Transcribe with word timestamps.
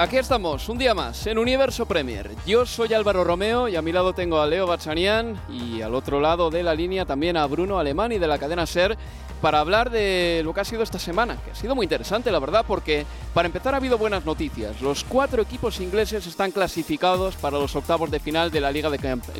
Aquí 0.00 0.16
estamos, 0.16 0.68
un 0.68 0.78
día 0.78 0.94
más, 0.94 1.26
en 1.26 1.38
Universo 1.38 1.84
Premier. 1.84 2.30
Yo 2.46 2.64
soy 2.64 2.94
Álvaro 2.94 3.24
Romeo 3.24 3.66
y 3.66 3.74
a 3.74 3.82
mi 3.82 3.90
lado 3.90 4.12
tengo 4.12 4.40
a 4.40 4.46
Leo 4.46 4.64
Bachanian 4.64 5.36
y 5.50 5.82
al 5.82 5.92
otro 5.92 6.20
lado 6.20 6.50
de 6.50 6.62
la 6.62 6.72
línea 6.72 7.04
también 7.04 7.36
a 7.36 7.44
Bruno 7.46 7.80
Alemán 7.80 8.12
y 8.12 8.18
de 8.20 8.28
la 8.28 8.38
cadena 8.38 8.64
SER 8.64 8.96
para 9.42 9.58
hablar 9.58 9.90
de 9.90 10.42
lo 10.44 10.54
que 10.54 10.60
ha 10.60 10.64
sido 10.64 10.84
esta 10.84 11.00
semana, 11.00 11.36
que 11.44 11.50
ha 11.50 11.54
sido 11.56 11.74
muy 11.74 11.84
interesante 11.84 12.30
la 12.30 12.38
verdad 12.38 12.64
porque 12.64 13.06
para 13.34 13.46
empezar 13.46 13.74
ha 13.74 13.78
habido 13.78 13.98
buenas 13.98 14.24
noticias. 14.24 14.80
Los 14.80 15.02
cuatro 15.02 15.42
equipos 15.42 15.80
ingleses 15.80 16.28
están 16.28 16.52
clasificados 16.52 17.34
para 17.34 17.58
los 17.58 17.74
octavos 17.74 18.08
de 18.12 18.20
final 18.20 18.52
de 18.52 18.60
la 18.60 18.70
Liga 18.70 18.90
de, 18.90 18.98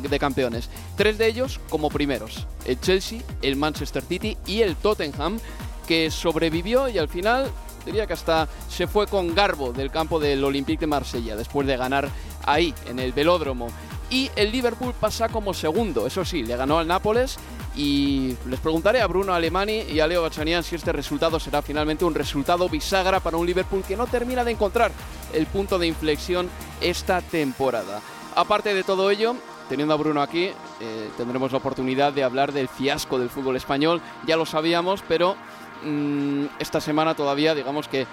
de 0.09 0.19
Campeones. 0.19 0.69
Tres 0.97 1.17
de 1.17 1.27
ellos 1.27 1.61
como 1.69 1.89
primeros, 1.89 2.47
el 2.65 2.77
Chelsea, 2.81 3.21
el 3.41 3.55
Manchester 3.55 4.03
City 4.03 4.37
y 4.45 4.61
el 4.61 4.75
Tottenham 4.75 5.39
que 5.87 6.11
sobrevivió 6.11 6.89
y 6.89 6.97
al 6.97 7.07
final 7.07 7.49
diría 7.89 8.05
que 8.05 8.13
hasta 8.13 8.47
se 8.69 8.85
fue 8.85 9.07
con 9.07 9.33
garbo 9.33 9.73
del 9.73 9.89
campo 9.89 10.19
del 10.19 10.43
Olympique 10.43 10.81
de 10.81 10.87
Marsella 10.87 11.35
después 11.35 11.65
de 11.65 11.75
ganar 11.75 12.07
ahí, 12.45 12.73
en 12.87 12.99
el 12.99 13.13
velódromo. 13.13 13.67
Y 14.11 14.29
el 14.35 14.51
Liverpool 14.51 14.93
pasa 14.99 15.29
como 15.29 15.53
segundo, 15.53 16.05
eso 16.05 16.23
sí, 16.23 16.43
le 16.43 16.55
ganó 16.55 16.77
al 16.77 16.87
Nápoles 16.87 17.37
y 17.75 18.35
les 18.47 18.59
preguntaré 18.59 19.01
a 19.01 19.07
Bruno 19.07 19.33
Alemani 19.33 19.81
y 19.81 19.99
a 19.99 20.07
Leo 20.07 20.21
Bachanian 20.21 20.63
si 20.63 20.75
este 20.75 20.91
resultado 20.91 21.39
será 21.39 21.61
finalmente 21.61 22.05
un 22.05 22.13
resultado 22.13 22.69
bisagra 22.69 23.19
para 23.19 23.37
un 23.37 23.45
Liverpool 23.45 23.83
que 23.87 23.97
no 23.97 24.05
termina 24.05 24.43
de 24.43 24.51
encontrar 24.51 24.91
el 25.33 25.45
punto 25.47 25.79
de 25.79 25.87
inflexión 25.87 26.49
esta 26.81 27.21
temporada. 27.21 28.01
Aparte 28.35 28.73
de 28.73 28.83
todo 28.83 29.09
ello, 29.09 29.35
teniendo 29.67 29.93
a 29.93 29.97
Bruno 29.97 30.21
aquí, 30.21 30.51
eh, 30.79 31.09
tendremos 31.17 31.51
la 31.51 31.57
oportunidad 31.57 32.13
de 32.13 32.23
hablar 32.23 32.51
del 32.51 32.67
fiasco 32.67 33.19
del 33.19 33.29
fútbol 33.29 33.55
español. 33.55 34.01
Ya 34.27 34.37
lo 34.37 34.45
sabíamos, 34.45 35.03
pero 35.07 35.35
Mm, 35.83 36.45
esta 36.59 36.81
semana 36.81 37.15
todavía, 37.15 37.55
digamos 37.55 37.87
que 37.87 38.05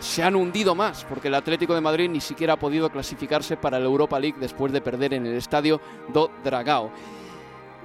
se 0.00 0.22
han 0.22 0.36
hundido 0.36 0.74
más, 0.74 1.04
porque 1.04 1.28
el 1.28 1.34
Atlético 1.34 1.74
de 1.74 1.80
Madrid 1.80 2.08
ni 2.10 2.20
siquiera 2.20 2.54
ha 2.54 2.58
podido 2.58 2.90
clasificarse 2.90 3.56
para 3.56 3.78
la 3.78 3.84
Europa 3.84 4.18
League 4.18 4.38
después 4.38 4.72
de 4.72 4.80
perder 4.80 5.14
en 5.14 5.26
el 5.26 5.34
estadio 5.34 5.80
do 6.12 6.30
Dragao. 6.42 6.90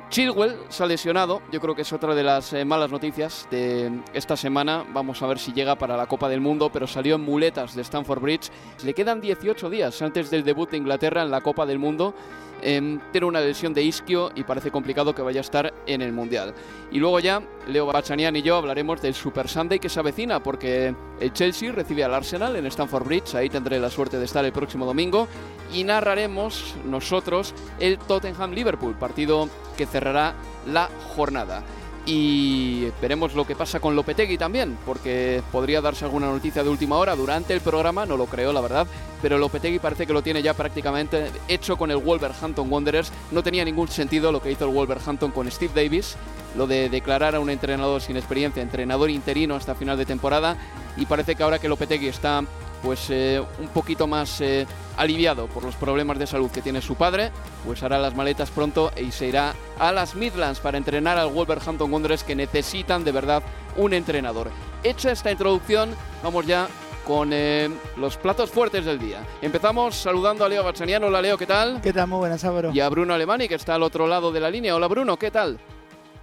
Chilwell 0.09 0.57
se 0.69 0.83
ha 0.83 0.87
lesionado, 0.87 1.43
yo 1.51 1.61
creo 1.61 1.75
que 1.75 1.83
es 1.83 1.93
otra 1.93 2.15
de 2.15 2.23
las 2.23 2.51
eh, 2.53 2.65
malas 2.65 2.89
noticias 2.89 3.47
de 3.51 4.01
esta 4.11 4.35
semana. 4.35 4.83
Vamos 4.91 5.21
a 5.21 5.27
ver 5.27 5.37
si 5.37 5.53
llega 5.53 5.75
para 5.75 5.95
la 5.95 6.07
Copa 6.07 6.27
del 6.27 6.41
Mundo, 6.41 6.71
pero 6.73 6.87
salió 6.87 7.15
en 7.15 7.21
muletas 7.21 7.75
de 7.75 7.83
Stamford 7.83 8.19
Bridge. 8.19 8.49
Le 8.83 8.95
quedan 8.95 9.21
18 9.21 9.69
días 9.69 10.01
antes 10.01 10.31
del 10.31 10.43
debut 10.43 10.71
de 10.71 10.77
Inglaterra 10.77 11.21
en 11.21 11.29
la 11.29 11.41
Copa 11.41 11.67
del 11.67 11.77
Mundo 11.77 12.15
Em, 12.61 12.99
tiene 13.11 13.27
una 13.27 13.39
lesión 13.39 13.73
de 13.73 13.83
isquio 13.83 14.31
y 14.35 14.43
parece 14.43 14.71
complicado 14.71 15.15
que 15.15 15.21
vaya 15.21 15.39
a 15.39 15.41
estar 15.41 15.73
en 15.85 16.01
el 16.01 16.11
Mundial. 16.11 16.53
Y 16.91 16.99
luego 16.99 17.19
ya, 17.19 17.41
Leo 17.67 17.85
Bachanian 17.85 18.35
y 18.35 18.41
yo 18.41 18.55
hablaremos 18.55 19.01
del 19.01 19.13
Super 19.13 19.47
Sunday 19.47 19.79
que 19.79 19.89
se 19.89 19.99
avecina, 19.99 20.41
porque 20.41 20.93
el 21.19 21.33
Chelsea 21.33 21.71
recibe 21.71 22.03
al 22.03 22.13
Arsenal 22.13 22.55
en 22.55 22.65
Stamford 22.65 23.05
Bridge, 23.05 23.35
ahí 23.35 23.49
tendré 23.49 23.79
la 23.79 23.89
suerte 23.89 24.17
de 24.17 24.25
estar 24.25 24.43
el 24.43 24.51
próximo 24.51 24.85
domingo, 24.85 25.27
y 25.73 25.83
narraremos 25.83 26.75
nosotros 26.85 27.53
el 27.79 27.97
Tottenham-Liverpool, 27.97 28.95
partido 28.95 29.49
que 29.77 29.85
cerrará 29.85 30.33
la 30.67 30.89
jornada 31.15 31.63
y 32.05 32.87
veremos 33.01 33.35
lo 33.35 33.45
que 33.45 33.55
pasa 33.55 33.79
con 33.79 33.95
Lopetegui 33.95 34.37
también, 34.37 34.77
porque 34.85 35.43
podría 35.51 35.81
darse 35.81 36.05
alguna 36.05 36.27
noticia 36.27 36.63
de 36.63 36.69
última 36.69 36.97
hora 36.97 37.15
durante 37.15 37.53
el 37.53 37.61
programa, 37.61 38.05
no 38.05 38.17
lo 38.17 38.25
creo 38.25 38.51
la 38.53 38.61
verdad, 38.61 38.87
pero 39.21 39.37
Lopetegui 39.37 39.79
parece 39.79 40.07
que 40.07 40.13
lo 40.13 40.21
tiene 40.21 40.41
ya 40.41 40.53
prácticamente 40.53 41.29
hecho 41.47 41.77
con 41.77 41.91
el 41.91 41.97
Wolverhampton 41.97 42.71
Wanderers. 42.71 43.11
No 43.31 43.43
tenía 43.43 43.65
ningún 43.65 43.89
sentido 43.89 44.31
lo 44.31 44.41
que 44.41 44.51
hizo 44.51 44.65
el 44.65 44.73
Wolverhampton 44.73 45.31
con 45.31 45.49
Steve 45.51 45.73
Davis, 45.75 46.15
lo 46.55 46.67
de 46.67 46.89
declarar 46.89 47.35
a 47.35 47.39
un 47.39 47.49
entrenador 47.49 48.01
sin 48.01 48.17
experiencia, 48.17 48.63
entrenador 48.63 49.09
interino 49.09 49.55
hasta 49.55 49.75
final 49.75 49.97
de 49.97 50.05
temporada, 50.05 50.57
y 50.97 51.05
parece 51.05 51.35
que 51.35 51.43
ahora 51.43 51.59
que 51.59 51.69
Lopetegui 51.69 52.07
está 52.07 52.43
pues 52.83 53.09
eh, 53.09 53.41
un 53.59 53.67
poquito 53.69 54.07
más 54.07 54.41
eh, 54.41 54.65
aliviado 54.97 55.47
por 55.47 55.63
los 55.63 55.75
problemas 55.75 56.19
de 56.19 56.27
salud 56.27 56.51
que 56.51 56.61
tiene 56.61 56.81
su 56.81 56.95
padre, 56.95 57.31
pues 57.65 57.83
hará 57.83 57.99
las 57.99 58.15
maletas 58.15 58.49
pronto 58.49 58.91
y 58.97 59.11
se 59.11 59.27
irá 59.27 59.53
a 59.79 59.91
las 59.91 60.15
Midlands 60.15 60.59
para 60.59 60.77
entrenar 60.77 61.17
al 61.17 61.31
Wolverhampton 61.31 61.91
Wanderers 61.91 62.23
que 62.23 62.35
necesitan 62.35 63.03
de 63.03 63.11
verdad 63.11 63.43
un 63.77 63.93
entrenador. 63.93 64.49
Hecha 64.83 65.11
esta 65.11 65.31
introducción, 65.31 65.89
vamos 66.23 66.45
ya 66.45 66.67
con 67.05 67.31
eh, 67.33 67.69
los 67.97 68.17
platos 68.17 68.51
fuertes 68.51 68.85
del 68.85 68.99
día. 68.99 69.25
Empezamos 69.41 69.95
saludando 69.95 70.45
a 70.45 70.49
Leo 70.49 70.63
Bachaniano. 70.63 71.07
Hola 71.07 71.21
Leo, 71.21 71.37
¿qué 71.37 71.47
tal? 71.47 71.81
¿Qué 71.81 71.91
tal? 71.91 72.07
Muy 72.07 72.19
buenas, 72.19 72.43
Álvaro. 72.43 72.71
Y 72.73 72.79
a 72.79 72.89
Bruno 72.89 73.13
Alemani, 73.13 73.47
que 73.47 73.55
está 73.55 73.75
al 73.75 73.83
otro 73.83 74.05
lado 74.07 74.31
de 74.31 74.39
la 74.39 74.49
línea. 74.49 74.75
Hola 74.75 74.87
Bruno, 74.87 75.17
¿qué 75.17 75.31
tal? 75.31 75.59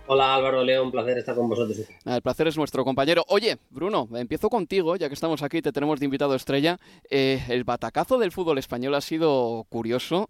Hola 0.09 0.37
Álvaro 0.37 0.62
Leo, 0.62 0.84
un 0.84 0.93
placer 0.93 1.19
estar 1.19 1.34
con 1.34 1.49
vosotros. 1.49 1.83
El 2.05 2.22
placer 2.22 2.47
es 2.47 2.56
nuestro 2.56 2.84
compañero. 2.84 3.25
Oye, 3.27 3.59
Bruno, 3.71 4.09
empiezo 4.15 4.49
contigo, 4.49 4.94
ya 4.94 5.09
que 5.09 5.15
estamos 5.15 5.43
aquí, 5.43 5.61
te 5.61 5.72
tenemos 5.72 5.99
de 5.99 6.05
invitado 6.05 6.37
estrella. 6.37 6.78
Eh, 7.11 7.43
el 7.49 7.65
batacazo 7.65 8.17
del 8.17 8.31
fútbol 8.31 8.59
español 8.59 8.94
ha 8.94 9.00
sido 9.00 9.67
curioso. 9.69 10.28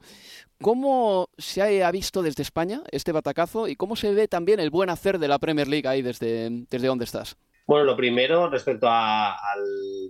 ¿Cómo 0.62 1.28
se 1.36 1.84
ha 1.84 1.90
visto 1.90 2.22
desde 2.22 2.42
España 2.42 2.82
este 2.90 3.12
batacazo 3.12 3.68
y 3.68 3.76
cómo 3.76 3.96
se 3.96 4.14
ve 4.14 4.28
también 4.28 4.60
el 4.60 4.70
buen 4.70 4.88
hacer 4.88 5.18
de 5.18 5.28
la 5.28 5.38
Premier 5.38 5.68
League 5.68 5.86
ahí 5.86 6.00
desde, 6.00 6.48
desde 6.70 6.86
donde 6.86 7.04
estás? 7.04 7.36
Bueno, 7.66 7.84
lo 7.84 7.96
primero, 7.96 8.48
respecto 8.48 8.88
al 8.88 9.34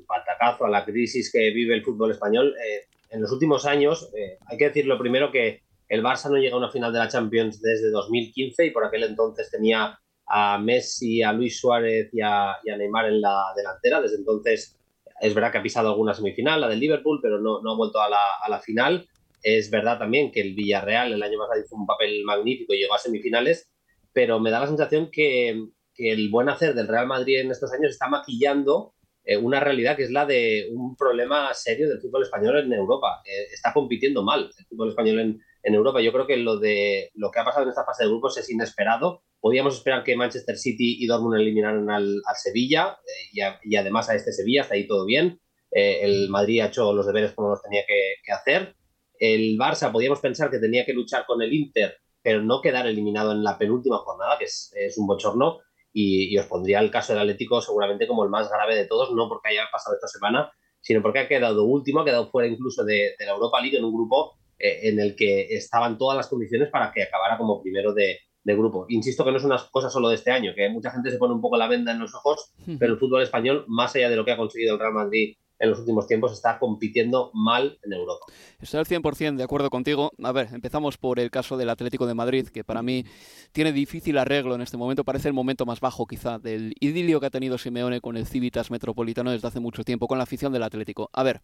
batacazo, 0.06 0.66
a 0.66 0.71
la 0.71 0.84
crisis 0.84 1.33
que 1.33 1.50
vive 1.50 1.75
el 1.75 1.83
fútbol 1.83 2.12
español, 2.12 2.54
eh, 2.65 2.87
en 3.10 3.21
los 3.21 3.33
últimos 3.33 3.66
años, 3.66 4.10
eh, 4.16 4.38
hay 4.47 4.59
que 4.59 4.66
decir 4.66 4.87
lo 4.87 4.98
primero 4.98 5.33
que 5.33 5.62
el 5.88 6.02
Barça 6.02 6.28
no 6.30 6.36
llega 6.36 6.54
a 6.54 6.58
una 6.58 6.70
final 6.70 6.92
de 6.92 6.98
la 6.98 7.08
Champions 7.08 7.60
desde 7.60 7.91
2015 7.91 8.66
y 8.66 8.70
por 8.70 8.84
aquel 8.84 9.04
entonces 9.04 9.50
tenía 9.50 9.98
a 10.26 10.58
Messi, 10.58 11.22
a 11.22 11.32
Luis 11.32 11.60
Suárez 11.60 12.10
y 12.12 12.20
a, 12.20 12.56
Neymar 12.64 13.06
en 13.06 13.20
la 13.20 13.52
delantera. 13.56 14.00
Desde 14.00 14.16
entonces 14.16 14.76
es 15.20 15.34
verdad 15.34 15.52
que 15.52 15.58
ha 15.58 15.62
pisado 15.62 15.91
alguna 15.91 16.14
semifinal, 16.14 16.60
la 16.60 16.69
del 16.69 16.80
Liverpool, 16.80 17.20
pero 17.22 17.38
no, 17.38 17.62
no 17.62 17.72
ha 17.72 17.76
vuelto 17.76 18.00
a 18.00 18.08
la, 18.10 18.60
final. 18.60 19.08
Es 19.42 19.70
verdad 19.70 19.98
también 19.98 20.32
que 20.32 20.41
el 20.41 20.54
Villarreal 20.54 21.12
el 21.12 21.22
año 21.22 21.38
pasado 21.38 21.60
hizo 21.60 21.76
un 21.76 21.86
papel 21.86 22.24
magnífico 22.24 22.74
y 22.74 22.78
llegó 22.78 22.94
a 22.94 22.98
semifinales, 22.98 23.71
pero 24.12 24.41
me 24.41 24.50
da 24.50 24.60
la 24.60 24.66
sensación 24.66 25.10
que, 25.10 25.68
el 25.98 26.28
buen 26.28 26.50
hacer 26.50 26.74
del 26.74 26.88
Real 26.88 27.06
Madrid 27.06 27.41
en 27.41 27.50
estos 27.50 27.72
años 27.72 27.92
está 27.92 28.06
maquillando 28.06 28.92
eh, 29.24 29.38
una 29.38 29.60
realidad 29.60 29.97
que 29.97 30.03
es 30.03 30.10
la 30.10 30.27
de 30.27 30.68
un 30.71 30.94
problema 30.94 31.54
serio 31.54 31.88
del 31.88 32.03
fútbol 32.03 32.24
español 32.24 32.59
en 32.59 32.71
Europa. 32.74 33.22
Eh, 33.24 33.47
está 33.50 33.72
compitiendo 33.72 34.22
mal 34.22 34.50
el 34.59 34.66
fútbol 34.66 34.91
español 34.91 35.21
en, 35.21 35.41
en 35.66 35.74
Europa. 35.74 36.01
Yo 36.01 36.13
creo 36.13 36.27
que 36.28 36.36
lo 36.36 36.59
de 36.59 37.10
lo 37.15 37.30
que 37.33 37.41
ha 37.41 37.45
pasado 37.45 37.65
en 37.65 37.71
esta 37.71 37.84
fase 37.84 38.04
de 38.04 38.09
grupos 38.09 38.39
es 38.39 38.48
inesperado. 38.48 39.24
Podíamos 39.41 39.74
esperar 39.74 40.04
que 40.04 40.16
Manchester 40.16 40.57
City 40.57 40.98
y 41.01 41.07
Dortmund 41.07 41.41
eliminaran 41.41 41.91
al, 41.91 42.22
Sevilla 42.36 42.97
eh, 43.34 43.59
y, 43.65 43.77
además 43.77 44.09
a 44.09 44.15
este 44.15 44.33
Sevilla, 44.33 44.63
hasta 44.63 44.74
ahí 44.74 44.86
todo 44.86 45.04
bien. 45.04 45.41
Eh, 45.72 45.98
el 46.03 46.28
Madrid 46.28 46.60
ha 46.60 46.66
hecho 46.66 46.92
los 46.92 47.04
deberes 47.04 47.33
como 47.33 47.48
los 47.48 47.63
tenía 47.63 47.83
que, 47.84 48.33
hacer. 48.33 48.77
El 49.18 49.59
Barça 49.59 49.91
podíamos 49.91 50.21
pensar 50.21 50.51
que 50.51 50.60
tenía 50.60 50.86
que 50.86 50.92
luchar 50.92 51.27
con 51.27 51.42
el 51.42 51.53
Inter, 51.53 51.97
pero 52.22 52.41
no 52.42 52.60
quedar 52.60 52.86
eliminado 52.86 53.33
en 53.33 53.42
la 53.42 53.59
penúltima 53.59 53.98
jornada, 53.98 54.39
que 54.39 54.45
es, 54.45 54.72
un 54.97 55.09
bochorno. 55.09 55.59
Y, 55.92 56.39
os 56.39 56.47
pondría 56.47 56.78
el 56.78 56.92
caso 56.92 57.12
del 57.12 57.22
Atlético 57.22 57.60
seguramente 57.60 58.07
como 58.07 58.22
el 58.22 58.30
más 58.30 58.48
grave 58.48 58.77
de 58.77 58.86
todos, 58.86 59.12
no 59.12 59.28
porque 59.28 59.48
haya 59.48 59.66
pasado 59.72 59.97
esta 59.97 60.07
semana, 60.07 60.53
sino 60.80 61.03
porque 61.03 61.19
ha 61.19 61.28
quedado 61.28 61.65
último, 61.65 62.01
ha 62.01 62.04
quedado 62.04 62.30
fuera 62.30 62.47
incluso 62.47 62.84
de, 62.84 63.16
de 63.19 63.27
la 63.27 63.33
Europa 63.33 63.60
League 63.60 63.77
en 63.77 63.84
un 63.84 63.92
grupo 63.92 64.39
en 64.58 64.98
el 65.00 65.14
que 65.16 65.54
estaban 65.54 65.98
todas 65.98 66.16
las 66.16 66.28
condiciones 66.28 66.70
para 66.70 66.92
que 66.92 67.03
acabara 67.03 67.36
como 67.36 67.62
primero 67.62 67.92
de, 67.92 68.18
grupo. 68.44 68.86
Insisto 68.91 69.24
que 69.24 69.32
no 69.32 69.38
es 69.38 69.44
una 69.44 69.60
cosa 69.72 69.91
solo 69.91 70.08
de 70.08 70.14
este 70.14 70.30
año, 70.30 70.53
que 70.54 70.68
mucha 70.68 70.92
gente 70.92 71.10
se 71.10 71.18
pone 71.18 71.34
un 71.34 71.41
poco 71.41 71.56
la 71.56 71.66
venda 71.66 71.91
en 71.91 71.98
los 71.98 72.14
ojos, 72.14 72.53
pero 72.78 72.92
el 72.92 72.98
fútbol 73.00 73.22
español, 73.22 73.64
más 73.66 73.97
allá 73.97 74.08
de 74.08 74.14
lo 74.14 74.24
que 74.24 74.30
ha 74.30 74.36
conseguido 74.36 74.74
el 74.74 74.78
Real 74.78 74.92
Madrid 74.92 75.34
en 75.58 75.70
los 75.70 75.78
últimos 75.78 76.06
tiempos 76.06 76.32
está 76.32 76.58
compitiendo 76.58 77.30
mal 77.34 77.78
en 77.82 77.92
Europa. 77.92 78.26
Estoy 78.60 78.80
al 78.80 78.86
100% 78.86 79.36
de 79.36 79.44
acuerdo 79.44 79.70
contigo. 79.70 80.12
A 80.22 80.32
ver, 80.32 80.48
empezamos 80.53 80.98
por 80.98 81.18
el 81.18 81.30
caso 81.30 81.56
del 81.56 81.70
Atlético 81.70 82.06
de 82.06 82.14
Madrid, 82.14 82.48
que 82.48 82.64
para 82.64 82.82
mí 82.82 83.04
tiene 83.52 83.72
difícil 83.72 84.18
arreglo 84.18 84.54
en 84.54 84.60
este 84.60 84.76
momento. 84.76 85.04
Parece 85.04 85.28
el 85.28 85.34
momento 85.34 85.66
más 85.66 85.80
bajo 85.80 86.06
quizá 86.06 86.38
del 86.38 86.74
idilio 86.80 87.20
que 87.20 87.26
ha 87.26 87.30
tenido 87.30 87.59
Simeone 87.59 88.00
con 88.00 88.16
el 88.16 88.26
Civitas 88.26 88.70
Metropolitano 88.70 89.30
desde 89.30 89.48
hace 89.48 89.60
mucho 89.60 89.82
tiempo, 89.84 90.06
con 90.06 90.18
la 90.18 90.24
afición 90.24 90.52
del 90.52 90.62
Atlético. 90.62 91.09
A 91.12 91.22
ver, 91.22 91.41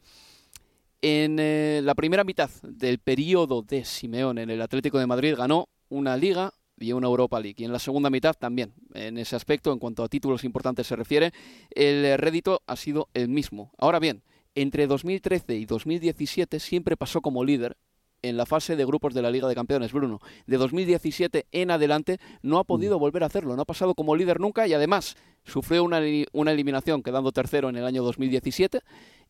en 1.03 1.39
eh, 1.39 1.81
la 1.83 1.95
primera 1.95 2.25
mitad 2.25 2.51
del 2.63 2.99
periodo 2.99 3.63
de 3.63 3.85
Simeone 3.85 4.43
en 4.43 4.51
el 4.51 4.63
Atlético 4.63 4.99
de 4.99 5.07
Madrid 5.07 5.35
ganó 5.37 5.69
una 5.89 6.17
liga, 6.17 6.55
y 6.83 6.93
una 6.93 7.07
Europa 7.07 7.41
League. 7.41 7.57
Y 7.59 7.65
en 7.65 7.73
la 7.73 7.79
segunda 7.79 8.11
mitad 8.11 8.35
también, 8.35 8.73
en 8.95 9.19
ese 9.19 9.37
aspecto, 9.37 9.73
en 9.73 9.79
cuanto 9.79 10.03
a 10.03 10.09
títulos 10.09 10.45
importantes 10.45 10.87
se 10.87 10.97
refiere, 10.97 11.33
el 11.71 12.19
rédito 12.19 12.63
ha 12.67 12.77
sido 12.77 13.09
el 13.15 13.29
mismo. 13.29 13.73
Ahora 13.79 13.99
bien, 13.99 14.23
entre 14.55 14.87
2013 14.87 15.57
y 15.57 15.65
2017 15.65 16.61
siempre 16.61 16.97
pasó 16.97 17.21
como 17.21 17.45
líder 17.45 17.77
en 18.23 18.37
la 18.37 18.47
fase 18.47 18.77
de 18.77 18.85
grupos 18.85 19.15
de 19.15 19.23
la 19.23 19.31
Liga 19.31 19.49
de 19.49 19.55
Campeones, 19.55 19.93
Bruno. 19.93 20.21
De 20.47 20.57
2017 20.57 21.47
en 21.51 21.71
adelante 21.73 22.19
no 22.41 22.59
ha 22.59 22.65
podido 22.65 22.97
mm. 22.97 23.01
volver 23.01 23.23
a 23.25 23.27
hacerlo, 23.27 23.57
no 23.57 23.63
ha 23.63 23.67
pasado 23.67 23.95
como 23.95 24.15
líder 24.15 24.39
nunca 24.39 24.67
y 24.69 24.75
además 24.75 25.17
sufrió 25.45 25.83
una, 25.83 26.01
una 26.33 26.53
eliminación 26.53 27.03
quedando 27.03 27.33
tercero 27.33 27.69
en 27.69 27.77
el 27.77 27.85
año 27.85 28.05
2017 28.05 28.81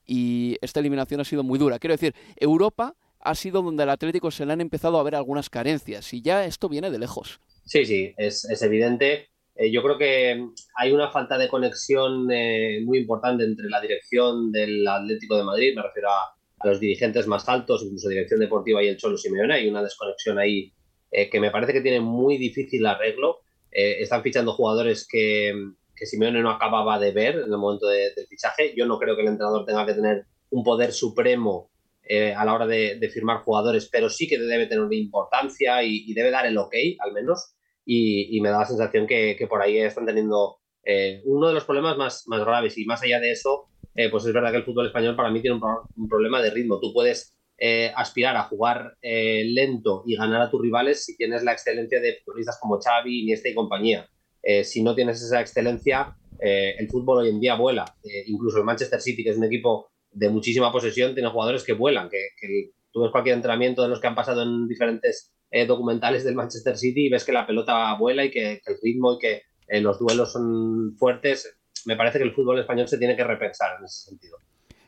y 0.06 0.56
esta 0.60 0.80
eliminación 0.80 1.20
ha 1.20 1.24
sido 1.24 1.42
muy 1.42 1.58
dura. 1.58 1.78
Quiero 1.78 1.94
decir, 1.94 2.14
Europa 2.36 2.94
ha 3.20 3.34
sido 3.34 3.62
donde 3.62 3.84
el 3.84 3.90
Atlético 3.90 4.30
se 4.30 4.44
le 4.44 4.52
han 4.52 4.60
empezado 4.60 4.98
a 4.98 5.02
ver 5.02 5.14
algunas 5.14 5.48
carencias 5.48 6.12
y 6.12 6.22
ya 6.22 6.44
esto 6.44 6.68
viene 6.68 6.90
de 6.90 6.98
lejos. 6.98 7.40
Sí, 7.64 7.86
sí, 7.86 8.12
es, 8.16 8.62
evidente. 8.62 9.28
Eh, 9.54 9.70
yo 9.70 9.82
creo 9.82 9.98
que 9.98 10.44
hay 10.76 10.92
una 10.92 11.10
falta 11.10 11.38
de 11.38 11.48
conexión 11.48 12.30
eh, 12.32 12.80
muy 12.84 12.98
importante 12.98 13.44
entre 13.44 13.68
la 13.68 13.80
dirección 13.80 14.50
del 14.50 14.86
Atlético 14.86 15.36
de 15.36 15.44
Madrid, 15.44 15.74
me 15.76 15.82
refiero 15.82 16.08
a, 16.10 16.36
los 16.64 16.78
dirigentes 16.78 17.26
más 17.26 17.48
altos, 17.48 17.82
incluso 17.82 18.08
dirección 18.08 18.38
deportiva 18.38 18.80
y 18.84 18.86
el 18.86 18.96
Cholo 18.96 19.16
Simeone. 19.16 19.54
Hay 19.54 19.68
una 19.68 19.82
desconexión 19.82 20.38
ahí 20.38 20.72
eh, 21.10 21.28
que 21.28 21.40
me 21.40 21.50
parece 21.50 21.72
que 21.72 21.80
tiene 21.80 21.98
muy 21.98 22.38
difícil 22.38 22.86
arreglo. 22.86 23.40
están 23.72 24.22
fichando 24.22 24.52
jugadores 24.52 25.08
que, 25.10 25.52
que, 25.94 26.06
Simeone 26.06 26.42
no 26.42 26.50
acababa 26.50 26.98
de 26.98 27.12
ver 27.12 27.36
en 27.36 27.52
el 27.52 27.58
momento 27.58 27.86
del 27.86 28.26
fichaje. 28.28 28.74
Yo 28.76 28.86
no 28.86 28.98
creo 28.98 29.16
que 29.16 29.22
el 29.22 29.28
entrenador 29.28 29.64
tenga 29.64 29.86
que 29.86 29.94
tener 29.94 30.26
un 30.50 30.62
poder 30.62 30.92
supremo 30.92 31.72
eh, 32.04 32.34
a 32.34 32.44
la 32.44 32.54
hora 32.54 32.66
de, 32.66 33.10
firmar 33.12 33.38
jugadores, 33.38 33.88
pero 33.90 34.10
sí 34.10 34.26
que 34.26 34.38
debe 34.38 34.66
tener 34.66 34.92
importancia 34.92 35.82
y, 35.82 36.12
debe 36.14 36.30
dar 36.30 36.46
el 36.46 36.58
ok, 36.58 36.74
al 36.98 37.12
menos. 37.12 37.54
Y, 37.84 38.40
me 38.40 38.50
da 38.50 38.60
la 38.60 38.66
sensación 38.66 39.06
que, 39.06 39.46
por 39.48 39.62
ahí 39.62 39.78
están 39.78 40.06
teniendo 40.06 40.58
eh, 40.84 41.22
uno 41.24 41.48
de 41.48 41.54
los 41.54 41.64
problemas 41.64 41.96
más, 41.96 42.24
más 42.26 42.44
graves. 42.44 42.76
Y 42.76 42.84
más 42.84 43.02
allá 43.02 43.20
de 43.20 43.32
eso, 43.32 43.68
eh, 43.94 44.10
pues 44.10 44.24
es 44.26 44.32
verdad 44.32 44.50
que 44.50 44.58
el 44.58 44.64
fútbol 44.64 44.86
español 44.86 45.16
para 45.16 45.30
mí 45.30 45.40
tiene 45.40 45.58
un, 45.58 46.08
problema 46.08 46.42
de 46.42 46.50
ritmo. 46.50 46.80
Tú 46.80 46.92
puedes 46.92 47.38
aspirar 47.94 48.36
a 48.36 48.42
jugar 48.42 48.96
lento 49.00 50.02
y 50.04 50.16
ganar 50.16 50.42
a 50.42 50.50
tus 50.50 50.60
rivales 50.60 51.04
si 51.04 51.16
tienes 51.16 51.44
la 51.44 51.52
excelencia 51.52 52.00
de 52.00 52.18
futbolistas 52.24 52.58
como 52.60 52.80
Xavi, 52.80 53.22
Iniesta 53.22 53.48
y 53.48 53.54
compañía. 53.54 54.08
Si 54.64 54.82
no 54.82 54.94
tienes 54.94 55.22
esa 55.22 55.40
excelencia, 55.40 56.16
el 56.40 56.88
fútbol 56.88 57.18
hoy 57.18 57.28
en 57.30 57.40
día 57.40 57.54
vuela. 57.54 57.84
incluso 58.26 58.58
el 58.58 58.64
Manchester 58.64 59.00
City, 59.00 59.22
que 59.22 59.30
es 59.30 59.36
un 59.36 59.44
equipo 59.44 59.92
de 60.12 60.28
muchísima 60.28 60.70
posesión, 60.70 61.14
tiene 61.14 61.30
jugadores 61.30 61.64
que 61.64 61.72
vuelan, 61.72 62.08
que, 62.08 62.28
tú 62.92 63.00
ves 63.00 63.10
cualquier 63.10 63.36
entrenamiento 63.36 63.82
de 63.82 63.88
los 63.88 64.00
que 64.00 64.06
han 64.06 64.14
pasado 64.14 64.42
en 64.42 64.68
diferentes 64.68 65.32
eh, 65.50 65.66
documentales 65.66 66.24
del 66.24 66.34
Manchester 66.34 66.76
City 66.76 67.06
y 67.06 67.10
ves 67.10 67.24
que 67.24 67.32
la 67.32 67.46
pelota 67.46 67.96
vuela 67.98 68.24
y 68.24 68.30
que, 68.30 68.60
el 68.64 68.76
ritmo 68.82 69.14
y 69.14 69.18
que 69.18 69.42
eh, 69.68 69.80
los 69.80 69.98
duelos 69.98 70.32
son 70.32 70.94
fuertes. 70.96 71.58
Me 71.86 71.96
parece 71.96 72.18
que 72.18 72.24
el 72.24 72.34
fútbol 72.34 72.58
español 72.58 72.88
se 72.88 72.98
tiene 72.98 73.16
que 73.16 73.24
repensar 73.24 73.78
en 73.78 73.84
ese 73.84 74.10
sentido. 74.10 74.36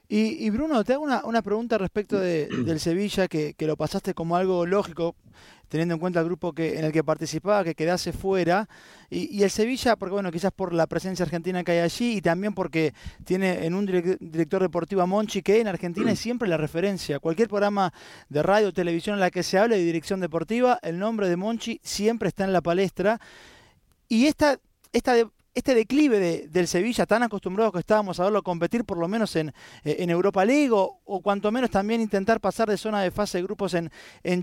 Y, 0.06 0.50
Bruno, 0.50 0.84
te 0.84 0.92
hago 0.92 1.02
una, 1.02 1.42
pregunta 1.42 1.78
respecto 1.78 2.20
del 2.20 2.78
Sevilla, 2.78 3.26
que, 3.26 3.54
que, 3.54 3.66
lo 3.66 3.76
pasaste 3.76 4.12
como 4.14 4.36
algo 4.36 4.66
lógico, 4.66 5.16
teniendo 5.68 5.94
en 5.94 6.00
cuenta 6.00 6.20
el 6.20 6.26
grupo 6.26 6.52
que, 6.52 6.78
en 6.78 6.84
el 6.84 6.92
que 6.92 7.02
participaba, 7.02 7.64
que 7.64 7.74
quedase 7.74 8.12
fuera. 8.12 8.68
Y, 9.10 9.42
el 9.42 9.50
Sevilla, 9.50 9.96
porque 9.96 10.12
bueno, 10.12 10.30
quizás 10.30 10.52
por 10.52 10.72
la 10.72 10.86
presencia 10.86 11.24
argentina 11.24 11.64
que 11.64 11.72
hay 11.72 11.78
allí 11.78 12.18
y 12.18 12.20
también 12.20 12.54
porque 12.54 12.94
tiene 13.24 13.66
en 13.66 13.74
un 13.74 13.86
director 13.86 14.62
deportivo 14.62 15.02
a 15.02 15.06
Monchi, 15.06 15.42
que 15.42 15.60
en 15.60 15.68
Argentina 15.68 16.12
es 16.12 16.20
siempre 16.20 16.48
la 16.48 16.56
referencia. 16.56 17.18
Cualquier 17.18 17.48
programa 17.48 17.92
de 18.28 18.42
radio 18.42 18.68
o 18.68 18.72
televisión 18.72 19.14
en 19.14 19.20
la 19.20 19.30
que 19.30 19.42
se 19.42 19.58
hable 19.58 19.76
de 19.76 19.84
dirección 19.84 20.20
deportiva, 20.20 20.78
el 20.82 20.98
nombre 20.98 21.28
de 21.28 21.36
Monchi 21.36 21.80
siempre 21.82 22.28
está 22.28 22.44
en 22.44 22.52
la 22.52 22.60
palestra. 22.60 23.20
Y 24.08 24.26
esta, 24.26 24.60
esta, 24.92 25.14
este 25.54 25.74
declive 25.74 26.48
del 26.48 26.66
Sevilla, 26.66 27.06
tan 27.06 27.22
acostumbrados 27.22 27.72
que 27.72 27.78
estábamos 27.78 28.18
a 28.18 28.24
verlo 28.24 28.42
competir 28.42 28.84
por 28.84 28.98
lo 28.98 29.06
menos 29.06 29.36
en, 29.36 29.52
eh, 29.84 30.04
Europa 30.08 30.44
League 30.44 30.70
o, 30.72 31.20
cuanto 31.22 31.50
menos 31.52 31.70
también 31.70 32.00
intentar 32.00 32.40
pasar 32.40 32.68
de 32.68 32.76
zona 32.76 33.02
de 33.02 33.10
fase 33.10 33.38
de 33.38 33.44
grupos 33.44 33.74
en, 33.74 33.90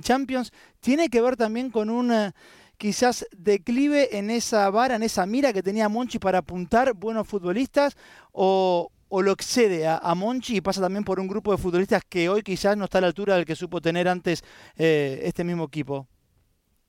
Champions, 0.01 0.51
tiene 0.79 1.09
que 1.09 1.21
ver 1.21 1.35
también 1.35 1.69
con 1.69 1.89
un 1.89 2.11
eh, 2.11 2.31
quizás 2.77 3.27
declive 3.37 4.17
en 4.17 4.29
esa 4.31 4.69
vara, 4.69 4.95
en 4.95 5.03
esa 5.03 5.25
mira 5.25 5.53
que 5.53 5.61
tenía 5.61 5.89
Monchi 5.89 6.17
para 6.17 6.39
apuntar 6.39 6.93
buenos 6.93 7.27
futbolistas 7.27 7.95
o, 8.31 8.89
lo 9.11 9.31
excede 9.33 9.85
a, 9.85 10.15
Monchi 10.15 10.57
y 10.57 10.61
pasa 10.61 10.79
también 10.79 11.03
por 11.03 11.19
un 11.19 11.27
grupo 11.27 11.51
de 11.51 11.57
futbolistas 11.57 12.01
que 12.07 12.29
hoy 12.29 12.41
quizás 12.41 12.77
no 12.77 12.85
está 12.85 12.99
a 12.99 13.01
la 13.01 13.07
altura 13.07 13.35
del 13.35 13.45
que 13.45 13.57
supo 13.57 13.81
tener 13.81 14.07
antes 14.07 14.41
eh, 14.77 15.19
este 15.23 15.43
mismo 15.43 15.65
equipo 15.65 16.07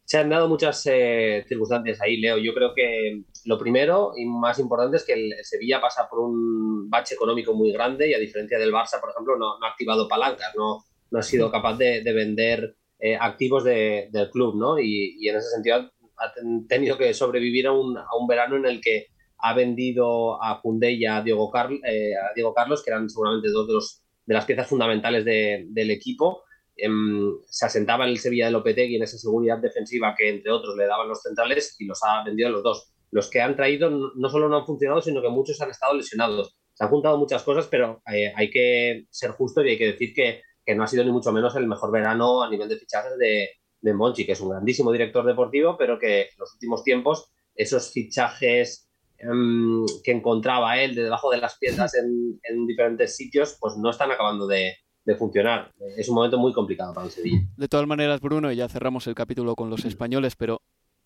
se 0.05 0.19
han 0.19 0.29
dado 0.29 0.47
muchas 0.49 0.83
circunstancias 0.83 1.99
ahí, 2.03 2.19
Leo. 2.19 2.37
Yo 2.37 2.53
creo 2.53 2.75
que 2.75 3.23
lo 3.44 3.59
primero 3.59 4.12
y 4.17 4.25
más 4.25 4.59
importante 4.59 4.97
es 4.97 5.05
que 5.05 5.15
el 5.15 5.35
Sevilla 5.43 5.81
pasa 5.81 6.09
por 6.09 6.21
un 6.21 6.89
bache 6.89 7.15
económico 7.15 7.55
muy 7.55 7.73
grande 7.73 8.09
y 8.09 8.15
a 8.15 8.19
diferencia 8.19 8.59
del 8.59 8.73
Barça, 8.73 9.00
por 9.00 9.11
ejemplo, 9.11 9.37
no, 9.37 9.55
ha 9.62 9.69
activado 9.69 10.09
palancas, 10.09 10.53
no, 10.56 10.85
no 11.11 11.19
ha 11.19 11.23
sido 11.23 11.50
capaz 11.50 11.77
de, 11.77 12.03
vender 12.03 12.77
eh, 12.99 13.17
activos 13.21 13.65
del 13.65 14.31
club, 14.31 14.56
¿no? 14.56 14.79
Y, 14.79 15.29
en 15.29 15.37
ese 15.37 15.50
sentido 15.50 15.91
ha 16.19 16.33
tenido 16.69 16.97
que 16.97 17.15
sobrevivir 17.15 17.67
a 17.67 17.73
un, 17.73 17.97
verano 18.29 18.56
en 18.56 18.67
el 18.67 18.81
que 18.81 19.09
ha 19.39 19.55
vendido 19.55 20.43
a 20.43 20.61
Cundé 20.61 20.93
y 20.93 21.05
a 21.05 21.21
Diego, 21.21 21.50
eh, 21.85 22.15
a 22.15 22.33
Diego 22.35 22.55
Carlos, 22.55 22.83
que 22.85 22.91
eran 22.91 23.11
seguramente 23.11 23.49
dos 23.50 23.67
de, 23.67 23.73
los, 23.73 24.03
de 24.25 24.35
las 24.35 24.44
piezas 24.44 24.69
fundamentales 24.69 25.25
del 25.25 25.91
equipo, 25.91 26.44
Em, 26.77 27.39
se 27.49 27.67
asentaba 27.67 28.05
en 28.05 28.11
el 28.11 28.19
Sevilla 28.19 28.47
de 28.47 28.53
Lopetegui 28.53 28.97
en 28.97 29.03
esa 29.03 29.19
seguridad 29.19 29.59
defensiva 29.59 30.15
que 30.17 30.29
entre 30.29 30.50
otros 30.50 30.77
le 30.77 30.87
daban 30.87 31.09
los 31.09 31.21
centrales 31.21 31.77
y 31.79 31.85
los 31.85 32.01
ha 32.03 32.25
vendido 32.25 32.51
los 32.51 32.63
dos. 32.63 32.93
Los 33.13 33.29
que 33.29 33.43
han 33.43 33.55
traído 33.55 33.91
no 33.91 34.29
solo 34.31 34.49
no 34.49 34.57
han 34.57 34.67
funcionado, 34.67 35.03
sino 35.03 35.21
que 35.21 35.29
muchos 35.29 35.61
han 35.61 35.71
estado 35.71 35.95
lesionados. 35.95 36.57
Se 36.73 36.83
han 36.83 36.91
juntado 36.91 37.19
muchas 37.19 37.43
cosas, 37.43 37.69
pero 37.71 38.03
eh, 38.11 38.33
hay 38.35 38.51
que 38.51 39.07
ser 39.11 39.33
justo 39.33 39.63
y 39.63 39.71
hay 39.71 39.79
que 39.79 39.93
decir 39.93 40.15
que, 40.15 40.41
no 40.75 40.83
ha 40.83 40.87
sido 40.87 41.05
ni 41.05 41.13
mucho 41.13 41.31
menos 41.31 41.55
el 41.57 41.67
mejor 41.67 41.93
verano 41.93 42.43
a 42.43 42.49
nivel 42.49 42.71
de 42.71 42.79
fichajes 42.79 43.13
de, 43.19 43.93
Monchi, 43.93 44.25
que 44.25 44.33
es 44.33 44.41
un 44.41 44.49
grandísimo 44.49 44.91
director 44.93 45.27
deportivo, 45.27 45.77
pero 45.77 45.99
que 45.99 46.23
en 46.23 46.29
los 46.39 46.55
últimos 46.55 46.85
tiempos 46.85 47.31
esos 47.55 47.93
fichajes 47.93 48.89
em, 49.19 49.85
que 50.03 50.13
encontraba 50.13 50.81
él 50.81 50.95
de 50.95 51.03
debajo 51.03 51.31
de 51.31 51.39
las 51.39 51.59
piedras 51.59 51.95
en, 51.95 52.41
en 52.45 52.67
diferentes 52.67 53.15
sitios, 53.15 53.59
pues 53.61 53.77
no 53.77 53.91
están 53.91 54.11
acabando 54.11 54.47
de 54.47 54.75
funcionar. 55.19 55.71
Es 55.99 56.09
un 56.09 56.15
momento 56.15 56.39
muy 56.39 56.55
complicado 56.55 56.95
para 56.95 57.09
el 57.09 57.13
Sevilla. 57.13 57.41
De 57.57 57.69
todas 57.69 57.87
maneras, 57.87 58.21
Bruno, 58.21 58.51
y 58.51 58.57
ya 58.57 58.69
cerramos 58.69 59.07
el 59.07 59.15
capítulo 59.15 59.55
con 59.55 59.69
los 59.69 59.85
españoles, 59.85 60.37
pero 60.37 60.63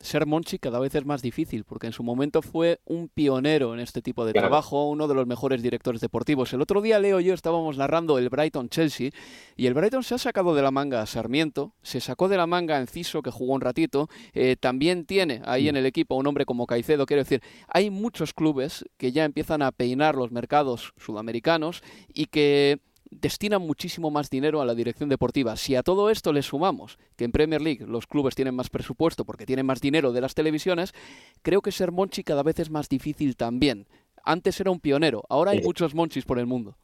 ser 0.07 0.27
Monchi 0.27 0.59
cada 0.59 0.79
vez 0.79 0.95
es 0.95 1.05
más 1.05 1.21
difícil, 1.21 1.65
porque 1.65 1.87
en 1.87 1.93
su 1.93 2.03
momento 2.03 2.41
fue 2.41 2.81
un 2.85 3.09
pionero 3.09 3.75
en 3.75 3.81
este 3.81 4.01
tipo 4.01 4.25
de 4.25 4.33
trabajo, 4.33 4.89
uno 4.89 5.09
de 5.09 5.15
los 5.15 5.27
mejores 5.27 5.63
directores 5.63 6.01
deportivos. 6.01 6.53
El 6.53 6.63
otro 6.63 6.81
día 6.81 6.99
Leo 6.99 7.21
y 7.21 7.25
yo 7.25 7.35
estábamos 7.35 7.77
narrando 7.77 8.19
el 8.19 8.29
Brighton 8.29 8.69
Chelsea, 8.69 9.11
y 9.57 9.67
el 9.67 9.75
Brighton 9.75 10.03
se 10.03 10.15
ha 10.15 10.19
sacado 10.19 10.55
de 10.55 10.63
la 10.63 10.71
manga 10.71 11.03
a 11.03 11.07
Sarmiento, 11.07 11.75
se 11.83 12.01
sacó 12.01 12.29
de 12.29 12.37
la 12.37 12.47
manga 12.47 12.77
a 12.77 12.81
Enciso, 12.81 13.23
que 13.23 13.31
jugó 13.31 13.55
un 13.55 13.61
ratito, 13.61 14.09
eh, 14.33 14.57
también 14.59 15.05
tiene 15.05 15.43
ahí 15.45 15.65
mm. 15.65 15.69
en 15.69 15.77
el 15.77 15.87
equipo 15.87 16.15
un 16.15 16.27
hombre 16.27 16.47
como 16.47 16.67
Caicedo, 16.67 17.07
quiero 17.07 17.23
decir, 17.23 17.43
hay 17.69 17.91
muchos 17.91 18.33
clubes 18.33 18.85
que 18.97 19.13
ya 19.13 19.25
empiezan 19.25 19.63
a 19.63 19.73
peinar 19.73 20.15
los 20.15 20.31
mercados 20.31 20.95
sudamericanos 20.97 21.83
y 22.13 22.27
que 22.27 22.81
destinan 23.21 23.63
muchísimo 23.63 24.11
más 24.11 24.31
dinero 24.31 24.61
a 24.61 24.65
la 24.65 24.75
dirección 24.75 25.09
deportiva. 25.09 25.57
Si 25.57 25.75
a 25.75 25.83
todo 25.83 26.11
esto 26.11 26.33
le 26.33 26.43
sumamos 26.43 26.99
que 27.17 27.25
en 27.25 27.33
Premier 27.33 27.61
League 27.61 27.85
los 27.87 28.07
clubes 28.07 28.35
tienen 28.35 28.55
más 28.55 28.71
presupuesto 28.71 29.25
porque 29.25 29.47
tienen 29.47 29.67
más 29.67 29.81
dinero 29.81 30.13
de 30.13 30.21
las 30.21 30.35
televisiones, 30.35 30.95
creo 31.43 31.63
que 31.63 31.73
ser 31.73 31.93
Monchi 31.93 32.25
cada 32.25 32.43
vez 32.43 32.59
es 32.59 32.71
más 32.71 32.89
difícil 32.89 33.37
también. 33.37 33.87
Antes 34.25 34.61
era 34.61 34.71
un 34.71 34.81
pionero, 34.81 35.25
ahora 35.29 35.53
hay 35.53 35.61
muchos 35.61 35.95
Monchis 35.95 36.25
por 36.25 36.39
el 36.39 36.47
mundo. 36.47 36.77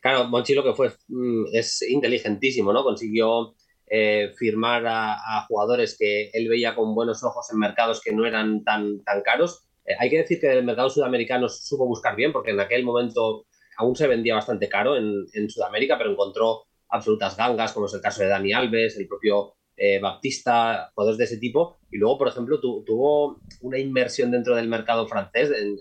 Claro, 0.00 0.28
Monchi 0.28 0.54
lo 0.54 0.64
que 0.64 0.74
fue 0.74 0.92
mm, 1.08 1.46
es 1.52 1.82
inteligentísimo, 1.82 2.72
¿no? 2.72 2.82
Consiguió 2.82 3.54
eh, 3.86 4.32
firmar 4.36 4.84
a, 4.86 5.46
jugadores 5.48 5.96
que 5.98 6.30
él 6.32 6.48
veía 6.48 6.74
con 6.74 6.94
buenos 6.94 7.22
ojos 7.24 7.46
en 7.52 7.58
mercados 7.58 8.00
que 8.02 8.12
no 8.12 8.26
eran 8.26 8.64
tan, 8.64 9.02
tan 9.02 9.22
caros. 9.22 9.64
Eh, 9.84 9.94
hay 9.98 10.10
que 10.10 10.18
decir 10.18 10.40
que 10.40 10.50
el 10.50 10.64
mercado 10.64 10.90
sudamericano 10.90 11.48
supo 11.48 11.86
buscar 11.86 12.16
bien, 12.16 12.32
porque 12.32 12.50
en 12.50 12.60
aquel 12.60 12.84
momento 12.84 13.46
aún 13.78 13.96
se 13.96 14.08
vendía 14.08 14.34
bastante 14.34 14.68
caro 14.68 14.96
en, 14.96 15.48
Sudamérica, 15.48 15.96
pero 15.96 16.10
encontró 16.10 16.64
absolutas 16.88 17.36
gangas, 17.36 17.72
como 17.72 17.86
es 17.86 17.94
el 17.94 18.00
caso 18.00 18.22
de 18.22 18.28
Dani 18.28 18.52
Alves, 18.52 18.98
el 18.98 19.06
propio 19.06 19.54
eh, 19.76 20.00
Baptista, 20.00 20.90
jugadores 20.94 21.18
de 21.18 21.24
ese 21.24 21.36
tipo. 21.38 21.78
Y 21.90 21.98
luego, 21.98 22.18
por 22.18 22.28
ejemplo, 22.28 22.60
tuvo 22.60 23.40
una 23.62 23.78
inversión 23.78 24.32
dentro 24.32 24.56
del 24.56 24.68
mercado 24.68 25.06
francés, 25.06 25.50
en, 25.50 25.76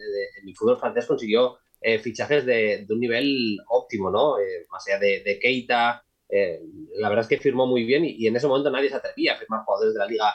el 0.47 0.55
fútbol 0.55 0.79
francés 0.79 1.07
consiguió 1.07 1.57
eh, 1.81 1.97
fichajes 1.97 2.45
de, 2.45 2.85
un 2.87 2.99
nivel 2.99 3.57
óptimo, 3.67 4.11
¿no? 4.11 4.39
Eh, 4.39 4.67
más 4.71 4.87
allá 4.87 4.99
de, 4.99 5.39
Keita, 5.41 6.03
la 6.29 7.09
verdad 7.09 7.23
es 7.23 7.27
que 7.27 7.39
firmó 7.39 7.65
muy 7.65 7.83
bien 7.83 8.05
y, 8.05 8.27
en 8.27 8.35
ese 8.35 8.47
momento 8.47 8.69
nadie 8.69 8.89
se 8.89 8.95
atrevía 8.95 9.33
a 9.33 9.37
firmar 9.37 9.63
jugadores 9.65 9.93
de 9.93 9.99
la 9.99 10.07
liga 10.07 10.33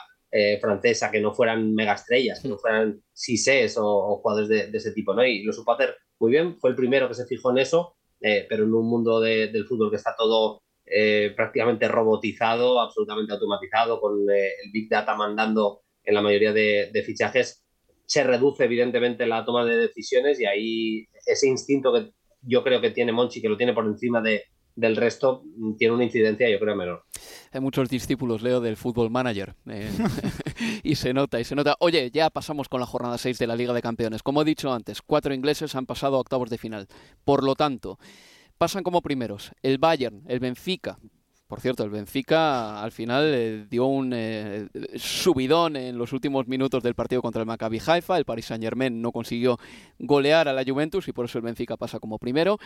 francesa 0.59 1.11
que 1.11 1.21
no 1.21 1.31
fueran 1.31 1.75
mega 1.75 1.93
estrellas, 1.93 2.41
que 2.41 2.47
no 2.47 2.57
fueran 2.57 3.03
Sisés 3.13 3.77
o, 3.77 3.85
o 3.85 4.17
jugadores 4.17 4.49
de, 4.49 4.77
ese 4.77 4.91
tipo, 4.91 5.13
¿no? 5.13 5.23
Y 5.23 5.43
lo 5.43 5.53
supo 5.53 5.73
hacer 5.73 5.95
muy 6.23 6.31
bien, 6.31 6.57
fue 6.57 6.69
el 6.69 6.75
primero 6.77 7.09
que 7.09 7.15
se 7.15 7.25
fijó 7.25 7.51
en 7.51 7.57
eso, 7.57 7.97
pero 8.21 8.63
en 8.63 8.73
un 8.73 8.87
mundo 8.87 9.19
del 9.19 9.65
fútbol 9.65 9.89
que 9.89 9.97
está 9.97 10.15
todo 10.17 10.63
eh, 10.85 11.33
prácticamente 11.35 11.89
robotizado, 11.89 12.79
absolutamente 12.79 13.33
automatizado, 13.33 13.99
con 13.99 14.21
eh, 14.29 14.51
el 14.63 14.71
Big 14.71 14.87
Data 14.87 15.15
mandando 15.15 15.81
en 16.01 16.13
la 16.15 16.21
mayoría 16.21 16.53
de, 16.53 17.03
fichajes, 17.05 17.65
se 18.05 18.23
reduce 18.23 18.63
evidentemente 18.63 19.27
la 19.27 19.43
toma 19.43 19.65
de 19.65 19.75
decisiones 19.75 20.39
y 20.39 20.45
ahí 20.45 21.07
ese 21.25 21.49
instinto 21.49 21.91
que 21.91 22.11
yo 22.41 22.63
creo 22.63 22.79
que 22.79 22.91
tiene 22.91 23.11
Monchi, 23.11 23.41
que 23.41 23.49
lo 23.49 23.57
tiene 23.57 23.73
por 23.73 23.85
encima 23.85 24.21
de, 24.21 24.45
del 24.75 24.95
resto, 24.95 25.43
mm, 25.45 25.75
tiene 25.75 25.93
una 25.93 26.03
incidencia 26.03 26.49
yo 26.49 26.59
creo 26.59 26.75
menor. 26.75 27.03
Hay 27.51 27.61
muchos 27.61 27.89
discípulos, 27.89 28.41
Leo, 28.41 28.61
del 28.61 28.77
Fútbol 28.77 29.09
Manager. 29.09 29.55
Eh, 29.67 29.89
y 30.83 30.95
se 30.95 31.13
nota, 31.13 31.39
y 31.39 31.43
se 31.43 31.55
nota. 31.55 31.75
Oye, 31.79 32.09
ya 32.11 32.29
pasamos 32.29 32.67
con 32.69 32.79
la 32.79 32.85
jornada 32.85 33.17
6 33.17 33.37
de 33.37 33.47
la 33.47 33.55
Liga 33.55 33.73
de 33.73 33.81
Campeones. 33.81 34.23
Como 34.23 34.41
he 34.41 34.45
dicho 34.45 34.73
antes, 34.73 35.01
cuatro 35.01 35.33
ingleses 35.33 35.75
han 35.75 35.85
pasado 35.85 36.17
a 36.17 36.19
octavos 36.19 36.49
de 36.49 36.57
final. 36.57 36.87
Por 37.23 37.43
lo 37.43 37.55
tanto, 37.55 37.99
pasan 38.57 38.83
como 38.83 39.01
primeros 39.01 39.51
el 39.61 39.77
Bayern, 39.77 40.23
el 40.27 40.39
Benfica. 40.39 40.97
Por 41.53 41.61
cierto, 41.61 41.83
el 41.83 41.91
Benfica 41.91 42.81
al 42.81 42.91
final 42.91 43.31
eh, 43.31 43.67
dio 43.69 43.85
un 43.85 44.11
eh, 44.11 44.69
subidón 44.95 45.75
en 45.75 45.99
los 45.99 46.11
últimos 46.11 46.47
minutos 46.47 46.81
del 46.81 46.95
partido 46.95 47.21
contra 47.21 47.41
el 47.41 47.45
Maccabi 47.45 47.79
Haifa. 47.85 48.17
El 48.17 48.25
Paris 48.25 48.47
Saint-Germain 48.47 48.99
no 48.99 49.11
consiguió 49.11 49.59
golear 49.99 50.47
a 50.47 50.53
la 50.53 50.63
Juventus 50.63 51.07
y 51.07 51.11
por 51.11 51.25
eso 51.25 51.37
el 51.37 51.43
Benfica 51.43 51.77
pasa 51.77 51.99
como 51.99 52.17
primero. 52.17 52.57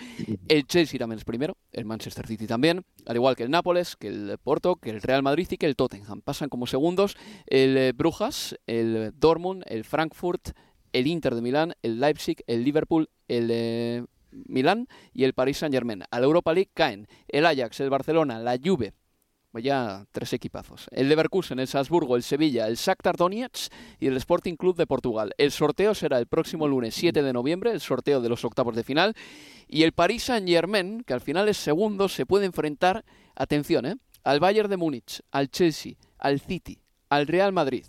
El 0.47 0.65
Chelsea 0.67 0.97
también 0.97 1.17
es 1.17 1.25
primero, 1.25 1.57
el 1.73 1.83
Manchester 1.83 2.25
City 2.27 2.47
también, 2.47 2.85
al 3.05 3.17
igual 3.17 3.35
que 3.35 3.43
el 3.43 3.51
Nápoles, 3.51 3.97
que 3.97 4.07
el 4.07 4.37
Porto, 4.41 4.77
que 4.77 4.91
el 4.91 5.01
Real 5.01 5.21
Madrid 5.21 5.49
y 5.51 5.57
que 5.57 5.65
el 5.65 5.75
Tottenham. 5.75 6.21
Pasan 6.21 6.47
como 6.47 6.65
segundos 6.65 7.17
el 7.45 7.75
eh, 7.77 7.91
Brujas, 7.91 8.57
el 8.67 9.11
Dortmund, 9.19 9.65
el 9.67 9.83
Frankfurt, 9.83 10.51
el 10.93 11.07
Inter 11.07 11.35
de 11.35 11.41
Milán, 11.41 11.73
el 11.81 11.99
Leipzig, 11.99 12.37
el 12.47 12.63
Liverpool, 12.63 13.09
el 13.27 14.07
Milán 14.47 14.87
y 15.13 15.23
el 15.23 15.33
Paris 15.33 15.57
Saint-Germain. 15.57 16.03
A 16.09 16.19
la 16.19 16.25
Europa 16.25 16.53
League 16.53 16.71
caen 16.73 17.07
el 17.27 17.45
Ajax, 17.45 17.79
el 17.79 17.89
Barcelona, 17.89 18.39
la 18.39 18.57
Juve, 18.63 18.93
pues 19.51 19.63
ya 19.63 20.05
tres 20.11 20.33
equipazos. 20.33 20.87
El 20.91 21.09
Leverkusen, 21.09 21.59
el 21.59 21.67
Salzburgo, 21.67 22.15
el 22.15 22.23
Sevilla, 22.23 22.67
el 22.67 22.75
Shakhtar 22.75 23.17
Donetsk 23.17 23.71
y 23.99 24.07
el 24.07 24.17
Sporting 24.17 24.55
Club 24.55 24.75
de 24.75 24.85
Portugal. 24.85 25.33
El 25.37 25.51
sorteo 25.51 25.95
será 25.95 26.19
el 26.19 26.27
próximo 26.27 26.67
lunes 26.67 26.93
7 26.95 27.23
de 27.23 27.33
noviembre, 27.33 27.71
el 27.71 27.81
sorteo 27.81 28.21
de 28.21 28.29
los 28.29 28.45
octavos 28.45 28.75
de 28.75 28.83
final. 28.83 29.15
Y 29.67 29.83
el 29.83 29.93
Paris 29.93 30.25
Saint-Germain, 30.25 31.03
que 31.03 31.13
al 31.13 31.21
final 31.21 31.49
es 31.49 31.57
segundo, 31.57 32.07
se 32.09 32.25
puede 32.25 32.45
enfrentar, 32.45 33.03
atención, 33.35 33.85
¿eh? 33.85 33.95
al 34.23 34.39
Bayern 34.39 34.69
de 34.69 34.77
Múnich, 34.77 35.21
al 35.31 35.49
Chelsea, 35.49 35.93
al 36.17 36.39
City, 36.39 36.81
al 37.09 37.27
Real 37.27 37.53
Madrid, 37.53 37.85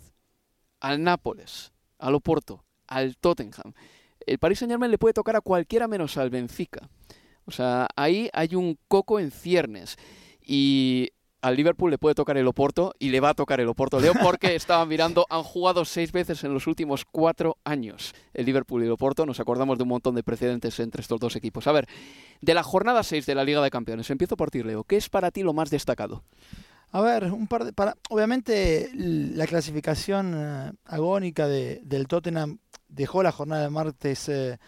al 0.79 1.03
Nápoles, 1.03 1.73
al 1.97 2.15
Oporto, 2.15 2.65
al 2.87 3.17
Tottenham 3.17 3.73
el 4.29 4.39
Paris 4.39 4.59
Saint 4.59 4.71
Germain 4.71 4.91
le 4.91 4.97
puede 4.97 5.13
tocar 5.13 5.35
a 5.35 5.41
cualquiera 5.41 5.87
menos 5.87 6.17
al 6.17 6.29
Benfica. 6.29 6.89
O 7.45 7.51
sea, 7.51 7.87
ahí 7.95 8.29
hay 8.31 8.53
un 8.55 8.77
coco 8.87 9.19
en 9.19 9.31
ciernes. 9.31 9.97
Y 10.45 11.09
al 11.41 11.55
Liverpool 11.55 11.89
le 11.89 11.97
puede 11.97 12.15
tocar 12.15 12.37
el 12.37 12.47
Oporto 12.47 12.93
y 12.99 13.09
le 13.09 13.19
va 13.21 13.29
a 13.29 13.33
tocar 13.33 13.59
el 13.59 13.67
Oporto, 13.67 13.99
Leo, 13.99 14.13
porque 14.21 14.55
estaban 14.55 14.87
mirando, 14.87 15.25
han 15.29 15.43
jugado 15.43 15.83
seis 15.85 16.11
veces 16.11 16.43
en 16.43 16.53
los 16.53 16.67
últimos 16.67 17.05
cuatro 17.05 17.57
años 17.63 18.13
el 18.33 18.45
Liverpool 18.45 18.83
y 18.83 18.85
el 18.85 18.91
Oporto. 18.91 19.25
Nos 19.25 19.39
acordamos 19.39 19.77
de 19.77 19.83
un 19.83 19.89
montón 19.89 20.15
de 20.15 20.23
precedentes 20.23 20.79
entre 20.79 21.01
estos 21.01 21.19
dos 21.19 21.35
equipos. 21.35 21.65
A 21.67 21.71
ver, 21.71 21.87
de 22.41 22.53
la 22.53 22.63
jornada 22.63 23.01
6 23.01 23.25
de 23.25 23.35
la 23.35 23.43
Liga 23.43 23.61
de 23.63 23.71
Campeones, 23.71 24.09
empiezo 24.09 24.37
por 24.37 24.51
ti, 24.51 24.61
Leo. 24.61 24.83
¿Qué 24.83 24.97
es 24.97 25.09
para 25.09 25.31
ti 25.31 25.41
lo 25.41 25.53
más 25.53 25.69
destacado? 25.69 26.23
A 26.91 27.01
ver, 27.01 27.25
un 27.25 27.47
par 27.47 27.65
de, 27.65 27.73
para, 27.73 27.95
obviamente 28.09 28.89
la 28.93 29.45
clasificación 29.45 30.33
eh, 30.35 30.71
agónica 30.85 31.47
de, 31.47 31.81
del 31.83 32.07
Tottenham 32.07 32.59
dejó 32.89 33.23
la 33.23 33.31
jornada 33.31 33.63
de 33.63 33.69
martes 33.69 34.27
eh, 34.29 34.59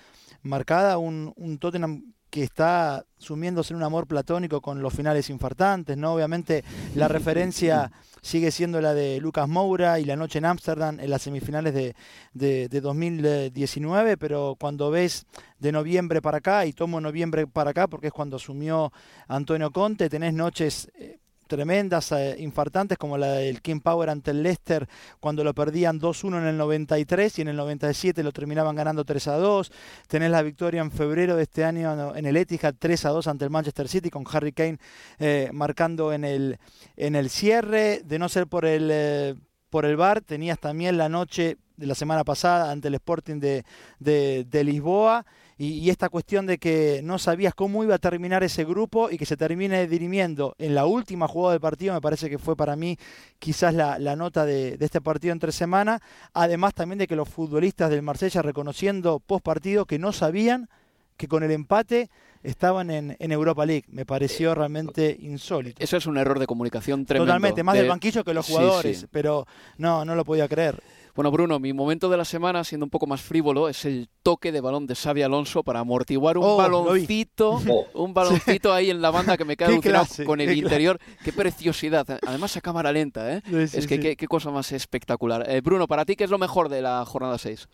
marcada, 0.43 0.97
un, 0.97 1.33
un, 1.35 1.57
Tottenham 1.57 2.13
que 2.29 2.43
está 2.43 3.05
sumiéndose 3.17 3.73
en 3.73 3.77
un 3.77 3.83
amor 3.83 4.07
platónico 4.07 4.61
con 4.61 4.81
los 4.81 4.93
finales 4.93 5.29
infartantes, 5.29 5.97
¿no? 5.97 6.13
Obviamente 6.13 6.63
la 6.95 7.09
referencia 7.09 7.91
sigue 8.21 8.51
siendo 8.51 8.79
la 8.79 8.93
de 8.93 9.19
Lucas 9.19 9.49
Moura 9.49 9.99
y 9.99 10.05
la 10.05 10.15
noche 10.15 10.37
en 10.39 10.45
Ámsterdam 10.45 10.99
en 10.99 11.09
las 11.09 11.23
semifinales 11.23 11.73
de, 11.73 11.95
de, 12.33 12.69
de, 12.69 12.81
2019, 12.81 14.15
pero 14.15 14.55
cuando 14.57 14.89
ves 14.91 15.25
de 15.59 15.73
noviembre 15.73 16.21
para 16.21 16.37
acá, 16.37 16.65
y 16.65 16.73
tomo 16.73 17.01
noviembre 17.01 17.47
para 17.47 17.71
acá 17.71 17.87
porque 17.87 18.07
es 18.07 18.13
cuando 18.13 18.37
asumió 18.37 18.93
Antonio 19.27 19.71
Conte, 19.71 20.09
tenés 20.09 20.33
noches... 20.33 20.89
Eh, 20.95 21.20
tremendas, 21.51 22.13
eh, 22.13 22.38
infartantes, 22.39 22.98
como 22.98 23.17
la 23.17 23.34
del 23.34 23.62
King 23.62 23.81
Power 23.81 24.10
ante 24.10 24.31
el 24.31 24.41
Leicester 24.41 24.88
cuando 25.20 25.43
lo 25.43 25.53
perdían 25.53 26.00
2-1 26.00 26.38
en 26.38 26.46
el 26.46 26.58
93 26.58 27.39
y 27.39 27.41
en 27.41 27.50
el 27.50 27.58
97 27.58 28.24
lo 28.24 28.31
terminaban 28.31 28.74
ganando 28.74 29.03
3-2. 29.03 29.70
Tenés 30.08 30.31
la 30.31 30.41
victoria 30.43 30.79
en 30.79 30.91
febrero 30.91 31.36
de 31.36 31.43
este 31.43 31.65
año 31.65 32.15
en 32.15 32.25
el 32.25 32.38
Etihad 32.38 32.75
3-2 32.75 33.27
ante 33.27 33.43
el 33.43 33.51
Manchester 33.51 33.89
City 33.89 34.10
con 34.10 34.24
Harry 34.31 34.53
Kane 34.53 34.77
eh, 35.20 35.50
marcando 35.51 36.13
en 36.13 36.24
el, 36.24 36.58
en 36.96 37.17
el 37.17 37.29
cierre. 37.29 38.00
De 38.05 38.17
no 38.17 38.29
ser 38.29 38.48
por 38.48 38.63
el, 38.63 38.88
eh, 38.89 39.36
por 39.70 39.84
el 39.84 39.98
bar, 39.98 40.22
tenías 40.22 40.58
también 40.58 40.98
la 40.98 41.10
noche 41.10 41.58
de 41.75 41.86
la 41.86 41.96
semana 41.96 42.24
pasada 42.24 42.72
ante 42.72 42.88
el 42.88 42.93
Sporting 42.93 43.41
de, 43.41 43.65
de, 44.00 44.46
de 44.50 44.63
Lisboa 44.63 45.25
y, 45.63 45.91
esta 45.91 46.09
cuestión 46.09 46.47
de 46.47 46.57
que 46.57 47.01
no 47.03 47.19
sabías 47.19 47.53
cómo 47.53 47.83
iba 47.83 47.93
a 47.93 47.99
terminar 47.99 48.43
ese 48.43 48.65
grupo 48.65 49.11
y 49.11 49.17
que 49.19 49.27
se 49.27 49.37
termine 49.37 49.85
dirimiendo 49.87 50.55
en 50.57 50.73
la 50.73 50.87
última 50.87 51.27
jugada 51.27 51.53
del 51.53 51.61
partido, 51.61 51.93
me 51.93 52.01
parece 52.01 52.31
que 52.31 52.39
fue 52.39 52.55
para 52.55 52.75
mí 52.75 52.97
quizás 53.37 53.75
la, 53.75 54.15
nota 54.15 54.43
de, 54.43 54.75
este 54.79 55.01
partido 55.01 55.33
entre 55.33 55.51
semana, 55.51 56.01
además 56.33 56.73
también 56.73 56.97
de 56.97 57.05
que 57.05 57.15
los 57.15 57.29
futbolistas 57.29 57.91
del 57.91 58.01
Marsella 58.01 58.41
reconociendo 58.41 59.19
post 59.19 59.45
partido 59.45 59.85
que 59.85 59.99
no 59.99 60.11
sabían 60.11 60.67
que 61.15 61.27
con 61.27 61.43
el 61.43 61.51
empate 61.51 62.09
estaban 62.41 62.89
en, 62.89 63.15
Europa 63.19 63.63
League. 63.63 63.85
Me 63.89 64.03
pareció 64.03 64.55
realmente 64.55 65.15
insólito. 65.19 65.83
Eso 65.83 65.95
es 65.95 66.07
un 66.07 66.17
error 66.17 66.39
de 66.39 66.47
comunicación 66.47 67.05
tremendo. 67.05 67.27
Totalmente, 67.27 67.61
más 67.61 67.75
del 67.75 67.87
banquillo 67.87 68.23
que 68.23 68.33
los 68.33 68.47
jugadores, 68.47 69.05
pero 69.11 69.45
no, 69.77 70.05
no 70.05 70.15
lo 70.15 70.25
podía 70.25 70.47
creer. 70.47 70.81
Bueno, 71.13 71.29
Bruno, 71.31 71.59
mi 71.59 71.73
momento 71.73 72.09
de 72.09 72.17
la 72.17 72.25
semana, 72.25 72.63
siendo 72.63 72.85
un 72.85 72.89
poco 72.89 73.05
más 73.05 73.21
frívolo, 73.21 73.67
es 73.67 73.83
el 73.85 74.07
toque 74.23 74.51
de 74.51 74.61
balón 74.61 74.87
de 74.87 74.95
Xavi 74.95 75.21
Alonso 75.21 75.63
para 75.63 75.79
amortiguar 75.79 76.37
un 76.37 76.45
oh, 76.45 76.57
baloncito, 76.57 77.61
un 77.93 78.13
baloncito 78.13 78.71
ahí 78.73 78.89
en 78.89 79.01
la 79.01 79.11
banda 79.11 79.35
que 79.37 79.43
me 79.43 79.57
queda 79.57 79.77
con 80.25 80.39
el 80.39 80.57
interior. 80.57 80.99
Qué 81.23 81.33
preciosidad. 81.33 82.07
Además 82.25 82.55
a 82.55 82.61
cámara 82.61 82.91
lenta, 82.91 83.35
¿eh? 83.35 83.41
es 83.51 83.87
que 83.87 84.15
qué, 84.15 84.27
cosa 84.27 84.51
más 84.51 84.71
espectacular. 84.71 85.49
Eh, 85.49 85.61
Bruno, 85.61 85.87
para 85.87 86.05
ti, 86.05 86.15
¿qué 86.15 86.23
es 86.23 86.29
lo 86.29 86.37
mejor 86.37 86.69
de 86.69 86.81
la 86.81 87.03
jornada 87.05 87.37
6? 87.37 87.67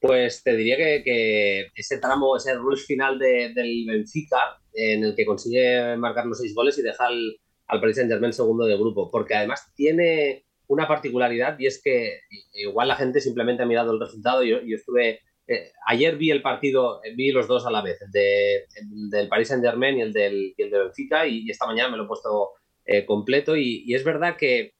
Pues 0.00 0.42
te 0.42 0.56
diría 0.56 0.76
que, 0.76 1.68
ese 1.76 1.98
tramo, 1.98 2.36
ese 2.36 2.54
rush 2.54 2.86
final 2.86 3.20
del 3.20 3.84
Benfica, 3.86 4.60
en 4.72 5.04
el 5.04 5.14
que 5.14 5.24
consigue 5.24 5.96
marcar 5.96 6.26
los 6.26 6.38
seis 6.38 6.52
goles 6.54 6.76
y 6.78 6.82
deja 6.82 7.06
al, 7.06 7.36
al 7.68 7.80
Paris 7.80 7.96
Saint-Germain 7.96 8.32
segundo 8.32 8.64
de 8.64 8.76
grupo, 8.76 9.10
porque 9.12 9.34
además 9.34 9.70
tiene 9.76 10.44
una 10.72 10.88
particularidad 10.88 11.58
y 11.58 11.66
es 11.66 11.82
que 11.82 12.20
igual 12.54 12.88
la 12.88 12.96
gente 12.96 13.20
simplemente 13.20 13.62
ha 13.62 13.66
mirado 13.66 13.92
el 13.92 14.00
resultado. 14.00 14.42
Yo, 14.42 14.56
estuve. 14.56 15.20
Eh, 15.46 15.72
ayer 15.86 16.16
vi 16.16 16.30
el 16.30 16.40
partido, 16.40 17.00
vi 17.14 17.30
los 17.30 17.46
dos 17.46 17.66
a 17.66 17.70
la 17.70 17.82
vez, 17.82 17.98
el, 18.00 19.10
del 19.10 19.28
Paris 19.28 19.48
Saint 19.48 19.62
Germain 19.62 19.98
y 19.98 20.02
el 20.02 20.12
del, 20.12 20.54
el 20.56 20.70
de 20.70 20.78
Benfica, 20.78 21.26
y, 21.26 21.50
esta 21.50 21.66
mañana 21.66 21.90
me 21.90 21.96
lo 21.98 22.04
he 22.04 22.06
puesto 22.06 22.52
eh, 22.86 23.04
completo. 23.04 23.54
Y, 23.56 23.92
es 23.92 24.02
verdad 24.02 24.36
que 24.36 24.72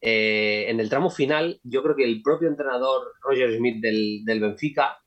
eh, 0.00 0.66
en 0.68 0.78
el 0.80 0.90
tramo 0.90 1.10
final, 1.10 1.58
yo 1.62 1.82
creo 1.82 1.96
que 1.96 2.04
el 2.04 2.22
propio 2.22 2.48
entrenador 2.48 3.12
Roger 3.22 3.56
Smith 3.56 3.80
del, 3.80 4.24
del 4.24 4.40
Benfica 4.40 4.98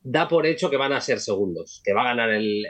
da 0.00 0.28
por 0.28 0.46
hecho 0.46 0.70
que 0.70 0.76
van 0.76 0.92
a 0.92 1.00
ser 1.00 1.18
segundos, 1.18 1.80
que 1.84 1.92
va 1.92 2.02
a 2.02 2.14
ganar 2.14 2.30
el, 2.30 2.64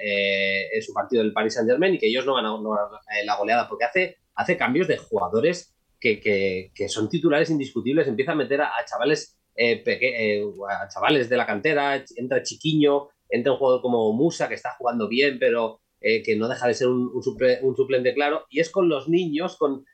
su 0.81 0.93
partido 0.95 1.23
del 1.23 1.33
Paris 1.33 1.55
Saint 1.55 1.69
Germain 1.69 1.95
y 1.95 1.99
que 1.99 2.07
ellos 2.07 2.25
no 2.25 2.35
van 2.35 2.47
a, 2.47 2.49
no 2.49 2.77
la 3.25 3.37
goleada, 3.37 3.69
porque 3.69 3.85
hace, 3.85 4.19
hace 4.35 4.57
cambios 4.57 4.87
de 4.89 4.97
jugadores 4.97 5.75
que, 6.03 6.89
son 6.89 7.09
titulares 7.09 7.51
indiscutibles, 7.51 8.09
empieza 8.09 8.33
a 8.33 8.37
meter 8.37 8.61
a, 8.61 8.71
chavales 8.85 9.39
eh, 9.55 9.83
eh, 9.87 10.45
a 10.69 10.89
chavales 10.89 11.29
de 11.29 11.37
la 11.37 11.47
cantera, 11.47 12.05
entra 12.17 12.43
Chiquiño, 12.43 13.09
entra 13.29 13.53
un 13.53 13.59
jugador 13.59 13.83
como 13.83 14.13
Musa, 14.13 14.49
que 14.49 14.55
está 14.55 14.75
jugando 14.79 15.09
bien, 15.09 15.39
pero 15.39 15.81
eh, 16.01 16.23
que 16.23 16.37
no 16.37 16.49
deja 16.49 16.67
de 16.67 16.75
ser 16.75 16.89
un, 16.89 17.23
suplente 17.23 18.15
claro, 18.15 18.47
y 18.51 18.61
es 18.61 18.71
con 18.71 18.89
los 18.89 19.09
niños, 19.09 19.57
con 19.57 19.85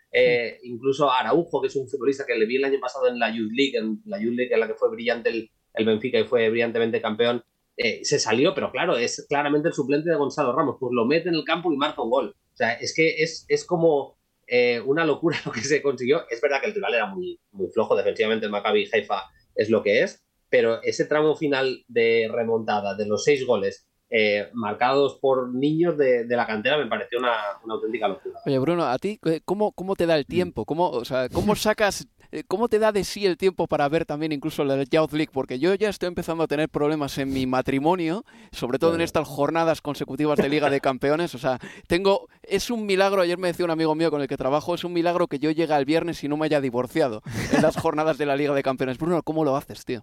incluso 0.62 1.10
Araujo, 1.10 1.60
que 1.60 1.66
es 1.66 1.76
un 1.76 1.86
futbolista 1.86 2.24
que 2.24 2.34
le 2.34 2.46
vi 2.46 2.56
el 2.56 2.64
año 2.64 2.80
pasado 2.80 3.08
en 3.08 3.18
la 3.18 3.30
Youth 3.30 3.52
League, 3.52 3.76
en 3.76 4.00
la 4.06 4.18
Youth 4.18 4.34
League 4.34 4.54
en 4.54 4.60
la 4.60 4.66
que 4.66 4.74
fue 4.74 4.90
brillante 4.90 5.28
el, 5.28 5.50
Benfica 5.84 6.18
y 6.18 6.24
fue 6.24 6.48
brillantemente 6.48 7.00
campeón, 7.00 7.44
se 7.76 8.18
salió, 8.18 8.52
pero 8.54 8.72
claro, 8.72 8.96
es 8.96 9.26
claramente 9.28 9.68
el 9.68 9.74
suplente 9.74 10.10
de 10.10 10.16
Gonzalo 10.16 10.52
Ramos, 10.52 10.76
pues 10.80 10.92
lo 10.92 11.04
mete 11.04 11.28
en 11.28 11.36
el 11.36 11.44
campo 11.44 11.72
y 11.72 11.76
marca 11.76 12.02
un 12.02 12.10
gol. 12.10 12.34
O 12.52 12.56
sea, 12.56 12.72
es 12.72 12.92
que 12.92 13.22
es, 13.22 13.44
es 13.48 13.64
como 13.64 14.17
eh, 14.48 14.80
una 14.80 15.04
locura 15.04 15.36
lo 15.44 15.52
que 15.52 15.60
se 15.60 15.82
consiguió. 15.82 16.28
Es 16.30 16.40
verdad 16.40 16.60
que 16.60 16.68
el 16.68 16.74
rival 16.74 16.94
era 16.94 17.06
muy, 17.06 17.40
muy 17.52 17.68
flojo, 17.68 17.94
defensivamente 17.94 18.46
el 18.46 18.52
Maccabi 18.52 18.88
Haifa 18.92 19.24
es 19.54 19.70
lo 19.70 19.82
que 19.82 20.02
es, 20.02 20.24
pero 20.48 20.82
ese 20.82 21.04
tramo 21.04 21.36
final 21.36 21.84
de 21.88 22.28
remontada 22.32 22.96
de 22.96 23.06
los 23.06 23.24
seis 23.24 23.46
goles 23.46 23.86
eh, 24.10 24.48
marcados 24.54 25.18
por 25.20 25.52
niños 25.52 25.98
de, 25.98 26.24
la 26.28 26.46
cantera 26.46 26.78
me 26.78 26.86
pareció 26.86 27.18
una, 27.18 27.34
auténtica 27.68 28.08
locura. 28.08 28.40
Oye, 28.46 28.58
Bruno, 28.58 28.84
¿a 28.84 28.96
ti 28.98 29.20
cómo, 29.44 29.72
cómo 29.72 29.94
te 29.96 30.06
da 30.06 30.16
el 30.16 30.24
tiempo? 30.24 30.64
¿Cómo, 30.64 30.88
o 30.88 31.04
sea, 31.04 31.28
¿Cómo 31.28 31.54
sacas 31.54 32.02
eh, 32.17 32.17
¿Cómo 32.46 32.68
te 32.68 32.78
da 32.78 32.92
de 32.92 33.04
sí 33.04 33.24
el 33.24 33.38
tiempo 33.38 33.66
para 33.66 33.88
ver 33.88 34.04
también 34.04 34.32
incluso 34.32 34.62
la 34.62 34.82
Youth 34.82 35.12
League? 35.12 35.30
Porque 35.32 35.58
yo 35.58 35.74
ya 35.74 35.88
estoy 35.88 36.08
empezando 36.08 36.44
a 36.44 36.46
tener 36.46 36.68
problemas 36.68 37.16
en 37.16 37.32
mi 37.32 37.46
matrimonio, 37.46 38.24
sobre 38.52 38.78
todo 38.78 38.94
en 38.94 39.00
estas 39.00 39.26
jornadas 39.26 39.80
consecutivas 39.80 40.38
de 40.38 40.50
Liga 40.50 40.68
de 40.68 40.80
Campeones. 40.80 41.34
O 41.34 41.38
sea, 41.38 41.58
tengo. 41.86 42.28
Es 42.42 42.70
un 42.70 42.84
milagro, 42.84 43.22
ayer 43.22 43.38
me 43.38 43.48
decía 43.48 43.64
un 43.64 43.70
amigo 43.70 43.94
mío 43.94 44.10
con 44.10 44.20
el 44.20 44.28
que 44.28 44.36
trabajo, 44.36 44.74
es 44.74 44.84
un 44.84 44.92
milagro 44.92 45.26
que 45.26 45.38
yo 45.38 45.50
llegue 45.50 45.74
el 45.74 45.84
viernes 45.86 46.22
y 46.22 46.28
no 46.28 46.36
me 46.36 46.46
haya 46.46 46.60
divorciado 46.60 47.22
en 47.52 47.62
las 47.62 47.76
jornadas 47.76 48.18
de 48.18 48.26
la 48.26 48.36
Liga 48.36 48.54
de 48.54 48.62
Campeones. 48.62 48.98
Bruno, 48.98 49.22
¿cómo 49.22 49.44
lo 49.44 49.56
haces, 49.56 49.84
tío? 49.84 50.02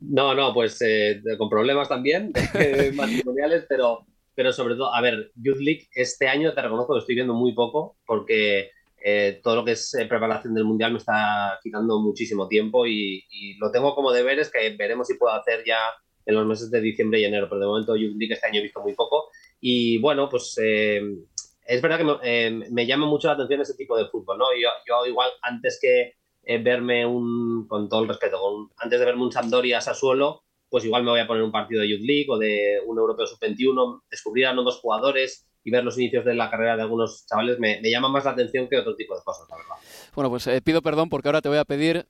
No, 0.00 0.34
no, 0.34 0.52
pues 0.52 0.82
eh, 0.82 1.22
con 1.38 1.48
problemas 1.48 1.88
también 1.88 2.32
matrimoniales, 2.94 3.66
pero, 3.68 4.04
pero 4.34 4.52
sobre 4.52 4.74
todo, 4.74 4.92
a 4.92 5.00
ver, 5.00 5.30
Youth 5.36 5.60
League 5.60 5.88
este 5.94 6.26
año 6.26 6.52
te 6.54 6.62
reconozco 6.62 6.94
que 6.94 7.00
estoy 7.00 7.14
viendo 7.14 7.34
muy 7.34 7.52
poco 7.54 7.96
porque 8.04 8.70
eh, 9.04 9.40
todo 9.42 9.56
lo 9.56 9.64
que 9.64 9.72
es 9.72 9.94
eh, 9.94 10.06
preparación 10.06 10.54
del 10.54 10.64
Mundial 10.64 10.92
me 10.92 10.98
está 10.98 11.58
quitando 11.62 11.98
muchísimo 12.00 12.46
tiempo 12.46 12.86
y, 12.86 13.24
lo 13.58 13.70
tengo 13.70 13.94
como 13.94 14.12
deberes 14.12 14.50
que 14.50 14.76
veremos 14.76 15.08
si 15.08 15.14
puedo 15.14 15.34
hacer 15.34 15.64
ya 15.66 15.78
en 16.24 16.34
los 16.34 16.46
meses 16.46 16.70
de 16.70 16.80
diciembre 16.80 17.20
y 17.20 17.24
enero, 17.24 17.48
pero 17.48 17.60
de 17.60 17.66
momento 17.66 17.96
Youth 17.96 18.16
League 18.16 18.34
este 18.34 18.46
año 18.46 18.60
he 18.60 18.62
visto 18.62 18.80
muy 18.80 18.94
poco. 18.94 19.28
Y 19.60 19.98
bueno, 19.98 20.28
pues 20.28 20.56
es 20.58 21.82
verdad 21.82 21.98
que 21.98 22.68
me, 22.70 22.86
llama 22.86 23.06
mucho 23.06 23.28
la 23.28 23.34
atención 23.34 23.60
ese 23.60 23.74
tipo 23.74 23.96
de 23.96 24.06
fútbol, 24.06 24.38
¿no? 24.38 24.46
Yo, 24.54 24.68
yo 24.86 25.06
igual 25.06 25.30
antes 25.42 25.78
que 25.80 26.14
verme 26.62 27.04
un, 27.06 27.66
con 27.66 27.88
todo 27.88 28.02
el 28.02 28.08
respeto, 28.08 28.70
antes 28.76 29.00
de 29.00 29.06
verme 29.06 29.24
un 29.24 29.32
Sampdoria 29.32 29.80
Sassuolo, 29.80 30.44
pues 30.68 30.84
igual 30.84 31.04
me 31.04 31.10
voy 31.10 31.20
a 31.20 31.26
poner 31.26 31.42
un 31.42 31.52
partido 31.52 31.82
de 31.82 31.88
Youth 31.90 32.06
League 32.06 32.26
o 32.30 32.38
de 32.38 32.80
un 32.86 32.98
Europeo 32.98 33.26
Sub-21, 33.26 34.02
descubrir 34.10 34.46
a 34.46 34.54
nuevos 34.54 34.78
jugadores 34.78 35.46
y 35.64 35.70
ver 35.70 35.84
los 35.84 35.98
inicios 35.98 36.24
de 36.24 36.34
la 36.34 36.50
carrera 36.50 36.76
de 36.76 36.82
algunos 36.82 37.26
chavales 37.26 37.58
me, 37.58 37.80
me 37.80 37.90
llama 37.90 38.08
más 38.08 38.24
la 38.24 38.32
atención 38.32 38.68
que 38.68 38.78
otro 38.78 38.96
tipo 38.96 39.14
de 39.14 39.22
cosas, 39.22 39.46
la 39.48 39.56
verdad. 39.56 39.74
Bueno, 40.14 40.30
pues 40.30 40.46
eh, 40.46 40.60
pido 40.62 40.82
perdón 40.82 41.08
porque 41.08 41.28
ahora 41.28 41.40
te 41.40 41.48
voy 41.48 41.58
a 41.58 41.64
pedir 41.64 42.06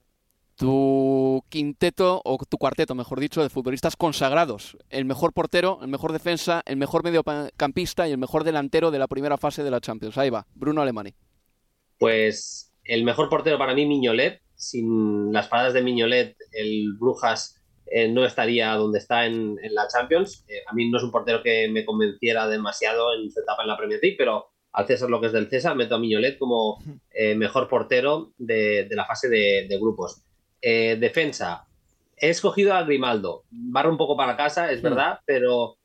tu 0.57 1.43
quinteto 1.49 2.21
o 2.25 2.39
tu 2.49 2.59
cuarteto, 2.59 2.95
mejor 2.95 3.21
dicho, 3.21 3.43
de 3.43 3.51
futbolistas 3.51 3.97
consagrados. 3.97 4.77
El 4.91 5.05
mejor 5.05 5.33
portero, 5.33 5.79
el 5.83 5.89
mejor 5.89 6.13
defensa, 6.13 6.63
el 6.67 6.77
mejor 6.77 7.05
mediocampista 7.05 8.09
y 8.09 8.13
el 8.13 8.19
mejor 8.19 8.45
delantero 8.45 8.91
de 8.91 8.99
la 8.99 9.09
primera 9.09 9.39
fase 9.39 9.63
de 9.63 9.71
la 9.71 9.81
Champions. 9.81 10.19
Ahí 10.19 10.31
va, 10.31 10.47
Bruno 10.55 10.83
Alemani. 10.83 11.15
Pues 11.99 12.73
el 12.85 13.05
mejor 13.05 13.29
portero 13.29 13.59
para 13.59 13.75
mí, 13.75 13.87
Miñolet. 13.87 14.41
Sin 14.55 15.33
las 15.33 15.49
paradas 15.49 15.73
de 15.73 15.83
Miñolet, 15.83 16.37
el 16.53 16.95
Brujas 16.97 17.62
eh, 17.87 18.09
no 18.09 18.25
estaría 18.25 18.73
donde 18.75 18.99
está 18.99 19.27
en, 19.27 19.59
la 19.71 19.89
Champions. 19.89 20.45
Eh, 20.49 20.63
a 20.67 20.73
mí 20.73 20.89
no 20.91 20.99
es 20.99 21.05
un 21.05 21.11
portero 21.11 21.43
que 21.43 21.69
me 21.69 21.85
convenciera 21.85 22.49
demasiado 22.49 23.15
en 23.15 23.31
su 23.31 23.41
etapa 23.41 23.63
en 23.63 23.69
la 23.69 23.77
Premier 23.77 24.01
League, 24.03 24.17
pero 24.19 24.51
al 24.73 24.87
César 24.87 25.11
lo 25.11 25.21
que 25.21 25.27
es 25.27 25.33
del 25.33 25.49
César, 25.49 25.77
meto 25.77 25.95
a 25.95 25.99
Miñolet 25.99 26.39
como 26.39 26.79
eh, 27.11 27.35
mejor 27.35 27.69
portero 27.69 28.33
de, 28.39 28.89
la 28.91 29.05
fase 29.05 29.29
de, 29.29 29.79
grupos. 29.79 30.23
defensa, 30.63 31.67
he 32.17 32.31
escogido 32.31 32.73
a 32.73 32.83
Grimaldo. 32.85 33.45
Barra 33.51 33.91
un 33.91 33.99
poco 33.99 34.17
para 34.17 34.37
casa, 34.37 34.73
es 34.73 34.81
verdad, 34.81 35.19
pero 35.27 35.77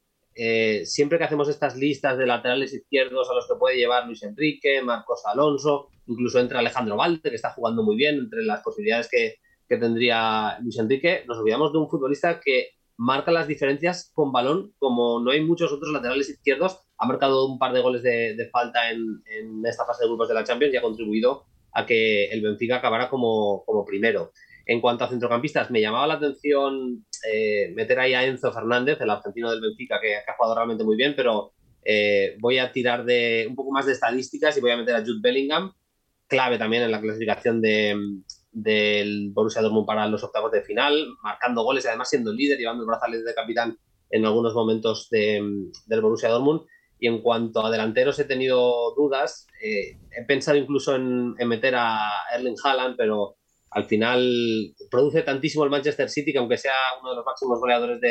siempre 0.83 1.17
que 1.17 1.23
hacemos 1.25 1.49
estas 1.49 1.75
listas 1.75 2.17
de 2.17 2.27
laterales 2.27 2.73
izquierdos 2.73 3.29
a 3.29 3.33
los 3.33 3.47
que 3.47 3.55
puede 3.59 3.75
llevar 3.75 4.05
Luis 4.05 4.23
Enrique, 4.23 4.81
Marcos 4.81 5.23
Alonso, 5.25 5.89
Incluso 6.07 6.39
entra 6.39 6.59
Alejandro 6.59 6.95
Valde, 6.95 7.29
que 7.29 7.35
está 7.35 7.51
jugando 7.51 7.83
muy 7.83 7.95
bien, 7.95 8.15
entre 8.15 8.43
las 8.43 8.61
posibilidades 8.61 9.09
que, 9.09 9.35
tendría 9.75 10.57
Luis 10.61 10.79
Enrique. 10.79 11.25
Nos 11.27 11.39
olvidamos 11.39 11.73
de 11.73 11.79
un 11.79 11.89
futbolista 11.89 12.39
que 12.39 12.77
marca 12.97 13.31
las 13.31 13.47
diferencias 13.47 14.11
con 14.13 14.31
balón, 14.31 14.73
como 14.79 15.19
no 15.19 15.31
hay 15.31 15.41
muchos 15.41 15.71
otros 15.71 15.91
laterales 15.91 16.29
izquierdos. 16.29 16.79
Ha 16.97 17.05
marcado 17.05 17.45
un 17.45 17.59
par 17.59 17.73
de 17.73 17.81
goles 17.81 18.01
de, 18.01 18.49
falta 18.51 18.89
en, 18.89 19.21
esta 19.65 19.85
fase 19.85 20.03
de 20.03 20.09
grupos 20.09 20.27
de 20.29 20.33
la 20.33 20.43
Champions 20.43 20.73
y 20.73 20.77
ha 20.77 20.81
contribuido 20.81 21.45
a 21.73 21.85
que 21.85 22.25
el 22.25 22.41
Benfica 22.41 22.77
acabara 22.77 23.09
como, 23.09 23.63
como 23.65 23.85
primero. 23.85 24.31
En 24.65 24.81
cuanto 24.81 25.03
a 25.03 25.09
centrocampistas, 25.09 25.69
me 25.69 25.79
llamaba 25.79 26.07
la 26.07 26.15
atención 26.15 27.05
eh, 27.31 27.71
meter 27.75 27.99
ahí 27.99 28.13
a 28.13 28.25
Enzo 28.25 28.51
Fernández, 28.51 28.99
el 28.99 29.09
argentino 29.09 29.51
del 29.51 29.61
Benfica, 29.61 29.99
que, 30.01 30.15
ha 30.15 30.35
jugado 30.35 30.55
realmente 30.55 30.83
muy 30.83 30.97
bien, 30.97 31.13
pero 31.15 31.53
eh, 31.85 32.35
voy 32.39 32.57
a 32.57 32.71
tirar 32.71 33.05
de 33.05 33.45
un 33.47 33.55
poco 33.55 33.71
más 33.71 33.85
de 33.85 33.93
estadísticas 33.93 34.57
y 34.57 34.61
voy 34.61 34.71
a 34.71 34.77
meter 34.77 34.95
a 34.95 35.01
Jude 35.01 35.21
Bellingham, 35.21 35.71
clave 36.27 36.57
también 36.57 36.83
en 36.83 36.91
la 36.91 36.99
clasificación 36.99 37.61
de, 37.61 37.95
del 38.61 39.31
Borussia 39.33 39.61
Dortmund 39.61 39.85
para 39.85 40.07
los 40.07 40.23
octavos 40.23 40.51
de 40.51 40.63
final, 40.63 41.05
marcando 41.21 41.63
goles 41.63 41.85
y 41.85 41.89
además 41.89 42.09
siendo 42.09 42.33
líder, 42.33 42.57
llevando 42.57 42.83
el 42.83 42.87
brazalete 42.87 43.23
de 43.23 43.35
capitán 43.35 43.77
en 44.09 44.25
algunos 44.25 44.53
momentos 44.55 45.09
del 45.09 46.01
Borussia 46.01 46.29
Dortmund. 46.29 46.61
Y 46.99 47.07
en 47.07 47.21
cuanto 47.21 47.63
a 47.63 47.69
delanteros 47.69 48.17
he 48.17 48.25
tenido 48.25 48.95
dudas, 48.95 49.45
eh, 49.61 49.99
he 50.11 50.25
pensado 50.25 50.57
incluso 50.57 50.95
en, 50.95 51.35
meter 51.47 51.75
a 51.75 51.99
Erling 52.33 52.55
Haaland, 52.63 52.95
pero 52.97 53.35
al 53.69 53.85
final 53.85 54.73
produce 54.89 55.21
tantísimo 55.21 55.63
el 55.63 55.69
Manchester 55.69 56.09
City 56.09 56.31
que 56.31 56.39
aunque 56.39 56.57
sea 56.57 56.73
uno 56.99 57.11
de 57.11 57.17
los 57.17 57.25
máximos 57.25 57.59
goleadores 57.59 58.01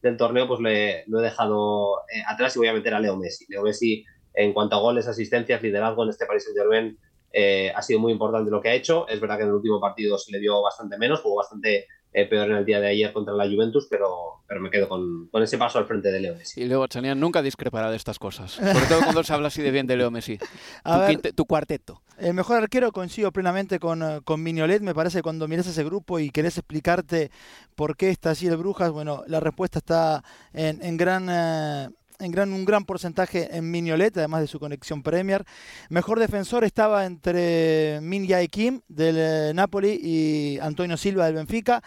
del 0.00 0.16
torneo, 0.16 0.48
pues 0.48 0.60
le, 0.60 1.04
lo 1.08 1.20
he 1.20 1.24
dejado 1.24 1.98
eh, 2.14 2.22
atrás 2.26 2.56
y 2.56 2.60
voy 2.60 2.68
a 2.68 2.72
meter 2.72 2.94
a 2.94 3.00
Leo 3.00 3.18
Messi. 3.18 3.44
Leo 3.50 3.62
Messi 3.62 4.02
en 4.32 4.54
cuanto 4.54 4.76
a 4.76 4.80
goles, 4.80 5.06
asistencias, 5.06 5.60
liderazgo 5.60 6.04
en 6.04 6.10
este 6.10 6.24
Paris 6.24 6.44
Saint-Germain 6.44 6.96
eh, 7.32 7.72
ha 7.74 7.82
sido 7.82 8.00
muy 8.00 8.12
importante 8.12 8.50
lo 8.50 8.60
que 8.60 8.68
ha 8.68 8.74
hecho. 8.74 9.06
Es 9.08 9.20
verdad 9.20 9.36
que 9.36 9.42
en 9.42 9.48
el 9.48 9.54
último 9.54 9.80
partido 9.80 10.18
se 10.18 10.32
le 10.32 10.40
dio 10.40 10.60
bastante 10.62 10.98
menos, 10.98 11.20
jugó 11.20 11.36
bastante 11.36 11.86
eh, 12.12 12.26
peor 12.26 12.50
en 12.50 12.56
el 12.56 12.64
día 12.64 12.80
de 12.80 12.88
ayer 12.88 13.12
contra 13.12 13.32
la 13.34 13.44
Juventus, 13.44 13.86
pero, 13.88 14.42
pero 14.48 14.60
me 14.60 14.68
quedo 14.68 14.88
con, 14.88 15.28
con 15.28 15.44
ese 15.44 15.56
paso 15.58 15.78
al 15.78 15.86
frente 15.86 16.10
de 16.10 16.18
Leo 16.18 16.34
Messi. 16.34 16.60
Y 16.60 16.64
Leo 16.64 16.80
Bachanian 16.80 17.20
nunca 17.20 17.40
discrepará 17.40 17.88
de 17.88 17.96
estas 17.96 18.18
cosas, 18.18 18.50
sobre 18.50 18.86
todo 18.86 19.02
cuando 19.04 19.22
se 19.22 19.32
habla 19.32 19.46
así 19.46 19.62
de 19.62 19.70
bien 19.70 19.86
de 19.86 19.96
Leo 19.96 20.10
Messi. 20.10 20.36
tu, 21.36 21.46
cuarteto. 21.46 22.02
El 22.18 22.34
mejor 22.34 22.56
arquero 22.56 22.90
coincido 22.90 23.30
plenamente 23.30 23.78
con, 23.78 24.02
eh, 24.02 24.20
con 24.24 24.42
Mignolet, 24.42 24.82
me 24.82 24.92
parece 24.92 25.22
cuando 25.22 25.46
miras 25.46 25.68
ese 25.68 25.84
grupo 25.84 26.18
y 26.18 26.30
querés 26.30 26.58
explicarte 26.58 27.30
por 27.76 27.96
qué 27.96 28.10
está 28.10 28.30
así 28.30 28.48
el 28.48 28.56
Brujas, 28.56 28.90
bueno, 28.90 29.22
la 29.28 29.38
respuesta 29.38 29.78
está 29.78 30.24
en, 30.52 30.82
en 30.82 30.96
gran 30.96 31.94
en 32.20 32.30
gran, 32.30 32.52
un 32.52 32.64
gran 32.64 32.84
porcentaje 32.84 33.48
en 33.56 33.70
Mignolet, 33.70 34.16
además 34.16 34.42
de 34.42 34.46
su 34.46 34.60
conexión 34.60 35.02
Premier. 35.02 35.44
Mejor 35.88 36.18
defensor 36.18 36.64
estaba 36.64 37.06
entre 37.06 38.00
Min 38.02 38.28
Jae 38.28 38.48
Kim 38.48 38.80
del 38.88 39.16
eh, 39.18 39.52
Napoli 39.54 39.98
y 40.02 40.58
Antonio 40.60 40.96
Silva 40.96 41.26
del 41.26 41.34
Benfica. 41.34 41.82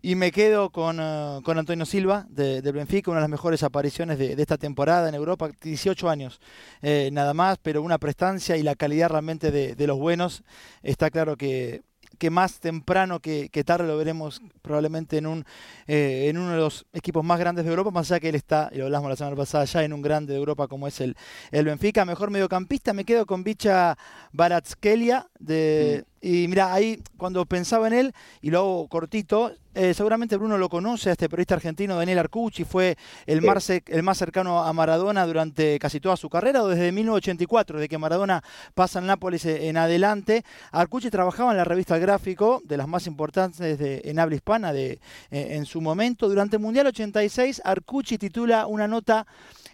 Y 0.00 0.14
me 0.14 0.30
quedo 0.30 0.70
con, 0.70 0.98
eh, 1.00 1.40
Antonio 1.44 1.84
Silva 1.84 2.26
del 2.28 2.72
Benfica, 2.72 3.10
una 3.10 3.18
de 3.20 3.24
las 3.24 3.30
mejores 3.30 3.62
apariciones 3.62 4.18
de, 4.18 4.34
esta 4.34 4.56
temporada 4.56 5.08
en 5.08 5.14
Europa, 5.14 5.50
18 5.60 6.08
años 6.08 6.40
eh, 6.82 7.10
nada 7.12 7.34
más, 7.34 7.58
pero 7.60 7.82
una 7.82 7.98
prestancia 7.98 8.56
y 8.56 8.62
la 8.62 8.76
calidad 8.76 9.10
realmente 9.10 9.50
de, 9.50 9.74
de 9.74 9.86
los 9.86 9.98
buenos. 9.98 10.44
Está 10.82 11.10
claro 11.10 11.36
que 11.36 11.82
que 12.18 12.30
más 12.30 12.60
temprano 12.60 13.20
que, 13.20 13.48
tarde 13.64 13.86
lo 13.86 13.96
veremos 13.96 14.42
probablemente 14.62 15.18
en 15.18 15.26
un 15.26 15.44
eh, 15.86 16.26
en 16.28 16.38
uno 16.38 16.52
de 16.52 16.58
los 16.58 16.86
equipos 16.92 17.24
más 17.24 17.38
grandes 17.38 17.64
de 17.64 17.70
Europa, 17.70 17.90
más 17.90 18.10
allá 18.10 18.20
que 18.20 18.28
él 18.28 18.34
está, 18.34 18.70
y 18.72 18.78
lo 18.78 18.84
hablamos 18.84 19.08
la 19.10 19.16
semana 19.16 19.36
pasada, 19.36 19.64
ya 19.64 19.84
en 19.84 19.92
un 19.92 20.02
grande 20.02 20.32
de 20.32 20.38
Europa 20.38 20.68
como 20.68 20.86
es 20.86 21.00
el, 21.00 21.16
el 21.50 21.64
Benfica. 21.64 22.04
Mejor 22.04 22.30
mediocampista, 22.30 22.92
me 22.92 23.04
quedo 23.04 23.26
con 23.26 23.44
Bicha 23.44 23.96
Baratskelia 24.32 25.28
de. 25.38 26.04
Y 26.20 26.48
mira, 26.48 26.72
ahí 26.72 27.00
cuando 27.16 27.44
pensaba 27.46 27.86
en 27.86 27.92
él, 27.92 28.14
y 28.40 28.50
luego 28.50 28.88
cortito, 28.88 29.52
eh, 29.74 29.94
seguramente 29.94 30.36
Bruno 30.36 30.58
lo 30.58 30.68
conoce, 30.68 31.10
a 31.10 31.12
este 31.12 31.28
periodista 31.28 31.54
argentino 31.54 31.94
Daniel 31.94 32.18
Arcucci, 32.18 32.64
fue 32.64 32.96
el, 33.26 33.42
más, 33.42 33.70
el 33.70 34.02
más 34.02 34.18
cercano 34.18 34.64
a 34.64 34.72
Maradona 34.72 35.24
durante 35.24 35.78
casi 35.78 36.00
toda 36.00 36.16
su 36.16 36.28
carrera, 36.28 36.64
o 36.64 36.68
desde 36.68 36.90
1984, 36.90 37.78
de 37.78 37.88
que 37.88 37.98
Maradona 37.98 38.42
pasa 38.74 38.98
al 38.98 39.06
Nápoles 39.06 39.46
en 39.46 39.76
adelante. 39.76 40.44
Arcucci 40.72 41.10
trabajaba 41.10 41.52
en 41.52 41.58
la 41.58 41.64
revista 41.64 41.94
El 41.94 42.02
Gráfico, 42.02 42.60
de 42.64 42.76
las 42.76 42.88
más 42.88 43.06
importantes 43.06 43.78
de, 43.78 44.00
en 44.04 44.18
habla 44.18 44.34
hispana 44.34 44.72
de, 44.72 45.00
eh, 45.30 45.48
en 45.50 45.64
su 45.64 45.80
momento. 45.80 46.28
Durante 46.28 46.56
el 46.56 46.62
Mundial 46.62 46.88
86, 46.88 47.62
Arcucci 47.64 48.18
titula 48.18 48.66
una 48.66 48.88
nota 48.88 49.26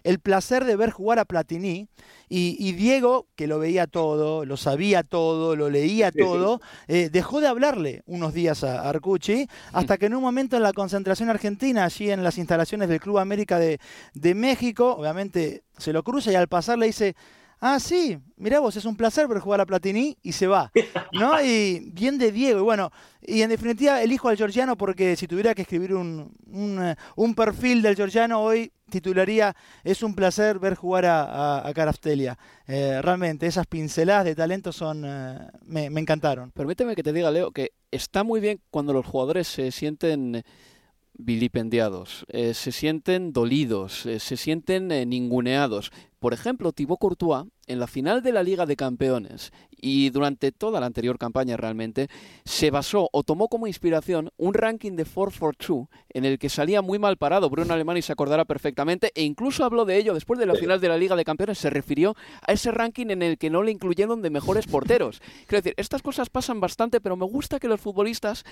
el 0.05 0.19
placer 0.19 0.65
de 0.65 0.75
ver 0.75 0.91
jugar 0.91 1.17
a 1.17 1.25
Platini 1.25 1.89
y, 2.29 2.71
Diego, 2.73 3.27
que 3.35 3.47
lo 3.47 3.59
veía 3.59 3.87
todo, 3.87 4.45
lo 4.45 4.55
sabía 4.55 5.01
todo, 5.03 5.55
lo 5.55 5.69
leía 5.69 6.11
todo, 6.11 6.61
eh, 6.87 7.09
dejó 7.11 7.41
de 7.41 7.47
hablarle 7.47 8.03
unos 8.05 8.33
días 8.33 8.63
a 8.63 8.87
Arcucci, 8.87 9.47
hasta 9.73 9.97
que 9.97 10.05
en 10.05 10.15
un 10.15 10.21
momento 10.21 10.57
en 10.57 10.63
la 10.63 10.73
concentración 10.73 11.29
argentina, 11.29 11.85
allí 11.85 12.11
en 12.11 12.23
las 12.23 12.37
instalaciones 12.37 12.87
del 12.87 12.99
Club 12.99 13.17
América 13.17 13.57
de, 13.57 13.79
de 14.13 14.35
México, 14.35 14.95
obviamente 14.95 15.63
se 15.77 15.91
lo 15.91 16.03
cruza 16.03 16.31
y 16.31 16.35
al 16.35 16.47
pasar 16.47 16.77
le 16.77 16.85
dice, 16.85 17.15
Ah, 17.61 17.79
sí, 17.79 18.19
mirá 18.37 18.59
vos, 18.59 18.75
es 18.75 18.85
un 18.85 18.95
placer 18.95 19.27
ver 19.27 19.39
jugar 19.39 19.61
a 19.61 19.65
Platini 19.65 20.17
y 20.21 20.33
se 20.33 20.45
va, 20.45 20.71
¿no? 21.13 21.41
Y 21.43 21.89
bien 21.91 22.17
de 22.17 22.31
Diego, 22.31 22.59
y 22.59 22.63
bueno, 22.63 22.91
y 23.21 23.41
en 23.41 23.49
definitiva 23.49 24.01
elijo 24.01 24.29
al 24.29 24.37
georgiano 24.37 24.77
porque 24.77 25.15
si 25.15 25.27
tuviera 25.27 25.55
que 25.55 25.63
escribir 25.63 25.95
un, 25.95 26.31
un, 27.15 27.35
perfil 27.35 27.81
del 27.81 27.95
georgiano 27.95 28.41
hoy 28.41 28.71
titularía 28.89 29.55
Es 29.83 30.03
un 30.03 30.15
placer 30.15 30.59
ver 30.59 30.75
jugar 30.75 31.05
a, 31.05 31.67
a, 31.67 31.73
Caraftelia. 31.73 32.37
Eh, 32.67 33.01
realmente, 33.01 33.47
esas 33.47 33.67
pinceladas 33.67 34.25
de 34.25 34.35
talento 34.35 34.71
son 34.71 35.03
eh, 35.05 35.47
me, 35.65 35.89
me 35.89 36.01
encantaron. 36.01 36.51
Permíteme 36.51 36.95
que 36.95 37.03
te 37.03 37.13
diga, 37.13 37.31
Leo, 37.31 37.51
que 37.51 37.73
está 37.91 38.23
muy 38.23 38.39
bien 38.39 38.61
cuando 38.69 38.93
los 38.93 39.05
jugadores 39.05 39.47
se 39.47 39.71
sienten 39.71 40.43
vilipendiados, 41.17 42.25
eh, 42.29 42.53
se 42.53 42.71
sienten 42.71 43.31
dolidos, 43.31 44.05
eh, 44.05 44.19
se 44.19 44.37
sienten 44.37 44.91
eh, 44.91 45.05
ninguneados. 45.05 45.91
Por 46.19 46.33
ejemplo, 46.33 46.71
Thibaut 46.71 46.99
Courtois, 46.99 47.45
en 47.67 47.79
la 47.79 47.87
final 47.87 48.21
de 48.21 48.31
la 48.31 48.43
Liga 48.43 48.65
de 48.65 48.75
Campeones 48.75 49.51
y 49.71 50.09
durante 50.09 50.51
toda 50.51 50.79
la 50.79 50.87
anterior 50.87 51.17
campaña 51.17 51.57
realmente, 51.57 52.07
se 52.43 52.71
basó 52.71 53.09
o 53.11 53.23
tomó 53.23 53.47
como 53.47 53.67
inspiración 53.67 54.31
un 54.37 54.53
ranking 54.53 54.93
de 54.93 55.05
442 55.05 55.87
en 56.09 56.25
el 56.25 56.39
que 56.39 56.49
salía 56.49 56.81
muy 56.81 56.99
mal 56.99 57.17
parado. 57.17 57.49
Bruno 57.49 57.73
Alemán 57.73 57.97
y 57.97 58.01
se 58.01 58.11
acordará 58.11 58.45
perfectamente 58.45 59.11
e 59.15 59.23
incluso 59.23 59.63
habló 59.63 59.85
de 59.85 59.97
ello 59.97 60.13
después 60.13 60.39
de 60.39 60.47
la 60.47 60.55
final 60.55 60.81
de 60.81 60.89
la 60.89 60.97
Liga 60.97 61.15
de 61.15 61.25
Campeones. 61.25 61.59
Se 61.59 61.69
refirió 61.69 62.15
a 62.41 62.53
ese 62.53 62.71
ranking 62.71 63.07
en 63.09 63.21
el 63.21 63.37
que 63.37 63.49
no 63.49 63.61
le 63.61 63.71
incluyeron 63.71 64.21
de 64.21 64.31
mejores 64.31 64.67
porteros. 64.67 65.21
Quiero 65.47 65.61
decir, 65.61 65.75
estas 65.77 66.01
cosas 66.01 66.29
pasan 66.29 66.59
bastante, 66.59 66.99
pero 66.99 67.15
me 67.15 67.25
gusta 67.25 67.59
que 67.59 67.67
los 67.67 67.79
futbolistas 67.79 68.43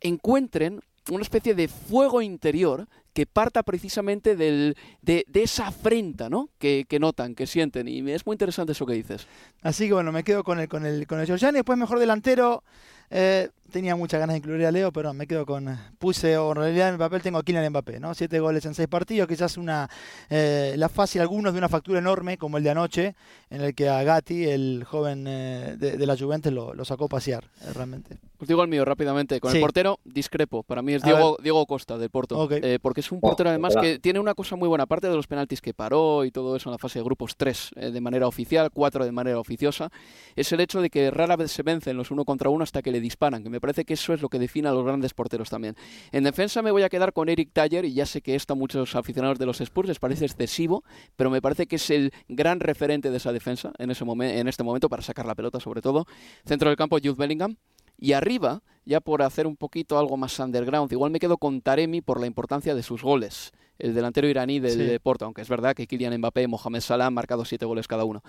encuentren 0.00 0.80
una 1.10 1.22
especie 1.22 1.54
de 1.54 1.68
fuego 1.68 2.22
interior 2.22 2.88
que 3.12 3.24
parta 3.26 3.62
precisamente 3.62 4.36
del, 4.36 4.76
de, 5.00 5.24
esa 5.32 5.68
afrenta 5.68 6.28
¿no? 6.28 6.50
Que, 6.58 6.84
que, 6.86 6.98
notan, 6.98 7.34
que 7.34 7.46
sienten. 7.46 7.88
Y 7.88 8.10
es 8.10 8.26
muy 8.26 8.34
interesante 8.34 8.72
eso 8.72 8.84
que 8.84 8.92
dices. 8.92 9.26
Así 9.62 9.86
que 9.86 9.94
bueno, 9.94 10.12
me 10.12 10.22
quedo 10.22 10.44
con 10.44 10.60
el, 10.60 10.68
con 10.68 10.84
el, 10.84 11.06
con 11.06 11.20
el 11.20 11.26
Giorgiani. 11.26 11.56
Después 11.56 11.78
mejor 11.78 11.98
delantero. 11.98 12.62
Eh, 13.08 13.48
tenía 13.70 13.96
muchas 13.96 14.20
ganas 14.20 14.34
de 14.34 14.38
incluir 14.38 14.66
a 14.66 14.70
Leo, 14.70 14.92
pero 14.92 15.12
me 15.14 15.26
quedo 15.26 15.46
con. 15.46 15.76
Puse, 15.98 16.36
o 16.36 16.50
en 16.50 16.56
realidad 16.56 16.88
en 16.88 16.94
el 16.94 16.98
papel 16.98 17.22
tengo 17.22 17.38
a 17.38 17.42
Kylian 17.42 17.70
Mbappé, 17.70 18.00
¿no? 18.00 18.14
Siete 18.14 18.40
goles 18.40 18.64
en 18.66 18.74
seis 18.74 18.88
partidos, 18.88 19.28
quizás 19.28 19.56
una. 19.56 19.88
Eh, 20.28 20.74
la 20.76 20.88
fácil, 20.88 21.20
algunos 21.20 21.52
de 21.52 21.58
una 21.58 21.68
factura 21.68 21.98
enorme, 21.98 22.38
como 22.38 22.58
el 22.58 22.64
de 22.64 22.70
anoche, 22.70 23.14
en 23.50 23.62
el 23.62 23.74
que 23.74 23.88
a 23.88 24.02
Gatti, 24.02 24.44
el 24.44 24.84
joven 24.84 25.24
eh, 25.26 25.76
de, 25.78 26.06
la 26.06 26.16
Juventus, 26.16 26.52
lo, 26.52 26.84
sacó 26.84 27.06
a 27.06 27.08
pasear, 27.08 27.44
eh, 27.62 27.72
realmente. 27.72 28.18
Os 28.38 28.48
digo 28.48 28.62
el 28.62 28.68
mío 28.68 28.84
rápidamente. 28.84 29.40
Con 29.40 29.54
el 29.54 29.60
portero, 29.60 30.00
discrepo. 30.04 30.62
Para 30.62 30.82
mí 30.82 30.94
es 30.94 31.02
Diego, 31.02 31.36
Diego 31.42 31.64
Costa, 31.66 31.98
del 31.98 32.10
Porto. 32.10 32.48
porque 32.82 33.00
es 33.00 33.12
un 33.12 33.20
portero, 33.20 33.50
además, 33.50 33.74
que 33.76 33.98
tiene 33.98 34.20
una 34.20 34.34
cosa 34.34 34.56
muy 34.56 34.68
buena. 34.68 34.84
Aparte 34.84 35.08
de 35.08 35.16
los 35.16 35.26
penaltis 35.26 35.60
que 35.60 35.74
paró 35.74 36.24
y 36.24 36.30
todo 36.30 36.56
eso 36.56 36.68
en 36.68 36.72
la 36.72 36.78
fase 36.78 36.98
de 36.98 37.04
grupos, 37.04 37.36
tres 37.36 37.70
de 37.76 38.00
manera 38.00 38.26
oficial, 38.26 38.70
cuatro 38.72 39.04
de 39.04 39.12
manera 39.12 39.38
oficiosa, 39.38 39.90
es 40.34 40.52
el 40.52 40.60
hecho 40.60 40.80
de 40.80 40.90
que 40.90 41.10
rara 41.10 41.36
vez 41.36 41.50
se 41.50 41.62
vencen 41.62 41.96
los 41.96 42.10
uno 42.10 42.24
contra 42.24 42.50
uno 42.50 42.62
hasta 42.62 42.82
que 42.82 42.90
le 42.90 43.00
disparan. 43.00 43.42
Que 43.42 43.50
me 43.50 43.60
parece 43.60 43.84
que 43.84 43.94
eso 43.94 44.12
es 44.12 44.22
lo 44.22 44.28
que 44.28 44.38
define 44.38 44.68
a 44.68 44.72
los 44.72 44.84
grandes 44.84 45.14
porteros 45.14 45.50
también. 45.50 45.76
En 46.12 46.24
defensa 46.24 46.62
me 46.62 46.70
voy 46.70 46.82
a 46.82 46.88
quedar 46.88 47.12
con 47.12 47.28
Eric 47.28 47.50
Taller 47.52 47.84
y 47.84 47.94
ya 47.94 48.06
sé 48.06 48.20
que 48.20 48.34
esto 48.34 48.52
a 48.52 48.56
muchos 48.56 48.94
aficionados 48.94 49.38
de 49.38 49.46
los 49.46 49.60
Spurs 49.60 49.88
les 49.88 49.98
parece 49.98 50.24
excesivo, 50.24 50.84
pero 51.16 51.30
me 51.30 51.40
parece 51.40 51.66
que 51.66 51.76
es 51.76 51.90
el 51.90 52.12
gran 52.28 52.60
referente 52.60 53.10
de 53.10 53.16
esa 53.16 53.32
defensa 53.32 53.72
en, 53.78 53.90
ese 53.90 54.04
en 54.04 54.48
este 54.48 54.62
momento 54.62 54.88
para 54.88 55.02
sacar 55.02 55.26
la 55.26 55.34
pelota 55.34 55.60
sobre 55.60 55.82
todo. 55.82 56.06
Centro 56.44 56.68
del 56.68 56.76
campo, 56.76 56.98
Jude 56.98 57.14
Bellingham. 57.16 57.56
Y 57.98 58.12
arriba, 58.12 58.62
ya 58.84 59.00
por 59.00 59.22
hacer 59.22 59.46
un 59.46 59.56
poquito 59.56 59.98
algo 59.98 60.16
más 60.16 60.38
underground, 60.38 60.92
igual 60.92 61.10
me 61.10 61.18
quedo 61.18 61.38
con 61.38 61.60
Taremi 61.60 62.00
por 62.00 62.20
la 62.20 62.26
importancia 62.26 62.74
de 62.74 62.82
sus 62.82 63.02
goles 63.02 63.52
el 63.78 63.94
delantero 63.94 64.28
iraní 64.28 64.60
del 64.60 65.00
Porto, 65.00 65.24
aunque 65.24 65.42
es 65.42 65.48
verdad 65.48 65.74
que 65.74 65.86
Kylian 65.86 66.16
Mbappé 66.18 66.42
y 66.42 66.46
Mohamed 66.46 66.80
Salah 66.80 67.06
han 67.06 67.14
marcado 67.14 67.44
siete 67.44 67.66
goles 67.66 67.86
cada 67.86 68.04
uno. 68.04 68.22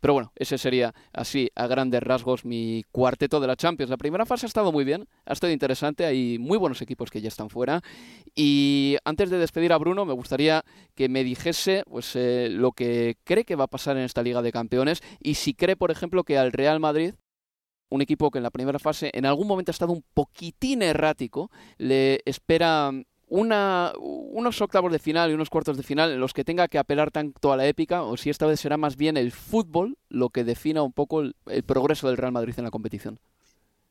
Pero 0.00 0.14
bueno, 0.14 0.32
ese 0.36 0.58
sería 0.58 0.94
así, 1.12 1.50
a 1.54 1.66
grandes 1.66 2.02
rasgos, 2.02 2.44
mi 2.44 2.84
cuarteto 2.92 3.40
de 3.40 3.46
la 3.46 3.56
Champions. 3.56 3.90
La 3.90 3.96
primera 3.96 4.26
fase 4.26 4.46
ha 4.46 4.48
estado 4.48 4.72
muy 4.72 4.84
bien, 4.84 5.08
ha 5.26 5.32
estado 5.32 5.52
interesante, 5.52 6.04
hay 6.04 6.38
muy 6.38 6.58
buenos 6.58 6.82
equipos 6.82 7.10
que 7.10 7.20
ya 7.20 7.28
están 7.28 7.50
fuera. 7.50 7.82
Y 8.34 8.96
antes 9.04 9.30
de 9.30 9.38
despedir 9.38 9.72
a 9.72 9.78
Bruno, 9.78 10.04
me 10.04 10.12
gustaría 10.12 10.64
que 10.94 11.08
me 11.08 11.24
dijese 11.24 11.84
pues, 11.88 12.14
eh, 12.16 12.48
lo 12.50 12.72
que 12.72 13.16
cree 13.24 13.44
que 13.44 13.56
va 13.56 13.64
a 13.64 13.68
pasar 13.68 13.96
en 13.96 14.04
esta 14.04 14.22
Liga 14.22 14.42
de 14.42 14.52
Campeones 14.52 15.02
y 15.20 15.34
si 15.34 15.54
cree, 15.54 15.76
por 15.76 15.90
ejemplo, 15.90 16.24
que 16.24 16.38
al 16.38 16.52
Real 16.52 16.80
Madrid 16.80 17.14
un 17.92 18.02
equipo 18.02 18.30
que 18.30 18.38
en 18.38 18.44
la 18.44 18.50
primera 18.50 18.78
fase 18.78 19.10
en 19.12 19.26
algún 19.26 19.46
momento 19.46 19.70
ha 19.70 19.72
estado 19.74 19.92
un 19.92 20.04
poquitín 20.14 20.82
errático, 20.82 21.50
le 21.78 22.20
espera 22.24 22.90
una, 23.28 23.92
unos 23.98 24.60
octavos 24.60 24.92
de 24.92 24.98
final 24.98 25.30
y 25.30 25.34
unos 25.34 25.50
cuartos 25.50 25.76
de 25.76 25.82
final 25.82 26.12
en 26.12 26.20
los 26.20 26.32
que 26.32 26.44
tenga 26.44 26.68
que 26.68 26.78
apelar 26.78 27.10
tanto 27.10 27.52
a 27.52 27.56
la 27.56 27.66
épica 27.66 28.02
o 28.02 28.16
si 28.16 28.30
esta 28.30 28.46
vez 28.46 28.60
será 28.60 28.76
más 28.76 28.96
bien 28.96 29.16
el 29.16 29.30
fútbol 29.30 29.96
lo 30.08 30.30
que 30.30 30.44
defina 30.44 30.82
un 30.82 30.92
poco 30.92 31.20
el, 31.20 31.34
progreso 31.66 32.08
del 32.08 32.16
Real 32.16 32.32
Madrid 32.32 32.54
en 32.58 32.64
la 32.64 32.70
competición. 32.70 33.18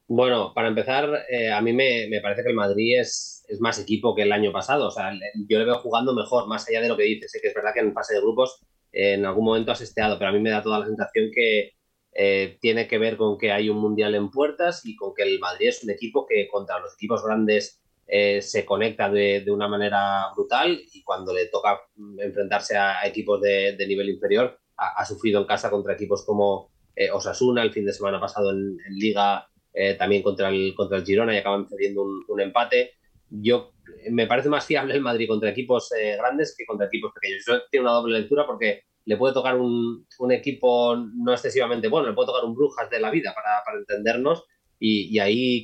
Bueno, 0.07 0.53
para 0.53 0.67
empezar, 0.67 1.09
eh, 1.29 1.51
a 1.51 1.61
mí 1.61 1.71
me, 1.71 2.07
parece 2.21 2.43
que 2.43 2.49
el 2.49 2.55
Madrid 2.55 2.99
es, 2.99 3.45
es, 3.47 3.61
más 3.61 3.79
equipo 3.79 4.13
que 4.13 4.23
el 4.23 4.31
año 4.33 4.51
pasado. 4.51 4.87
O 4.87 4.91
sea, 4.91 5.11
yo 5.47 5.57
le 5.57 5.65
veo 5.65 5.79
jugando 5.79 6.13
mejor, 6.13 6.47
más 6.47 6.67
allá 6.67 6.81
de 6.81 6.89
lo 6.89 6.97
que 6.97 7.03
dices. 7.03 7.31
Sé 7.31 7.39
que 7.39 7.47
es 7.47 7.53
verdad 7.53 7.71
que 7.73 7.79
en 7.79 7.93
fase 7.93 8.15
de 8.15 8.19
grupos 8.19 8.59
eh, 8.91 9.13
en 9.13 9.25
algún 9.25 9.45
momento 9.45 9.71
has 9.71 9.79
esteado, 9.79 10.17
pero 10.19 10.29
a 10.29 10.33
mí 10.33 10.39
me 10.39 10.49
da 10.49 10.61
toda 10.61 10.79
la 10.79 10.85
sensación 10.85 11.29
que 11.33 11.71
eh, 12.13 12.57
tiene 12.59 12.87
que 12.87 12.97
ver 12.97 13.17
con 13.17 13.37
que 13.37 13.51
hay 13.51 13.69
un 13.69 13.77
mundial 13.77 14.15
en 14.15 14.29
puertas 14.31 14.85
y 14.85 14.95
con 14.95 15.13
que 15.13 15.23
el 15.23 15.39
Madrid 15.39 15.69
es 15.69 15.83
un 15.83 15.91
equipo 15.91 16.25
que 16.25 16.47
contra 16.47 16.79
los 16.79 16.93
equipos 16.93 17.23
grandes 17.23 17.81
eh, 18.13 18.41
se 18.41 18.65
conecta 18.65 19.09
de, 19.09 19.45
una 19.49 19.69
manera 19.69 20.25
brutal 20.35 20.81
y 20.93 21.01
cuando 21.01 21.33
le 21.33 21.45
toca 21.45 21.79
enfrentarse 22.17 22.75
a, 22.75 23.07
equipos 23.07 23.39
de, 23.39 23.85
nivel 23.87 24.09
inferior, 24.09 24.59
ha, 24.75 25.05
sufrido 25.05 25.39
en 25.39 25.47
casa 25.47 25.69
contra 25.69 25.93
equipos 25.93 26.25
como 26.25 26.71
eh, 26.93 27.09
Osasuna 27.09 27.63
el 27.63 27.71
fin 27.71 27.85
de 27.85 27.93
semana 27.93 28.19
pasado 28.19 28.51
en, 28.51 28.75
Liga, 28.89 29.47
eh, 29.73 29.93
también 29.93 30.23
contra 30.23 30.49
el, 30.49 30.73
contra 30.75 30.97
el 30.97 31.05
Girona 31.05 31.33
y 31.33 31.37
acaban 31.37 31.69
cediendo 31.69 32.03
un, 32.03 32.41
empate. 32.41 32.95
Yo 33.29 33.71
me 34.09 34.27
parece 34.27 34.49
más 34.49 34.65
fiable 34.65 34.95
el 34.95 35.01
Madrid 35.01 35.29
contra 35.29 35.49
equipos 35.49 35.89
grandes 36.17 36.53
que 36.57 36.65
contra 36.65 36.87
equipos 36.87 37.13
pequeños. 37.13 37.47
Eso 37.47 37.61
tiene 37.71 37.85
una 37.85 37.93
doble 37.93 38.19
lectura 38.19 38.45
porque 38.45 38.83
le 39.05 39.17
puede 39.17 39.33
tocar 39.33 39.57
un, 39.57 40.05
equipo 40.31 40.95
no 40.95 41.33
excesivamente 41.33 41.87
bueno, 41.87 42.09
le 42.09 42.13
puede 42.13 42.27
tocar 42.27 42.45
un 42.45 42.55
Brujas 42.55 42.89
de 42.89 42.99
la 42.99 43.09
vida 43.09 43.33
para, 43.33 43.63
para 43.65 43.77
entendernos 43.79 44.45
y, 44.79 45.15
y 45.15 45.19
ahí 45.19 45.63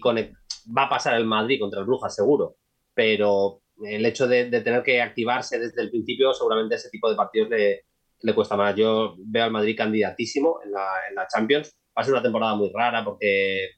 va 0.75 0.83
a 0.83 0.89
pasar 0.89 1.15
el 1.15 1.25
Madrid 1.25 1.59
contra 1.59 1.79
el 1.79 1.85
Brujas 1.85 2.15
seguro, 2.15 2.57
pero 2.93 3.61
el 3.85 4.05
hecho 4.05 4.27
de, 4.27 4.45
tener 4.45 4.83
que 4.83 5.01
activarse 5.01 5.59
desde 5.59 5.81
el 5.81 5.89
principio, 5.89 6.33
seguramente 6.33 6.75
ese 6.75 6.89
tipo 6.89 7.09
de 7.09 7.15
partidos 7.15 7.49
le, 7.49 7.85
le 8.21 8.35
cuesta 8.35 8.55
más. 8.55 8.75
Yo 8.75 9.15
veo 9.19 9.43
al 9.43 9.51
Madrid 9.51 9.77
candidatísimo 9.77 10.59
en 10.63 10.71
la, 10.71 10.87
en 11.09 11.15
la 11.15 11.27
Champions. 11.27 11.75
Va 11.97 12.01
a 12.01 12.03
ser 12.03 12.13
una 12.13 12.23
temporada 12.23 12.55
muy 12.55 12.71
rara 12.73 13.03
porque 13.03 13.69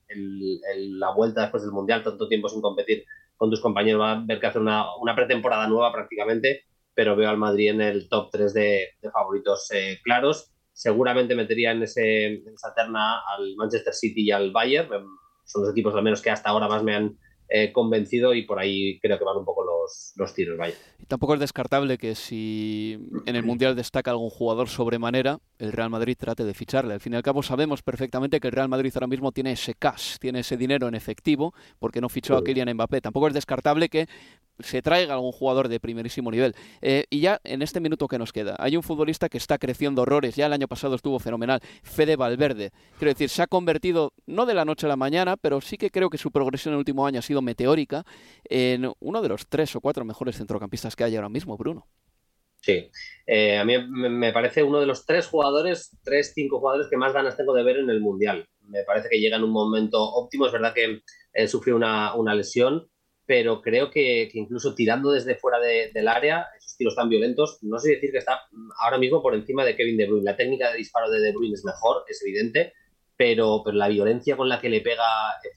la 0.75 1.13
vuelta 1.13 1.41
después 1.41 1.63
del 1.63 1.71
Mundial, 1.71 2.03
tanto 2.03 2.27
tiempo 2.27 2.49
sin 2.49 2.61
competir 2.61 3.05
con 3.35 3.49
tus 3.49 3.61
compañeros, 3.61 4.01
va 4.01 4.11
a 4.11 4.19
haber 4.19 4.39
que 4.39 4.47
hacer 4.47 4.61
una, 4.61 4.85
una 4.97 5.15
pretemporada 5.15 5.67
nueva 5.67 5.93
prácticamente, 5.93 6.65
pero 6.99 7.15
veo 7.15 7.29
al 7.29 7.37
Madrid 7.37 7.69
en 7.69 7.79
el 7.79 8.09
top 8.09 8.29
3 8.29 8.53
de, 8.53 8.89
favoritos 9.13 9.71
eh, 9.71 10.01
claros. 10.03 10.51
Seguramente 10.73 11.33
metería 11.33 11.71
en, 11.71 11.81
ese, 11.81 12.25
en 12.25 12.53
esa 12.53 12.73
terna 12.75 13.21
al 13.21 13.55
Manchester 13.55 13.93
City 13.93 14.23
y 14.23 14.31
al 14.31 14.51
Bayern 14.51 14.89
son 15.45 15.61
los 15.61 15.71
equipos 15.71 15.95
al 15.95 16.03
menos 16.03 16.21
que 16.21 16.29
hasta 16.29 16.49
ahora 16.49 16.67
más 16.67 16.83
me 16.83 16.93
han 16.93 17.17
eh, 17.49 17.71
convencido 17.71 18.33
y 18.33 18.43
por 18.43 18.59
ahí 18.59 18.99
creo 18.99 19.17
que 19.17 19.25
van 19.25 19.37
un 19.37 19.45
poco 19.45 19.63
los, 19.63 20.13
los 20.15 20.33
tiros. 20.33 20.57
Vaya. 20.57 20.75
Y 20.99 21.05
tampoco 21.05 21.33
es 21.33 21.39
descartable 21.39 21.97
que 21.97 22.15
si 22.15 22.99
en 23.25 23.35
el 23.35 23.43
Mundial 23.43 23.75
destaca 23.75 24.11
algún 24.11 24.29
jugador 24.29 24.69
sobremanera, 24.69 25.39
el 25.57 25.71
Real 25.71 25.89
Madrid 25.89 26.15
trate 26.17 26.43
de 26.43 26.53
ficharle. 26.53 26.93
Al 26.93 26.99
fin 26.99 27.13
y 27.13 27.15
al 27.15 27.23
cabo 27.23 27.41
sabemos 27.41 27.81
perfectamente 27.81 28.39
que 28.39 28.47
el 28.47 28.53
Real 28.53 28.69
Madrid 28.69 28.91
ahora 28.93 29.07
mismo 29.07 29.31
tiene 29.31 29.53
ese 29.53 29.73
cash, 29.73 30.17
tiene 30.19 30.39
ese 30.39 30.57
dinero 30.57 30.87
en 30.87 30.95
efectivo, 30.95 31.53
porque 31.79 32.01
no 32.01 32.09
fichó 32.09 32.37
a 32.37 32.43
Kylian 32.43 32.73
Mbappé. 32.73 33.01
Tampoco 33.01 33.27
es 33.27 33.33
descartable 33.33 33.89
que 33.89 34.07
se 34.59 34.81
traiga 34.81 35.13
algún 35.13 35.31
jugador 35.31 35.67
de 35.69 35.79
primerísimo 35.79 36.31
nivel. 36.31 36.55
Eh, 36.81 37.05
y 37.09 37.21
ya 37.21 37.39
en 37.43 37.61
este 37.61 37.79
minuto 37.79 38.07
que 38.07 38.19
nos 38.19 38.33
queda, 38.33 38.55
hay 38.59 38.75
un 38.75 38.83
futbolista 38.83 39.29
que 39.29 39.37
está 39.37 39.57
creciendo 39.57 40.01
horrores, 40.01 40.35
ya 40.35 40.45
el 40.45 40.53
año 40.53 40.67
pasado 40.67 40.95
estuvo 40.95 41.19
fenomenal, 41.19 41.61
Fede 41.83 42.15
Valverde. 42.15 42.71
Quiero 42.97 43.11
decir, 43.11 43.29
se 43.29 43.41
ha 43.41 43.47
convertido, 43.47 44.13
no 44.27 44.45
de 44.45 44.53
la 44.53 44.65
noche 44.65 44.85
a 44.85 44.89
la 44.89 44.95
mañana, 44.95 45.37
pero 45.37 45.61
sí 45.61 45.77
que 45.77 45.89
creo 45.89 46.09
que 46.09 46.17
su 46.17 46.31
progresión 46.31 46.73
en 46.73 46.75
el 46.75 46.79
último 46.79 47.05
año 47.05 47.19
ha 47.19 47.23
sido 47.23 47.38
meteórica 47.41 48.05
en 48.45 48.91
uno 48.99 49.21
de 49.21 49.29
los 49.29 49.47
tres 49.47 49.75
o 49.75 49.81
cuatro 49.81 50.05
mejores 50.05 50.37
centrocampistas 50.37 50.95
que 50.95 51.03
hay 51.03 51.15
ahora 51.15 51.29
mismo, 51.29 51.57
Bruno. 51.57 51.87
Sí, 52.61 52.91
eh, 53.25 53.57
a 53.57 53.63
mí 53.63 53.75
me 53.87 54.33
parece 54.33 54.63
uno 54.63 54.79
de 54.79 54.85
los 54.85 55.05
tres 55.05 55.27
jugadores, 55.27 55.97
tres, 56.03 56.33
cinco 56.35 56.59
jugadores 56.59 56.87
que 56.89 56.97
más 56.97 57.13
ganas 57.13 57.37
tengo 57.37 57.53
de 57.53 57.63
ver 57.63 57.77
en 57.77 57.89
el 57.89 58.01
Mundial. 58.01 58.45
Me 58.61 58.83
parece 58.83 59.07
que 59.09 59.19
llega 59.19 59.37
en 59.37 59.43
un 59.43 59.51
momento 59.51 60.01
óptimo. 60.01 60.45
Es 60.45 60.51
verdad 60.51 60.73
que 60.73 61.01
sufrió 61.47 61.75
una, 61.75 62.15
una 62.15 62.35
lesión, 62.35 62.89
pero 63.29 63.61
creo 63.61 63.91
que, 63.91 64.27
incluso 64.33 64.73
tirando 64.73 65.11
desde 65.11 65.35
fuera 65.35 65.59
del 65.59 66.07
área, 66.07 66.47
esos 66.57 66.75
tiros 66.75 66.95
tan 66.95 67.09
violentos, 67.09 67.59
no 67.61 67.77
sé 67.77 67.91
decir 67.91 68.11
que 68.11 68.17
está 68.17 68.41
ahora 68.79 68.97
mismo 68.97 69.21
por 69.21 69.35
encima 69.35 69.63
de 69.63 69.75
Kevin 69.75 69.97
De 69.97 70.07
Bruyne. 70.07 70.25
La 70.25 70.35
técnica 70.35 70.71
de 70.71 70.79
disparo 70.79 71.11
de 71.11 71.21
De 71.21 71.31
Bruyne 71.31 71.53
es 71.53 71.63
mejor, 71.63 72.03
es 72.07 72.21
evidente, 72.23 72.73
pero, 73.19 73.61
pero 73.65 73.75
la 73.75 73.89
violencia 73.89 74.37
con 74.37 74.47
la 74.47 74.61
que 74.61 74.69
le 74.69 74.79
pega 74.79 75.03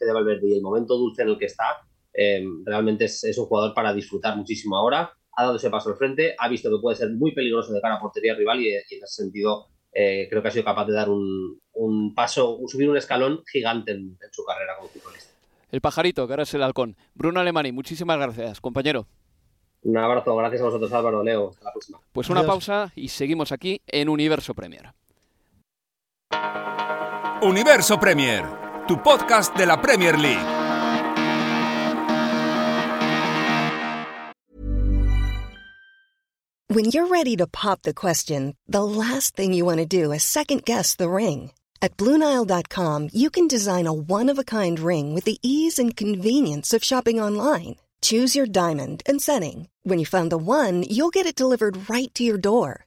de 0.01 0.13
Valverde 0.13 0.49
y 0.49 0.55
el 0.55 0.63
momento 0.63 0.99
dulce 0.99 1.23
en 1.23 1.29
el 1.29 1.39
que 1.39 1.45
está, 1.45 1.81
eh, 2.13 2.45
realmente 2.65 3.05
es, 3.05 3.39
un 3.39 3.47
jugador 3.47 3.73
para 3.73 3.95
disfrutar 3.95 4.37
muchísimo 4.37 4.77
ahora. 4.77 5.13
Ha 5.37 5.45
dado 5.45 5.55
ese 5.55 5.71
paso 5.71 5.91
al 5.91 5.97
frente, 5.97 6.35
ha 6.37 6.49
visto 6.49 6.69
que 6.69 6.83
puede 6.83 6.97
ser 6.97 7.11
muy 7.11 7.33
peligroso 7.33 7.73
de 7.73 7.81
cara 7.81 7.95
a 7.95 8.01
portería 8.01 8.35
rival 8.35 8.61
y, 8.61 8.75
en 8.75 8.81
ese 8.81 9.23
sentido 9.23 9.69
eh, 9.93 10.27
creo 10.29 10.43
que 10.43 10.49
ha 10.49 10.51
sido 10.51 10.65
capaz 10.65 10.87
de 10.87 10.93
dar 10.95 11.09
un, 11.09 11.61
un 11.75 12.13
paso, 12.17 12.59
subir 12.67 12.91
un 12.91 12.97
escalón 12.97 13.45
gigante 13.47 13.93
en, 13.93 14.19
su 14.33 14.45
carrera 14.45 14.75
como 14.77 14.89
futbolista. 14.89 15.31
El 15.71 15.81
pajarito, 15.81 16.27
que 16.27 16.33
ahora 16.33 16.43
es 16.43 16.53
el 16.55 16.65
halcón. 16.65 16.97
Bruno 17.15 17.39
Alemani, 17.39 17.71
muchísimas 17.71 18.19
gracias, 18.19 18.61
compañero. 18.61 19.07
Un 19.83 19.97
abrazo, 19.99 20.35
gracias 20.35 20.63
a 20.63 20.65
vosotros 20.65 20.93
Álvaro, 20.93 21.23
Leo, 21.23 21.51
hasta 21.51 21.65
la 21.65 21.73
próxima. 21.73 22.01
Pues 22.11 22.29
una 22.29 22.43
pausa 22.43 22.91
y 22.97 23.07
seguimos 23.07 23.53
aquí 23.53 23.83
en 23.87 24.09
Universo 24.09 24.53
Premier. 24.53 24.93
Universo 27.43 27.97
Premier, 27.97 28.45
tu 28.87 28.97
podcast 28.99 29.53
de 29.57 29.67
la 29.67 29.77
Premier 29.77 30.17
League. 30.17 30.39
When 36.69 36.85
you're 36.85 37.09
ready 37.09 37.35
to 37.39 37.49
pop 37.49 37.83
the 37.83 37.93
question, 37.93 38.55
the 38.69 38.85
last 38.85 39.35
thing 39.35 39.53
you 39.53 39.65
want 39.65 39.79
to 39.79 39.87
do 39.87 40.13
is 40.13 40.23
second 40.23 40.65
guess 40.65 40.95
the 40.95 41.11
ring. 41.11 41.51
At 41.81 41.97
BlueNile.com, 41.97 43.09
you 43.13 43.29
can 43.29 43.49
design 43.49 43.89
a 43.89 43.93
one-of-a-kind 43.93 44.79
ring 44.79 45.13
with 45.13 45.25
the 45.25 45.41
ease 45.43 45.81
and 45.81 45.97
convenience 45.97 46.73
of 46.73 46.85
shopping 46.85 47.21
online. 47.21 47.75
Choose 48.03 48.37
your 48.37 48.47
diamond 48.47 49.03
and 49.05 49.21
setting. 49.21 49.69
When 49.83 49.99
you 49.99 50.07
find 50.07 50.31
the 50.31 50.39
one, 50.39 50.85
you'll 50.89 51.11
get 51.11 51.27
it 51.27 51.35
delivered 51.35 51.91
right 51.91 52.15
to 52.15 52.23
your 52.23 52.39
door. 52.39 52.87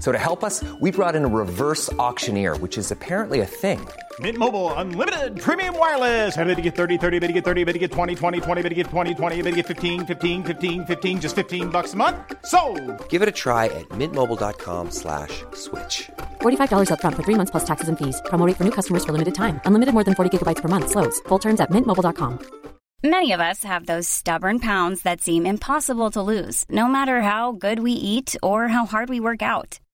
So 0.00 0.12
to 0.12 0.18
help 0.18 0.42
us, 0.42 0.64
we 0.80 0.90
brought 0.90 1.14
in 1.14 1.24
a 1.24 1.28
reverse 1.28 1.92
auctioneer, 1.94 2.56
which 2.56 2.76
is 2.76 2.90
apparently 2.90 3.40
a 3.40 3.46
thing. 3.46 3.86
Mint 4.18 4.36
Mobile 4.36 4.72
unlimited 4.74 5.40
premium 5.40 5.78
wireless. 5.78 6.36
Ready 6.36 6.56
to 6.56 6.62
get 6.62 6.74
30, 6.74 6.98
30, 6.98 7.18
bit 7.20 7.28
to 7.28 7.32
get 7.32 7.44
30, 7.44 7.64
bit 7.64 7.72
to 7.74 7.78
get 7.78 7.92
20, 7.92 8.14
20, 8.16 8.40
20, 8.40 8.62
bit 8.62 8.68
to 8.70 8.74
get 8.74 8.86
20, 8.88 9.14
20, 9.14 9.42
bit 9.42 9.50
to 9.50 9.56
get 9.56 9.66
15, 9.66 10.06
15, 10.06 10.42
15, 10.42 10.86
15 10.86 11.20
just 11.20 11.36
15 11.36 11.68
bucks 11.68 11.92
a 11.92 11.96
month. 11.96 12.16
So, 12.44 12.60
Give 13.08 13.22
it 13.22 13.28
a 13.28 13.32
try 13.32 13.66
at 13.66 13.88
mintmobile.com/switch. 13.90 15.44
slash 15.54 16.10
$45 16.40 16.90
up 16.90 17.00
front 17.00 17.14
for 17.14 17.22
3 17.22 17.36
months 17.36 17.52
plus 17.52 17.64
taxes 17.64 17.88
and 17.88 17.96
fees. 17.96 18.20
Promo 18.26 18.44
for 18.56 18.64
new 18.64 18.72
customers 18.72 19.04
for 19.04 19.12
limited 19.12 19.34
time. 19.34 19.60
Unlimited 19.64 19.94
more 19.94 20.04
than 20.04 20.14
40 20.14 20.36
gigabytes 20.36 20.60
per 20.60 20.68
month 20.68 20.90
slows. 20.90 21.20
Full 21.28 21.38
terms 21.38 21.60
at 21.60 21.70
mintmobile.com. 21.70 22.60
Many 23.02 23.32
of 23.32 23.40
us 23.40 23.64
have 23.64 23.86
those 23.86 24.06
stubborn 24.06 24.58
pounds 24.60 25.02
that 25.04 25.22
seem 25.22 25.46
impossible 25.46 26.10
to 26.10 26.20
lose, 26.20 26.66
no 26.68 26.86
matter 26.86 27.22
how 27.22 27.52
good 27.52 27.78
we 27.78 27.92
eat 27.92 28.36
or 28.42 28.68
how 28.68 28.84
hard 28.84 29.08
we 29.08 29.20
work 29.20 29.40
out. 29.40 29.80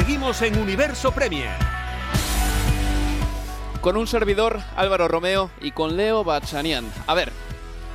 Seguimos 0.00 0.40
en 0.40 0.58
Universo 0.58 1.12
Premier. 1.12 1.50
Con 3.82 3.98
un 3.98 4.06
servidor, 4.06 4.58
Álvaro 4.74 5.08
Romeo, 5.08 5.50
y 5.60 5.72
con 5.72 5.94
Leo 5.94 6.24
Bachanian. 6.24 6.90
A 7.06 7.12
ver, 7.12 7.30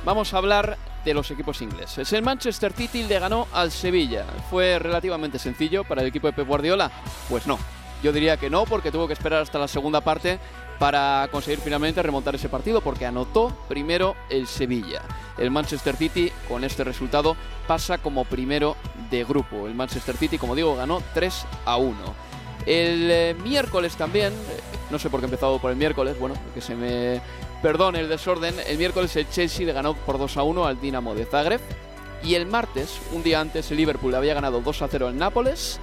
vamos 0.04 0.32
a 0.32 0.38
hablar 0.38 0.78
de 1.04 1.14
los 1.14 1.28
equipos 1.32 1.62
ingleses. 1.62 2.12
El 2.12 2.22
Manchester 2.22 2.72
City 2.72 3.02
le 3.02 3.18
ganó 3.18 3.48
al 3.52 3.72
Sevilla. 3.72 4.24
¿Fue 4.50 4.78
relativamente 4.78 5.40
sencillo 5.40 5.82
para 5.82 6.02
el 6.02 6.06
equipo 6.06 6.28
de 6.28 6.32
Pep 6.32 6.46
Guardiola? 6.46 6.92
Pues 7.28 7.48
no. 7.48 7.58
Yo 8.04 8.12
diría 8.12 8.36
que 8.36 8.50
no, 8.50 8.66
porque 8.66 8.92
tuvo 8.92 9.08
que 9.08 9.14
esperar 9.14 9.42
hasta 9.42 9.58
la 9.58 9.66
segunda 9.66 10.00
parte 10.00 10.38
para 10.78 11.28
conseguir 11.30 11.60
finalmente 11.60 12.02
remontar 12.02 12.34
ese 12.34 12.48
partido, 12.48 12.80
porque 12.80 13.06
anotó 13.06 13.56
primero 13.68 14.14
el 14.28 14.46
Sevilla. 14.46 15.02
El 15.38 15.50
Manchester 15.50 15.96
City, 15.96 16.32
con 16.48 16.64
este 16.64 16.84
resultado, 16.84 17.36
pasa 17.66 17.98
como 17.98 18.24
primero 18.24 18.76
de 19.10 19.24
grupo. 19.24 19.66
El 19.66 19.74
Manchester 19.74 20.16
City, 20.16 20.38
como 20.38 20.54
digo, 20.54 20.76
ganó 20.76 21.02
3 21.14 21.46
a 21.64 21.76
1. 21.76 21.96
El 22.66 23.10
eh, 23.10 23.36
miércoles 23.42 23.96
también, 23.96 24.32
eh, 24.32 24.60
no 24.90 24.98
sé 24.98 25.08
por 25.08 25.20
qué 25.20 25.26
he 25.26 25.28
empezado 25.28 25.58
por 25.58 25.70
el 25.70 25.76
miércoles, 25.76 26.18
bueno, 26.18 26.34
que 26.54 26.60
se 26.60 26.74
me 26.74 27.20
perdone 27.62 28.00
el 28.00 28.08
desorden, 28.08 28.54
el 28.66 28.76
miércoles 28.76 29.14
el 29.16 29.28
Chelsea 29.30 29.66
le 29.66 29.72
ganó 29.72 29.94
por 29.94 30.18
2 30.18 30.36
a 30.36 30.42
1 30.42 30.66
al 30.66 30.80
Dinamo 30.80 31.14
de 31.14 31.24
Zagreb. 31.24 31.60
Y 32.22 32.34
el 32.34 32.46
martes, 32.46 32.98
un 33.12 33.22
día 33.22 33.40
antes, 33.40 33.70
el 33.70 33.76
Liverpool 33.76 34.10
le 34.10 34.16
había 34.16 34.34
ganado 34.34 34.60
2 34.60 34.82
a 34.82 34.88
0 34.88 35.08
al 35.08 35.18
Nápoles 35.18 35.78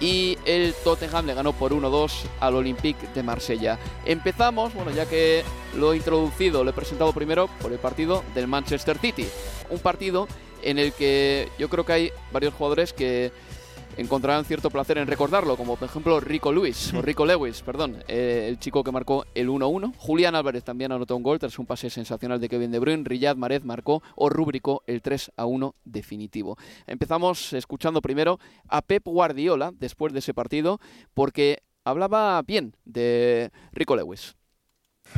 y 0.00 0.38
el 0.44 0.74
Tottenham 0.84 1.26
le 1.26 1.34
ganó 1.34 1.52
por 1.52 1.72
1-2 1.72 2.12
al 2.40 2.54
Olympique 2.54 3.06
de 3.14 3.22
Marsella. 3.22 3.78
Empezamos, 4.04 4.74
bueno, 4.74 4.90
ya 4.90 5.06
que 5.06 5.44
lo 5.76 5.92
he 5.92 5.96
introducido, 5.96 6.64
lo 6.64 6.70
he 6.70 6.74
presentado 6.74 7.12
primero 7.12 7.48
por 7.60 7.72
el 7.72 7.78
partido 7.78 8.22
del 8.34 8.48
Manchester 8.48 8.98
City. 8.98 9.26
Un 9.70 9.78
partido 9.78 10.28
en 10.62 10.78
el 10.78 10.92
que 10.92 11.48
yo 11.58 11.68
creo 11.68 11.84
que 11.84 11.92
hay 11.92 12.12
varios 12.32 12.54
jugadores 12.54 12.92
que 12.92 13.32
encontrarán 13.96 14.44
cierto 14.44 14.70
placer 14.70 14.98
en 14.98 15.06
recordarlo, 15.06 15.56
como 15.56 15.76
por 15.76 15.88
ejemplo 15.88 16.20
Rico 16.20 16.52
Lewis, 16.52 16.92
o 16.94 17.02
Rico 17.02 17.26
Lewis, 17.26 17.62
perdón, 17.62 18.02
eh, 18.08 18.46
el 18.48 18.58
chico 18.58 18.82
que 18.84 18.92
marcó 18.92 19.24
el 19.34 19.48
1-1. 19.48 19.94
Julián 19.96 20.34
Álvarez 20.34 20.64
también 20.64 20.92
anotó 20.92 21.16
un 21.16 21.22
gol 21.22 21.38
tras 21.38 21.58
un 21.58 21.66
pase 21.66 21.90
sensacional 21.90 22.40
de 22.40 22.48
Kevin 22.48 22.70
De 22.70 22.78
Bruyne. 22.78 23.04
Riyad 23.04 23.36
Mahrez 23.36 23.64
marcó 23.64 24.02
o 24.16 24.28
rubricó 24.28 24.82
el 24.86 25.02
3-1 25.02 25.74
definitivo. 25.84 26.56
Empezamos 26.86 27.52
escuchando 27.52 28.00
primero 28.02 28.38
a 28.68 28.82
Pep 28.82 29.04
Guardiola 29.04 29.72
después 29.78 30.12
de 30.12 30.18
ese 30.20 30.34
partido, 30.34 30.80
porque 31.14 31.62
hablaba 31.84 32.40
bien 32.42 32.76
de 32.84 33.50
Rico 33.72 33.96
Lewis. 33.96 34.36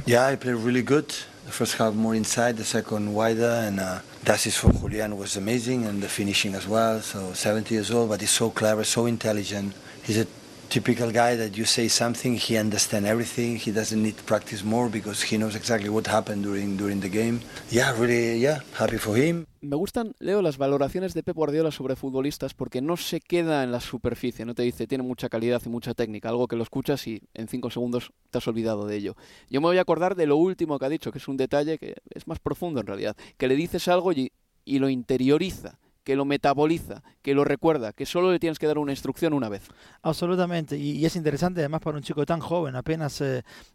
Yeah, 0.06 0.24
I 0.24 0.36
played 0.36 0.54
really 0.54 0.82
good. 0.82 1.08
The 1.46 1.50
first 1.50 1.74
half 1.74 1.92
more 1.92 2.14
inside, 2.14 2.56
the 2.56 2.64
second 2.64 3.12
wider, 3.12 3.64
and 3.66 3.80
uh, 3.80 3.98
the 4.22 4.36
for 4.36 4.72
Julian 4.72 5.16
was 5.16 5.36
amazing, 5.36 5.84
and 5.84 6.00
the 6.00 6.08
finishing 6.08 6.54
as 6.54 6.68
well. 6.68 7.00
So 7.00 7.32
70 7.32 7.74
years 7.74 7.90
old, 7.90 8.10
but 8.10 8.20
he's 8.20 8.30
so 8.30 8.50
clever, 8.50 8.84
so 8.84 9.06
intelligent. 9.06 9.74
He's 10.04 10.18
a 10.18 10.26
typical 10.68 11.10
guy 11.10 11.36
that 11.36 11.56
you 11.56 11.64
say 11.64 11.88
something, 11.88 12.36
he 12.36 12.58
understands 12.58 13.08
everything. 13.08 13.58
He 13.58 13.72
doesn't 13.72 14.02
need 14.02 14.16
to 14.16 14.22
practice 14.24 14.64
more 14.64 14.88
because 14.90 15.22
he 15.22 15.36
knows 15.36 15.54
exactly 15.54 15.88
what 15.88 16.06
happened 16.06 16.44
during 16.44 16.76
during 16.76 17.00
the 17.00 17.08
game. 17.08 17.40
Yeah, 17.70 17.92
really, 17.98 18.38
yeah, 18.38 18.60
happy 18.78 18.98
for 18.98 19.16
him. 19.16 19.46
Me 19.60 19.76
gustan, 19.76 20.14
Leo, 20.20 20.42
las 20.42 20.58
valoraciones 20.58 21.14
de 21.14 21.22
Pep 21.22 21.34
Guardiola 21.34 21.70
sobre 21.70 21.96
futbolistas 21.96 22.54
porque 22.54 22.80
no 22.80 22.96
se 22.96 23.20
queda 23.20 23.64
en 23.64 23.72
la 23.72 23.80
superficie, 23.80 24.44
no 24.44 24.54
te 24.54 24.62
dice 24.62 24.86
tiene 24.86 25.02
mucha 25.02 25.28
calidad 25.28 25.60
y 25.64 25.68
mucha 25.68 25.94
técnica, 25.94 26.28
algo 26.28 26.46
que 26.46 26.56
lo 26.56 26.62
escuchas 26.62 27.06
y 27.06 27.22
en 27.34 27.48
cinco 27.48 27.70
segundos 27.70 28.12
te 28.30 28.38
has 28.38 28.46
olvidado 28.46 28.86
de 28.86 28.96
ello. 28.96 29.16
Yo 29.50 29.60
me 29.60 29.66
voy 29.66 29.78
a 29.78 29.80
acordar 29.80 30.14
de 30.14 30.26
lo 30.26 30.36
último 30.36 30.78
que 30.78 30.86
ha 30.86 30.88
dicho, 30.88 31.10
que 31.10 31.18
es 31.18 31.26
un 31.26 31.36
detalle 31.36 31.78
que 31.78 31.96
es 32.10 32.28
más 32.28 32.38
profundo 32.38 32.80
en 32.80 32.86
realidad, 32.86 33.16
que 33.36 33.48
le 33.48 33.56
dices 33.56 33.88
algo 33.88 34.12
y, 34.12 34.30
y 34.64 34.78
lo 34.78 34.88
interioriza 34.88 35.78
que 36.06 36.14
lo 36.14 36.24
metaboliza, 36.24 37.02
que 37.20 37.34
lo 37.34 37.42
recuerda, 37.42 37.92
que 37.92 38.06
solo 38.06 38.30
le 38.30 38.38
tienes 38.38 38.60
que 38.60 38.68
dar 38.68 38.78
una 38.78 38.92
instrucción 38.92 39.32
una 39.32 39.48
vez. 39.48 39.62
Absolutamente, 40.02 40.78
y, 40.78 41.04
es 41.04 41.16
interesante 41.16 41.58
además 41.58 41.80
para 41.80 41.96
un 41.96 42.04
chico 42.04 42.24
tan 42.24 42.38
joven, 42.38 42.76
apenas 42.76 43.20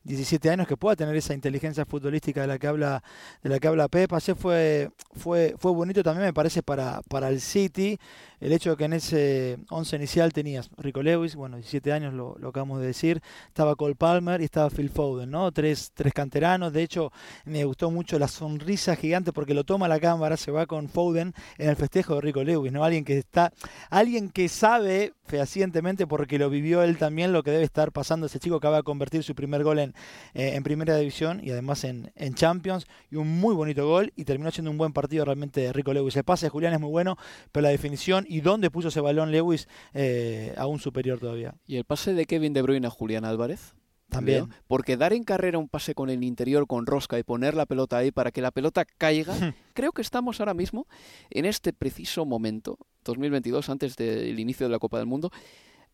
17 0.06 0.48
eh, 0.48 0.52
años, 0.52 0.66
que 0.66 0.78
pueda 0.78 0.96
tener 0.96 1.14
esa 1.14 1.34
inteligencia 1.34 1.86
futbolística 1.86 2.40
de 2.40 2.48
la 2.48 2.58
que 2.58 2.68
habla, 2.68 3.04
de 3.44 3.50
la 3.50 3.60
que 3.60 3.68
habla 3.68 3.90
Pep. 3.90 4.12
Fue, 4.38 4.90
fue, 5.14 5.56
fue 5.60 5.72
bonito 5.74 6.02
también, 6.04 6.28
me 6.28 6.34
parece, 6.34 6.64
para, 6.64 7.02
para 7.10 7.28
el 7.28 7.42
City 7.42 8.00
el 8.42 8.52
hecho 8.52 8.72
de 8.72 8.78
que 8.78 8.86
en 8.86 8.94
ese 8.94 9.60
11 9.70 9.96
inicial 9.96 10.34
tenías 10.34 10.70
Rico 10.78 11.02
Lewis, 11.04 11.36
bueno, 11.36 11.58
17 11.58 11.94
años 11.94 12.14
lo, 12.14 12.36
acabamos 12.50 12.82
de 12.82 12.88
decir, 12.88 13.22
estaba 13.48 13.76
Cole 13.76 13.96
Palmer 13.96 14.42
y 14.42 14.46
estaba 14.46 14.70
Phil 14.70 14.90
Foden, 14.90 15.30
¿no? 15.30 15.52
Tres, 15.52 15.92
tres 15.94 16.12
canteranos, 16.12 16.74
de 16.74 16.82
hecho 16.82 17.12
me 17.46 17.64
gustó 17.64 17.92
mucho 17.92 18.18
la 18.18 18.28
sonrisa 18.28 18.96
gigante 18.96 19.32
porque 19.32 19.54
lo 19.54 19.64
toma 19.64 19.88
la 19.88 20.00
cámara, 20.00 20.38
se 20.38 20.52
va 20.52 20.66
con 20.66 20.90
Foden 20.90 21.34
en 21.58 21.70
el 21.70 21.76
festejo 21.76 22.16
de 22.16 22.22
Rico 22.22 22.44
Lewis, 22.44 22.72
¿no? 22.72 22.84
Alguien 22.84 23.06
que 23.06 23.20
está, 23.20 23.54
alguien 23.90 24.30
que 24.30 24.50
sabe 24.50 25.14
fehacientemente 25.32 26.06
porque 26.08 26.38
lo 26.38 26.50
vivió 26.50 26.84
él 26.84 26.98
también, 26.98 27.32
lo 27.32 27.42
que 27.42 27.52
debe 27.52 27.64
estar 27.64 27.94
pasando 27.94 28.26
ese 28.26 28.38
chico 28.38 28.60
que 28.60 28.68
acaba 28.68 28.78
de 28.78 28.84
convertir 28.84 29.24
su 29.24 29.34
primer 29.34 29.64
gol 29.64 29.80
en, 29.80 29.96
eh, 30.34 30.56
en 30.56 30.64
primera 30.64 30.98
división 30.98 31.40
y 31.42 31.52
además 31.52 31.86
en, 31.86 32.12
en, 32.16 32.36
Champions. 32.36 32.86
Y 33.10 33.16
un 33.16 33.40
muy 33.40 33.56
bonito 33.56 33.88
gol 33.88 34.12
y 34.18 34.26
terminó 34.26 34.52
siendo 34.52 34.72
un 34.72 34.78
buen 34.78 34.92
partido 34.92 35.24
realmente 35.24 35.72
Rico 35.72 35.94
Lewis. 35.94 36.18
El 36.18 36.26
pase 36.26 36.48
de 36.48 36.50
Julián 36.50 36.74
es 36.74 36.82
muy 36.82 36.90
bueno, 36.90 37.16
pero 37.54 37.64
la 37.64 37.70
definición 37.70 38.26
y 38.28 38.42
dónde 38.42 38.70
puso 38.70 38.90
ese 38.90 39.00
balón 39.00 39.32
Lewis 39.32 39.70
eh, 39.94 40.54
aún 40.58 40.80
superior 40.80 41.20
todavía. 41.20 41.56
¿Y 41.66 41.78
el 41.78 41.86
pase 41.86 42.14
de 42.14 42.26
Kevin 42.26 42.52
De 42.52 42.62
Bruyne 42.62 42.88
a 42.88 42.90
Julián 42.90 43.24
Álvarez? 43.24 43.74
También. 44.12 44.50
Porque 44.68 44.98
dar 44.98 45.14
en 45.14 45.24
carrera 45.24 45.58
un 45.58 45.70
pase 45.70 45.96
con 45.96 46.10
el 46.10 46.22
interior, 46.24 46.68
con 46.68 46.86
rosca 46.86 47.18
y 47.18 47.24
poner 47.24 47.56
la 47.56 47.66
pelota 47.66 47.98
ahí 47.98 48.12
para 48.12 48.32
que 48.32 48.42
la 48.42 48.52
pelota 48.52 48.84
caiga, 48.84 49.34
creo 49.74 49.94
que 49.94 50.02
estamos 50.02 50.42
ahora 50.42 50.54
mismo, 50.54 50.86
en 51.30 51.46
este 51.46 51.72
preciso 51.72 52.26
momento, 52.26 52.78
2022, 53.06 53.70
antes 53.70 53.96
del 53.96 54.38
inicio 54.38 54.68
de 54.68 54.72
la 54.72 54.80
Copa 54.80 54.98
del 54.98 55.08
Mundo, 55.08 55.32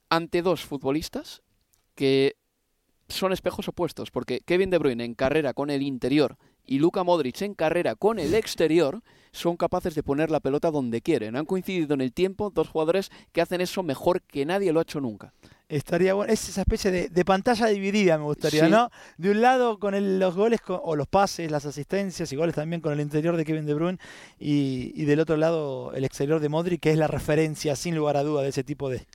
ante 0.09 0.41
dos 0.41 0.65
futbolistas 0.65 1.43
que 1.93 2.37
son 3.07 3.33
espejos 3.33 3.67
opuestos, 3.67 4.09
porque 4.09 4.41
Kevin 4.41 4.71
De 4.71 4.79
Bruyne 4.79 5.05
en 5.05 5.13
carrera 5.13 5.53
con 5.53 5.69
el 5.69 5.83
interior 5.83 6.37
y 6.65 6.79
Luka 6.79 7.03
Modric 7.03 7.43
en 7.43 7.53
carrera 7.53 7.93
con 7.95 8.17
el 8.17 8.33
exterior 8.33 9.03
son 9.37 9.55
capaces 9.55 9.95
de 9.95 10.03
poner 10.03 10.31
la 10.31 10.39
pelota 10.39 10.71
donde 10.71 11.01
quieren. 11.01 11.35
Han 11.35 11.45
coincidido 11.45 11.93
en 11.93 12.01
el 12.01 12.11
tiempo 12.11 12.49
dos 12.49 12.69
jugadores 12.69 13.11
que 13.31 13.41
hacen 13.41 13.61
eso 13.61 13.83
mejor 13.83 14.21
que 14.21 14.45
nadie 14.45 14.73
lo 14.73 14.79
ha 14.79 14.83
hecho 14.83 14.99
nunca. 14.99 15.33
Estaría 15.69 16.13
bueno, 16.13 16.31
es 16.31 16.47
esa 16.47 16.61
especie 16.61 17.09
de, 17.09 17.25
pantalla 17.25 17.67
dividida, 17.67 18.17
me 18.17 18.23
gustaría, 18.23 18.69
¿no? 18.69 18.89
De 19.17 19.31
un 19.31 19.41
lado 19.41 19.79
con 19.79 20.17
los 20.17 20.35
goles 20.35 20.61
o 20.67 20.95
los 20.95 21.07
pases, 21.07 21.51
las 21.51 21.65
asistencias 21.65 22.31
y 22.31 22.37
goles 22.37 22.55
también 22.55 22.79
con 22.81 22.93
el 22.93 23.01
interior 23.01 23.35
de 23.35 23.43
Kevin 23.43 23.65
De 23.65 23.73
Bruyne 23.73 23.99
y, 24.39 25.03
del 25.03 25.19
otro 25.19 25.35
lado 25.35 25.91
el 25.93 26.05
exterior 26.05 26.39
de 26.39 26.47
Modric, 26.47 26.79
que 26.81 26.91
es 26.91 26.97
la 26.97 27.07
referencia 27.07 27.75
sin 27.75 27.95
lugar 27.95 28.15
a 28.15 28.23
duda 28.23 28.43
de 28.43 28.49
ese 28.49 28.63
tipo 28.63 28.89
de, 28.89 29.05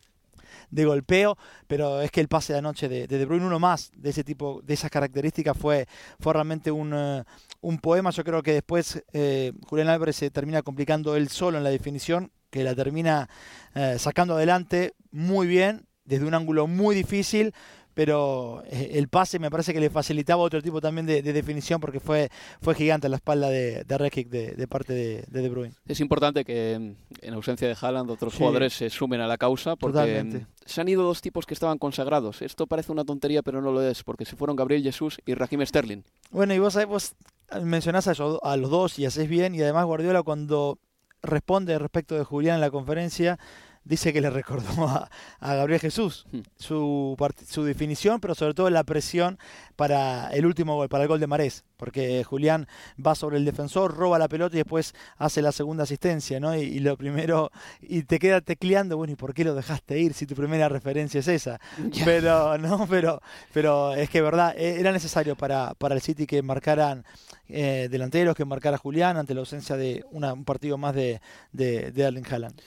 de 0.72 0.84
golpeo, 0.86 1.38
pero 1.68 2.00
es 2.00 2.10
que 2.10 2.20
el 2.20 2.28
pase 2.28 2.54
de 2.54 2.58
anoche 2.58 2.88
de, 2.88 3.06
de, 3.06 3.24
Bruyne, 3.24 3.46
uno 3.46 3.60
más 3.60 3.92
de 3.94 4.10
ese 4.10 4.24
tipo, 4.24 4.60
de 4.64 4.74
esas 4.74 4.90
características, 4.90 5.56
fue, 5.56 5.86
fue 6.18 6.32
realmente 6.32 6.72
un, 6.72 6.92
eh, 6.94 7.22
un 7.60 7.78
poema. 7.78 8.10
Yo 8.10 8.24
creo 8.24 8.42
que 8.42 8.54
después 8.54 9.04
eh, 9.12 9.52
Julián 9.68 9.88
Álvarez 9.88 10.16
se 10.16 10.30
termina 10.30 10.62
complicando 10.62 11.14
él 11.14 11.28
solo 11.28 11.58
en 11.58 11.64
la 11.64 11.70
definición, 11.70 12.32
que 12.50 12.64
la 12.64 12.74
termina 12.74 13.28
eh, 13.74 13.96
sacando 13.98 14.34
adelante 14.34 14.94
muy 15.10 15.46
bien 15.46 15.86
desde 16.04 16.26
un 16.26 16.34
ángulo 16.34 16.66
muy 16.66 16.94
difícil, 16.94 17.54
pero 17.94 18.62
eh, 18.66 18.92
el 18.94 19.08
pase 19.08 19.38
me 19.38 19.50
parece 19.50 19.72
que 19.72 19.80
le 19.80 19.90
facilitaba 19.90 20.42
otro 20.42 20.62
tipo 20.62 20.80
también 20.80 21.06
de, 21.06 21.22
definición 21.22 21.80
porque 21.80 22.00
fue, 22.00 22.28
fue 22.60 22.74
gigante 22.74 23.08
la 23.08 23.16
espalda 23.16 23.48
de, 23.48 23.84
de 23.84 24.54
de, 24.56 24.68
parte 24.68 24.92
de, 24.92 25.24
de, 25.28 25.48
Bruyne. 25.48 25.74
Es 25.86 26.00
importante 26.00 26.44
que 26.44 26.74
en 26.74 27.34
ausencia 27.34 27.68
de 27.68 27.76
Haaland 27.80 28.10
otros 28.10 28.34
jugadores 28.34 28.72
se 28.72 28.90
sumen 28.90 29.20
a 29.20 29.26
la 29.26 29.38
causa 29.38 29.76
porque 29.76 30.24
mm, 30.24 30.46
se 30.64 30.80
han 30.80 30.88
ido 30.88 31.02
dos 31.02 31.20
tipos 31.20 31.46
que 31.46 31.54
estaban 31.54 31.78
consagrados. 31.78 32.42
Esto 32.42 32.66
parece 32.66 32.92
una 32.92 33.04
tontería 33.04 33.42
pero 33.42 33.60
no 33.60 33.72
lo 33.72 33.82
es 33.82 34.02
porque 34.02 34.24
se 34.24 34.36
fueron 34.36 34.56
Gabriel 34.56 34.82
Jesús 34.82 35.18
y 35.26 35.34
Raheem 35.34 35.64
Sterling. 35.66 36.02
Bueno, 36.30 36.54
y 36.54 36.58
vos, 36.58 36.78
vos 36.86 37.14
mencionás 37.62 38.08
a, 38.08 38.14
a 38.42 38.56
los 38.56 38.70
dos 38.70 38.98
y 38.98 39.06
haces 39.06 39.28
bien 39.28 39.54
y 39.54 39.62
además 39.62 39.84
Guardiola 39.86 40.22
cuando 40.22 40.78
responde 41.22 41.78
respecto 41.78 42.16
de 42.16 42.24
Julián 42.24 42.56
en 42.56 42.60
la 42.60 42.70
conferencia 42.70 43.38
dice 43.84 44.12
que 44.12 44.20
le 44.20 44.30
recordó 44.30 44.88
a, 44.88 45.08
Gabriel 45.40 45.80
Jesús 45.80 46.26
hmm. 46.32 46.40
su, 46.56 47.16
su 47.48 47.64
definición, 47.64 48.20
pero 48.20 48.34
sobre 48.34 48.54
todo 48.54 48.70
la 48.70 48.84
presión 48.84 49.38
para 49.76 50.28
el 50.28 50.46
último 50.46 50.76
gol, 50.76 50.88
para 50.88 51.04
el 51.04 51.08
gol 51.08 51.20
de 51.20 51.26
Marés, 51.26 51.64
porque 51.76 52.22
Julián 52.24 52.68
va 53.04 53.14
sobre 53.14 53.38
el 53.38 53.44
defensor, 53.44 53.96
roba 53.96 54.18
la 54.18 54.28
pelota 54.28 54.54
y 54.54 54.58
después 54.58 54.94
hace 55.16 55.42
la 55.42 55.50
segunda 55.50 55.84
asistencia, 55.84 56.38
¿no? 56.38 56.54
Y, 56.54 56.78
lo 56.78 56.96
primero, 56.96 57.50
y 57.80 58.02
te 58.02 58.18
queda 58.18 58.40
tecleando, 58.40 58.96
bueno, 58.96 59.12
¿y 59.12 59.16
por 59.16 59.34
qué 59.34 59.44
lo 59.44 59.54
dejaste 59.54 59.98
ir 59.98 60.14
si 60.14 60.26
tu 60.26 60.34
primera 60.34 60.68
referencia 60.68 61.20
es 61.20 61.28
esa? 61.28 61.60
Pero, 62.04 62.58
no, 62.58 62.86
pero, 62.88 63.20
pero 63.52 63.94
es 63.94 64.08
que 64.10 64.22
verdad, 64.22 64.54
e, 64.56 64.78
era 64.78 64.92
necesario 64.92 65.36
para, 65.36 65.74
para 65.74 65.94
el 65.94 66.00
City 66.00 66.26
que 66.26 66.42
marcaran 66.42 67.04
eh, 67.48 67.88
delanteros, 67.90 68.36
que 68.36 68.44
marcara 68.44 68.78
Julián 68.78 69.16
ante 69.16 69.34
la 69.34 69.40
ausencia 69.40 69.76
de 69.76 70.04
un 70.12 70.44
partido 70.44 70.78
más 70.78 70.94
de, 70.94 71.20
de, 71.52 71.90
de 71.90 72.02
Erling 72.02 72.26
Haaland. 72.30 72.60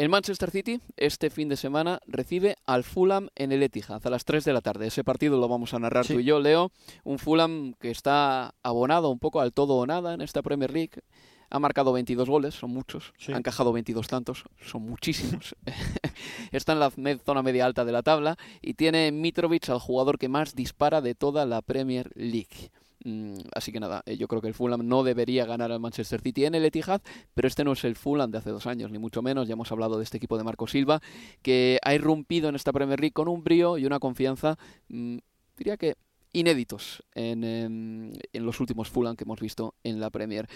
El 0.00 0.08
Manchester 0.08 0.50
City 0.50 0.80
este 0.96 1.28
fin 1.28 1.50
de 1.50 1.58
semana 1.58 2.00
recibe 2.06 2.56
al 2.64 2.84
Fulham 2.84 3.28
en 3.36 3.52
el 3.52 3.62
Etihad 3.62 4.00
a 4.06 4.08
las 4.08 4.24
3 4.24 4.46
de 4.46 4.54
la 4.54 4.62
tarde. 4.62 4.86
Ese 4.86 5.04
partido 5.04 5.38
lo 5.38 5.46
vamos 5.46 5.74
a 5.74 5.78
narrar 5.78 6.06
tú 6.06 6.20
y 6.20 6.24
yo, 6.24 6.40
Leo. 6.40 6.72
Un 7.04 7.18
Fulham 7.18 7.74
que 7.78 7.90
está 7.90 8.54
abonado 8.62 9.10
un 9.10 9.18
poco 9.18 9.42
al 9.42 9.52
todo 9.52 9.74
o 9.74 9.84
nada 9.84 10.14
en 10.14 10.22
esta 10.22 10.40
Premier 10.40 10.72
League. 10.72 11.02
Ha 11.50 11.58
marcado 11.58 11.92
22 11.92 12.30
goles, 12.30 12.54
son 12.54 12.70
muchos. 12.70 13.12
Ha 13.28 13.36
encajado 13.36 13.74
22 13.74 14.08
tantos, 14.08 14.44
son 14.64 14.86
muchísimos. 14.86 15.54
está 16.50 16.72
en 16.72 16.80
la 16.80 16.90
zona 17.22 17.42
media 17.42 17.66
alta 17.66 17.84
de 17.84 17.92
la 17.92 18.02
tabla 18.02 18.38
y 18.62 18.72
tiene 18.72 19.12
Mitrovic 19.12 19.68
al 19.68 19.80
jugador 19.80 20.16
que 20.16 20.30
más 20.30 20.54
dispara 20.54 21.02
de 21.02 21.14
toda 21.14 21.44
la 21.44 21.60
Premier 21.60 22.10
League. 22.14 22.70
Mm, 23.04 23.34
así 23.54 23.72
que 23.72 23.80
nada, 23.80 24.02
eh, 24.04 24.16
yo 24.16 24.28
creo 24.28 24.42
que 24.42 24.48
el 24.48 24.54
Fulham 24.54 24.86
no 24.86 25.02
debería 25.02 25.46
ganar 25.46 25.72
al 25.72 25.80
Manchester 25.80 26.20
City 26.20 26.44
en 26.44 26.54
el 26.54 26.64
Etihad, 26.64 27.00
pero 27.34 27.48
este 27.48 27.64
no 27.64 27.72
es 27.72 27.84
el 27.84 27.96
Fulham 27.96 28.30
de 28.30 28.38
hace 28.38 28.50
dos 28.50 28.66
años, 28.66 28.90
ni 28.90 28.98
mucho 28.98 29.22
menos. 29.22 29.48
Ya 29.48 29.54
hemos 29.54 29.72
hablado 29.72 29.96
de 29.98 30.04
este 30.04 30.18
equipo 30.18 30.36
de 30.36 30.44
Marco 30.44 30.66
Silva, 30.66 31.00
que 31.42 31.78
ha 31.82 31.94
irrumpido 31.94 32.48
en 32.48 32.56
esta 32.56 32.72
Premier 32.72 33.00
League 33.00 33.12
con 33.12 33.28
un 33.28 33.42
brío 33.42 33.78
y 33.78 33.86
una 33.86 33.98
confianza, 33.98 34.58
mm, 34.88 35.18
diría 35.56 35.76
que 35.76 35.96
inéditos 36.32 37.02
en, 37.14 37.42
em, 37.42 38.12
en, 38.32 38.46
los 38.46 38.60
últimos 38.60 38.88
Fulham 38.88 39.16
que 39.16 39.24
hemos 39.24 39.40
visto 39.40 39.74
en 39.82 39.98
la 39.98 40.10
Premier. 40.10 40.46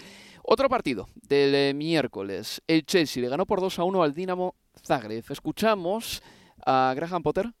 Otro 0.43 0.69
partido 0.69 1.09
del 1.27 1.53
eh, 1.53 1.73
miércoles. 1.73 2.61
El 2.67 2.85
Chelsea 2.85 3.21
le 3.21 3.29
ganó 3.29 3.45
por 3.45 3.59
2 3.59 3.79
a 3.79 3.83
1 3.83 4.03
al 4.03 4.13
Dinamo 4.13 4.55
Zagreb. 4.85 5.25
Escuchamos 5.29 6.21
a 6.65 6.93
Graham 6.95 7.23
Potter 7.23 7.51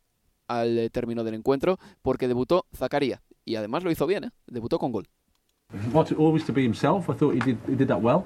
al 0.47 0.77
eh, 0.77 0.89
término 0.89 1.23
del 1.23 1.33
encuentro 1.33 1.77
porque 2.01 2.27
debutó 2.27 2.67
Zakaria 2.73 3.21
y 3.45 3.55
además 3.55 3.83
lo 3.83 3.91
hizo 3.91 4.07
bien, 4.07 4.25
¿eh? 4.25 4.31
debutó 4.47 4.79
con 4.79 4.91
gol. 4.91 5.07
Always 5.93 6.45
to 6.45 6.53
be 6.53 6.63
himself. 6.63 7.09
I 7.09 7.13
thought 7.13 7.33
he 7.33 7.39
did 7.39 7.57
he 7.67 7.75
did 7.75 7.87
that 7.87 8.01
well. 8.01 8.25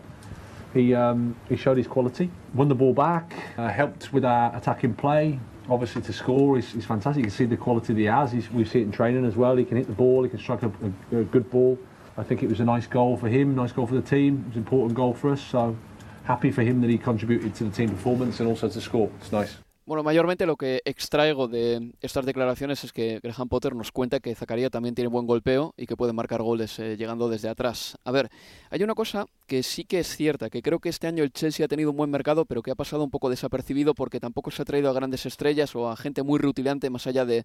He 0.74 0.94
um, 0.94 1.36
he 1.48 1.56
showed 1.56 1.78
his 1.78 1.88
quality, 1.88 2.30
won 2.54 2.68
the 2.68 2.76
ball 2.76 2.94
back, 2.94 3.34
uh, 3.58 3.70
helped 3.70 4.12
with 4.14 4.26
our 4.26 4.56
attacking 4.56 4.94
play. 4.96 5.40
Obviously, 5.70 6.02
to 6.02 6.14
score 6.14 6.58
is, 6.58 6.74
is 6.76 6.86
fantastic. 6.86 7.24
You 7.24 7.30
can 7.30 7.38
see 7.38 7.46
the 7.46 7.58
quality 7.58 7.94
that 7.94 8.00
he 8.00 8.06
has. 8.06 8.32
He's, 8.32 8.50
we 8.52 8.66
see 8.66 8.80
it 8.80 8.84
in 8.84 8.92
training 8.92 9.26
as 9.26 9.36
well. 9.36 9.56
He 9.56 9.66
can 9.66 9.78
hit 9.78 9.88
the 9.88 9.94
ball. 9.94 10.24
He 10.24 10.30
can 10.30 10.40
strike 10.40 10.64
a, 10.64 10.72
a, 11.12 11.20
a 11.20 11.24
good 11.24 11.50
ball. 11.52 11.78
I 12.18 12.24
think 12.24 12.44
it 12.44 12.50
was 12.50 12.60
a 12.60 12.66
nice 12.66 12.88
goal 12.88 13.18
for 13.18 13.30
him, 13.30 13.56
nice 13.56 13.72
goal 13.72 13.86
for 13.86 13.96
the 13.96 14.02
team. 14.02 14.44
It 14.46 14.48
was 14.48 14.56
an 14.56 14.64
important 14.64 14.96
goal 14.96 15.14
for 15.14 15.32
us. 15.32 15.42
So 15.42 15.78
happy 16.24 16.52
for 16.52 16.64
him 16.64 16.82
that 16.82 16.90
he 16.90 16.98
contributed 16.98 17.56
to 17.56 17.64
the 17.66 17.72
team 17.72 17.90
performance 17.90 18.40
and 18.40 18.50
also 18.50 18.68
to 18.68 18.82
score. 18.82 19.10
It's 19.22 19.32
nice. 19.32 19.58
Bueno, 19.90 20.04
mayormente 20.04 20.46
lo 20.46 20.56
que 20.56 20.84
extraigo 20.86 21.48
de 21.48 21.94
estas 22.00 22.24
declaraciones 22.24 22.84
es 22.84 22.94
que 22.94 23.20
Graham 23.24 23.50
Potter 23.50 23.76
nos 23.76 23.92
cuenta 23.92 24.20
que 24.20 24.36
Zacarías 24.36 24.70
también 24.70 24.94
tiene 24.94 25.08
buen 25.08 25.26
golpeo 25.26 25.74
y 25.78 25.88
que 25.88 25.98
puede 25.98 26.14
marcar 26.14 26.44
goles 26.44 26.78
eh, 26.78 26.96
llegando 26.96 27.28
desde 27.28 27.50
atrás. 27.50 27.98
A 28.04 28.12
ver, 28.12 28.30
hay 28.70 28.84
una 28.84 28.94
cosa 28.94 29.26
que 29.48 29.64
sí 29.64 29.86
que 29.86 29.98
es 29.98 30.16
cierta, 30.16 30.52
que 30.52 30.62
creo 30.62 30.78
que 30.78 30.90
este 30.90 31.08
año 31.08 31.24
el 31.24 31.32
Chelsea 31.32 31.66
ha 31.66 31.68
tenido 31.68 31.90
un 31.90 31.98
buen 31.98 32.12
mercado, 32.12 32.46
pero 32.46 32.62
que 32.62 32.70
ha 32.70 32.76
pasado 32.76 33.04
un 33.04 33.10
poco 33.10 33.32
desapercibido 33.32 33.96
porque 33.96 34.20
tampoco 34.20 34.52
se 34.52 34.62
ha 34.62 34.66
traído 34.66 34.92
a 34.92 34.94
grandes 34.94 35.26
estrellas 35.26 35.76
o 35.76 35.90
a 35.90 35.98
gente 35.98 36.22
muy 36.22 36.38
rutilante 36.38 36.92
más 36.92 37.08
allá 37.08 37.26
de 37.26 37.44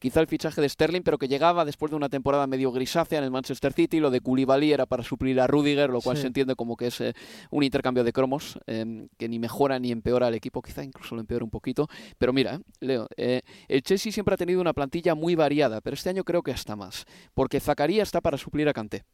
quizá 0.00 0.20
el 0.20 0.26
fichaje 0.26 0.60
de 0.60 0.68
Sterling, 0.68 1.02
pero 1.02 1.18
que 1.18 1.28
llegaba 1.28 1.64
después 1.64 1.90
de 1.90 1.96
una 1.96 2.08
temporada 2.08 2.48
medio 2.48 2.72
grisácea 2.72 3.18
en 3.18 3.24
el 3.24 3.30
Manchester 3.30 3.72
City. 3.72 4.00
Lo 4.00 4.10
de 4.10 4.20
Koulibaly 4.20 4.72
era 4.72 4.86
para 4.86 5.04
suplir 5.04 5.40
a 5.40 5.46
Rudiger, 5.46 5.90
lo 5.90 6.00
cual 6.00 6.16
se 6.16 6.26
entiende 6.26 6.56
como 6.56 6.76
que 6.76 6.88
es 6.88 7.00
eh, 7.00 7.14
un 7.50 7.62
intercambio 7.62 8.02
de 8.02 8.12
cromos 8.12 8.58
em, 8.66 9.08
que 9.16 9.28
ni 9.28 9.38
mejora 9.38 9.78
ni 9.78 9.92
empeora 9.92 10.26
al 10.26 10.34
equipo, 10.34 10.62
quizá 10.62 10.82
incluso 10.82 11.14
lo 11.14 11.20
empeora 11.20 11.44
un 11.44 11.50
poquito. 11.50 11.86
Pero 12.18 12.32
mira, 12.32 12.54
eh, 12.54 12.60
Leo, 12.80 13.06
eh, 13.16 13.42
el 13.68 13.82
Chelsea 13.82 14.10
siempre 14.10 14.34
ha 14.34 14.38
tenido 14.38 14.60
una 14.60 14.72
plantilla 14.72 15.14
muy 15.14 15.34
variada, 15.34 15.80
pero 15.80 15.94
este 15.94 16.08
año 16.08 16.24
creo 16.24 16.42
que 16.42 16.50
hasta 16.50 16.74
más, 16.74 17.04
porque 17.34 17.60
Zacarías 17.60 18.08
está 18.08 18.20
para 18.20 18.38
suplir 18.38 18.68
a 18.68 18.72
Kanté 18.72 19.04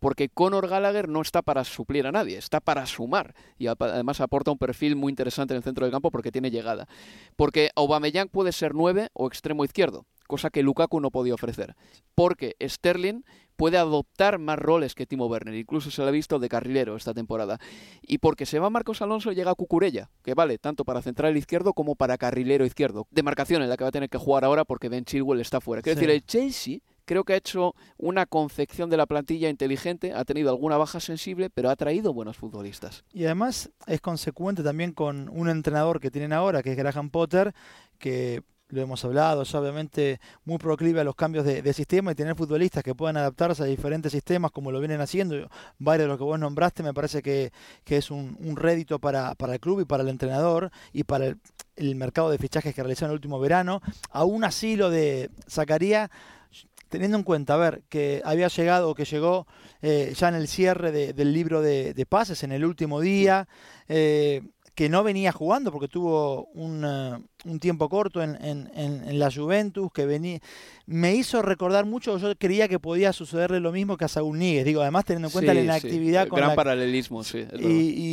porque 0.00 0.30
Conor 0.30 0.66
Gallagher 0.66 1.08
no 1.08 1.20
está 1.20 1.42
para 1.42 1.62
suplir 1.62 2.06
a 2.06 2.12
nadie, 2.12 2.38
está 2.38 2.60
para 2.60 2.86
sumar 2.86 3.34
y 3.58 3.66
además 3.66 4.20
aporta 4.20 4.50
un 4.50 4.58
perfil 4.58 4.96
muy 4.96 5.10
interesante 5.10 5.54
en 5.54 5.58
el 5.58 5.62
centro 5.62 5.84
del 5.84 5.92
campo 5.92 6.10
porque 6.10 6.32
tiene 6.32 6.50
llegada. 6.50 6.88
Porque 7.36 7.70
Aubameyang 7.76 8.28
puede 8.28 8.52
ser 8.52 8.74
nueve 8.74 9.10
o 9.12 9.28
extremo 9.28 9.64
izquierdo, 9.64 10.06
cosa 10.30 10.48
que 10.48 10.62
Lukaku 10.62 11.00
no 11.00 11.10
podía 11.10 11.34
ofrecer. 11.34 11.74
Porque 12.14 12.56
Sterling 12.62 13.22
puede 13.56 13.76
adoptar 13.76 14.38
más 14.38 14.58
roles 14.58 14.94
que 14.94 15.04
Timo 15.04 15.26
Werner, 15.26 15.54
incluso 15.54 15.90
se 15.90 16.00
lo 16.00 16.08
ha 16.08 16.12
visto 16.12 16.38
de 16.38 16.48
carrilero 16.48 16.96
esta 16.96 17.12
temporada. 17.12 17.58
Y 18.00 18.18
porque 18.18 18.46
se 18.46 18.58
va 18.58 18.70
Marcos 18.70 19.02
Alonso, 19.02 19.32
llega 19.32 19.54
Cucurella, 19.54 20.08
que 20.22 20.32
vale 20.34 20.56
tanto 20.56 20.84
para 20.84 21.02
central 21.02 21.36
izquierdo 21.36 21.74
como 21.74 21.96
para 21.96 22.16
carrilero 22.16 22.64
izquierdo. 22.64 23.06
De 23.10 23.22
marcación 23.22 23.60
en 23.62 23.68
la 23.68 23.76
que 23.76 23.84
va 23.84 23.88
a 23.88 23.92
tener 23.92 24.08
que 24.08 24.18
jugar 24.18 24.44
ahora 24.44 24.64
porque 24.64 24.88
Ben 24.88 25.04
Chilwell 25.04 25.40
está 25.40 25.60
fuera. 25.60 25.82
Quiero 25.82 26.00
decir, 26.00 26.10
el 26.10 26.24
Chelsea 26.24 26.78
creo 27.04 27.24
que 27.24 27.32
ha 27.32 27.36
hecho 27.36 27.74
una 27.98 28.24
confección 28.24 28.88
de 28.88 28.96
la 28.96 29.04
plantilla 29.06 29.48
inteligente, 29.48 30.14
ha 30.14 30.24
tenido 30.24 30.50
alguna 30.50 30.76
baja 30.76 31.00
sensible, 31.00 31.50
pero 31.50 31.68
ha 31.68 31.74
traído 31.74 32.14
buenos 32.14 32.36
futbolistas. 32.36 33.04
Y 33.12 33.24
además 33.24 33.70
es 33.88 34.00
consecuente 34.00 34.62
también 34.62 34.92
con 34.92 35.28
un 35.28 35.48
entrenador 35.48 35.98
que 35.98 36.12
tienen 36.12 36.32
ahora, 36.32 36.62
que 36.62 36.70
es 36.70 36.76
Graham 36.76 37.10
Potter, 37.10 37.52
que 37.98 38.44
lo 38.70 38.80
hemos 38.80 39.04
hablado, 39.04 39.42
es 39.42 39.54
obviamente 39.54 40.20
muy 40.44 40.58
proclive 40.58 41.00
a 41.00 41.04
los 41.04 41.14
cambios 41.14 41.44
de, 41.44 41.72
sistema 41.72 42.12
y 42.12 42.14
tener 42.14 42.34
futbolistas 42.34 42.82
que 42.82 42.94
puedan 42.94 43.16
adaptarse 43.16 43.62
a 43.62 43.66
diferentes 43.66 44.12
sistemas 44.12 44.50
como 44.50 44.72
lo 44.72 44.80
vienen 44.80 45.00
haciendo, 45.00 45.48
varios 45.78 46.04
de 46.04 46.08
los 46.08 46.18
que 46.18 46.24
vos 46.24 46.38
nombraste, 46.38 46.82
me 46.82 46.94
parece 46.94 47.22
que, 47.22 47.52
es 47.86 48.10
un, 48.10 48.36
rédito 48.56 48.98
para, 48.98 49.34
para, 49.34 49.54
el 49.54 49.60
club 49.60 49.80
y 49.80 49.84
para 49.84 50.02
el 50.02 50.08
entrenador 50.08 50.70
y 50.92 51.04
para 51.04 51.26
el, 51.76 51.94
mercado 51.94 52.30
de 52.30 52.38
fichajes 52.38 52.74
que 52.74 52.82
realizó 52.82 53.04
en 53.04 53.10
el 53.10 53.14
último 53.14 53.40
verano. 53.40 53.80
Aún 54.10 54.44
así 54.44 54.76
lo 54.76 54.90
de 54.90 55.30
Zacarías 55.48 56.10
teniendo 56.90 57.16
en 57.16 57.22
cuenta, 57.22 57.54
a 57.54 57.56
ver, 57.56 57.82
que 57.88 58.20
había 58.24 58.48
llegado 58.48 58.90
o 58.90 58.94
que 58.94 59.04
llegó 59.04 59.46
eh, 59.80 60.12
ya 60.14 60.28
en 60.28 60.34
el 60.34 60.48
cierre 60.48 60.90
del 60.90 61.32
libro 61.32 61.62
de, 61.62 62.06
pases, 62.06 62.42
en 62.42 62.52
el 62.52 62.64
último 62.64 63.00
día, 63.00 63.48
eh, 63.88 64.42
que 64.80 64.88
no 64.88 65.04
venía 65.04 65.30
jugando 65.30 65.70
porque 65.72 65.88
tuvo 65.88 66.46
un, 66.54 66.86
eh, 66.86 67.58
tiempo 67.58 67.90
corto 67.90 68.22
en, 68.22 68.38
en, 68.40 69.18
la 69.18 69.30
Juventus, 69.30 69.92
que 69.92 70.06
venía, 70.06 70.38
me 70.86 71.14
hizo 71.14 71.42
recordar 71.42 71.84
mucho, 71.84 72.16
yo 72.16 72.34
creía 72.38 72.66
que 72.66 72.78
podía 72.78 73.12
sucederle 73.12 73.60
lo 73.60 73.72
mismo 73.72 73.98
que 73.98 74.06
a 74.06 74.08
Saúl 74.08 74.38
Níguez, 74.38 74.64
digo, 74.64 74.80
además 74.80 75.04
teniendo 75.04 75.28
en 75.28 75.32
cuenta 75.32 75.52
la 75.52 75.60
inactividad 75.60 76.28
con 76.28 76.38
Gran 76.38 76.54
paralelismo, 76.54 77.22
sí. 77.24 77.46
Y, 77.58 77.66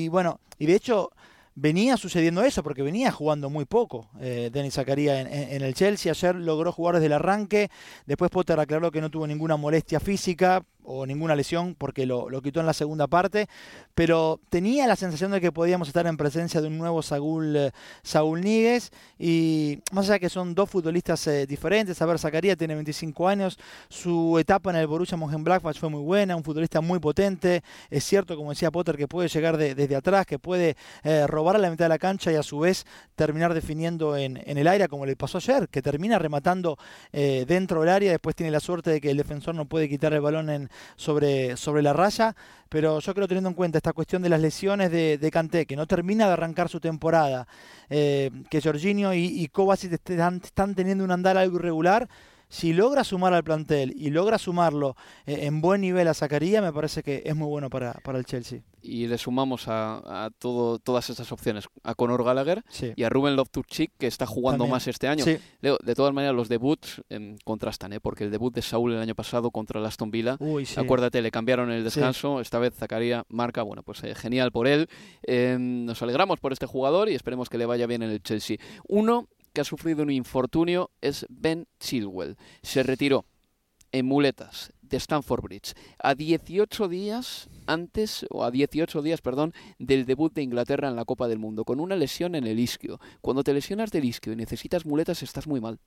y, 0.03 0.07
bueno, 0.09 0.41
y 0.59 0.65
de 0.65 0.75
hecho 0.75 1.11
venía 1.59 1.97
sucediendo 1.97 2.43
eso, 2.43 2.61
porque 2.61 2.83
venía 2.83 3.11
jugando 3.11 3.49
muy 3.49 3.65
poco 3.65 4.09
eh, 4.19 4.49
Denis 4.53 4.75
Zakaria 4.75 5.21
en, 5.21 5.61
el 5.63 5.73
Chelsea. 5.73 6.11
Ayer 6.11 6.35
logró 6.35 6.71
jugar 6.71 6.95
desde 6.95 7.07
el 7.07 7.13
arranque. 7.13 7.69
Después 8.05 8.29
Potter 8.29 8.59
aclaró 8.59 8.91
que 8.91 9.01
no 9.01 9.09
tuvo 9.09 9.25
ninguna 9.25 9.57
molestia 9.57 9.99
física 9.99 10.63
o 10.87 11.05
ninguna 11.05 11.35
lesión 11.35 11.75
porque 11.75 12.05
lo, 12.05 12.29
quitó 12.41 12.59
en 12.59 12.65
la 12.65 12.73
segunda 12.73 13.07
parte. 13.07 13.47
Pero 13.93 14.39
tenía 14.49 14.87
la 14.87 14.95
sensación 14.95 15.31
de 15.31 15.41
que 15.41 15.51
podíamos 15.51 15.87
estar 15.87 16.07
en 16.07 16.17
presencia 16.17 16.61
de 16.61 16.67
un 16.67 16.77
nuevo 16.77 17.01
Saúl, 17.01 17.55
eh, 17.55 17.71
Saúl 18.03 18.41
Níguez. 18.41 18.91
Y 19.19 19.79
más 19.91 20.09
allá 20.09 20.19
que 20.19 20.29
son 20.29 20.55
dos 20.55 20.69
futbolistas 20.69 21.25
eh, 21.27 21.45
diferentes. 21.45 22.01
A 22.01 22.05
ver, 22.05 22.19
Zakaria 22.19 22.55
tiene 22.55 22.75
25 22.75 23.27
años. 23.27 23.59
Su 23.89 24.37
etapa 24.39 24.69
en 24.69 24.77
el 24.77 24.87
Borussia 24.87 25.17
Mönchengladbach 25.17 25.77
fue 25.77 25.89
muy 25.89 26.01
buena. 26.01 26.35
Un 26.35 26.43
futbolista 26.43 26.81
muy 26.81 26.99
potente. 26.99 27.63
Es 27.89 28.03
cierto, 28.03 28.35
como 28.35 28.51
decía 28.51 28.71
Potter, 28.71 28.97
que 28.97 29.07
puede 29.07 29.27
llegar 29.27 29.57
desde 29.57 29.95
atrás, 29.95 30.25
que 30.25 30.39
puede 30.39 30.75
robar 31.27 31.55
a 31.55 31.59
la 31.59 31.69
mitad 31.69 31.85
de 31.85 31.89
la 31.89 31.99
cancha 31.99 32.31
y 32.31 32.35
a 32.35 32.43
su 32.43 32.59
vez 32.59 32.85
terminar 33.15 33.53
definiendo 33.53 34.15
en, 34.15 34.37
el 34.45 34.67
aire, 34.67 34.87
como 34.87 35.05
le 35.05 35.15
pasó 35.15 35.39
ayer, 35.39 35.67
que 35.69 35.81
termina 35.81 36.19
rematando 36.19 36.77
eh, 37.11 37.45
dentro 37.47 37.81
del 37.81 37.89
área, 37.89 38.11
después 38.11 38.35
tiene 38.35 38.51
la 38.51 38.59
suerte 38.59 38.91
de 38.91 39.01
que 39.01 39.09
el 39.09 39.17
defensor 39.17 39.55
no 39.55 39.65
puede 39.65 39.89
quitar 39.89 40.13
el 40.13 40.21
balón 40.21 40.49
en, 40.49 40.69
sobre, 40.95 41.57
sobre 41.57 41.81
la 41.81 41.93
raya, 41.93 42.35
pero 42.69 42.99
yo 42.99 43.13
creo 43.13 43.27
teniendo 43.27 43.49
en 43.49 43.55
cuenta 43.55 43.77
esta 43.77 43.93
cuestión 43.93 44.21
de 44.21 44.29
las 44.29 44.41
lesiones 44.41 44.91
de, 44.91 45.17
de 45.17 45.65
que 45.65 45.75
no 45.75 45.87
termina 45.87 46.27
de 46.27 46.33
arrancar 46.33 46.69
su 46.69 46.79
temporada, 46.79 47.47
eh, 47.89 48.31
que 48.49 48.61
Jorginho 48.61 49.13
y, 49.13 49.25
y 49.25 49.47
Kovacic 49.47 49.93
están 49.93 50.75
teniendo 50.75 51.03
un 51.03 51.11
andar 51.11 51.37
algo 51.37 51.57
irregular, 51.57 52.09
si 52.49 52.73
logra 52.73 53.03
sumar 53.03 53.33
al 53.33 53.43
plantel 53.43 53.93
y 53.95 54.09
logra 54.09 54.37
sumarlo 54.37 54.95
eh, 55.25 55.39
en 55.41 55.61
buen 55.61 55.81
nivel 55.81 56.07
a 56.07 56.13
Zacarías, 56.13 56.63
me 56.63 56.71
parece 56.71 57.03
que 57.03 57.23
es 57.25 57.35
muy 57.35 57.47
bueno 57.47 57.69
para, 57.69 57.99
el 58.05 58.25
Chelsea. 58.25 58.61
Y 58.81 59.07
le 59.07 59.17
sumamos 59.17 59.65
a, 59.67 60.29
todo, 60.39 60.79
todas 60.79 61.09
estas 61.09 61.31
opciones, 61.31 61.67
a 61.83 61.93
Conor 61.93 62.23
Gallagher 62.23 62.63
y 62.95 63.03
a 63.03 63.09
Ruben 63.09 63.35
Loftus-Cheek, 63.35 63.91
que 63.97 64.07
está 64.07 64.25
jugando 64.25 64.65
más 64.65 64.87
este 64.87 65.07
año. 65.07 65.25
de 65.25 65.95
todas 65.95 66.13
maneras, 66.13 66.35
los 66.35 66.47
debuts 66.47 67.01
em, 67.09 67.37
contrastan, 67.43 67.93
¿eh? 67.93 67.99
porque 67.99 68.23
el 68.23 68.31
debut 68.31 68.53
de 68.53 68.61
Saúl 68.61 68.93
el 68.93 68.99
año 68.99 69.15
pasado 69.15 69.51
contra 69.51 69.79
el 69.79 69.85
Aston 69.85 70.09
Villa, 70.09 70.37
acuérdate, 70.77 71.21
le 71.21 71.31
cambiaron 71.31 71.69
el 71.71 71.83
descanso, 71.83 72.39
esta 72.39 72.59
vez 72.59 72.75
Zacarías 72.75 73.23
marca, 73.29 73.61
bueno, 73.63 73.83
pues 73.83 74.03
eh, 74.03 74.15
genial 74.15 74.51
por 74.51 74.67
él. 74.67 74.87
Em, 75.23 75.85
nos 75.85 76.01
alegramos 76.01 76.39
por 76.39 76.53
este 76.53 76.65
jugador 76.65 77.09
y 77.09 77.15
esperemos 77.15 77.49
que 77.49 77.57
le 77.57 77.65
vaya 77.65 77.87
bien 77.87 78.03
en 78.03 78.11
el 78.11 78.21
Chelsea. 78.21 78.57
Uno 78.87 79.27
que 79.53 79.61
ha 79.61 79.63
sufrido 79.63 80.03
un 80.03 80.11
infortunio 80.11 80.91
es 81.01 81.25
Ben 81.29 81.67
Chilwell. 81.79 82.37
Se 82.61 82.83
retiró 82.83 83.25
en 83.91 84.05
muletas 84.05 84.73
de 84.81 84.97
Stamford 84.97 85.41
Bridge 85.41 85.73
a 85.99 86.15
18 86.15 86.87
días 86.87 87.49
antes 87.65 88.25
o 88.29 88.43
a 88.43 88.51
18 88.51 89.01
días, 89.01 89.21
perdón, 89.21 89.53
del 89.79 90.05
debut 90.05 90.33
de 90.33 90.43
Inglaterra 90.43 90.87
en 90.87 90.95
la 90.95 91.05
Copa 91.05 91.27
del 91.27 91.39
Mundo 91.39 91.65
con 91.65 91.79
una 91.79 91.95
lesión 91.95 92.35
en 92.35 92.45
el 92.45 92.59
isquio. 92.59 92.99
Cuando 93.21 93.43
te 93.43 93.53
lesionas 93.53 93.91
del 93.91 94.05
isquio 94.05 94.33
y 94.33 94.35
necesitas 94.35 94.85
muletas 94.85 95.23
estás 95.23 95.47
muy 95.47 95.59
mal. 95.59 95.79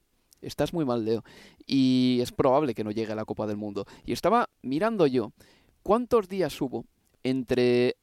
Estás 0.42 0.72
muy 0.72 0.84
mal, 0.84 1.04
Leo. 1.04 1.22
Y 1.66 2.18
es 2.22 2.32
probable 2.32 2.74
que 2.74 2.84
no 2.84 2.90
llegue 2.90 3.12
a 3.12 3.16
la 3.16 3.24
Copa 3.24 3.46
del 3.46 3.56
Mundo. 3.56 3.86
Y 4.06 4.12
estaba 4.12 4.48
mirando 4.62 5.06
yo 5.06 5.32
cuántos 5.82 6.28
días 6.28 6.58
hubo 6.60 6.86
entre 7.22 7.96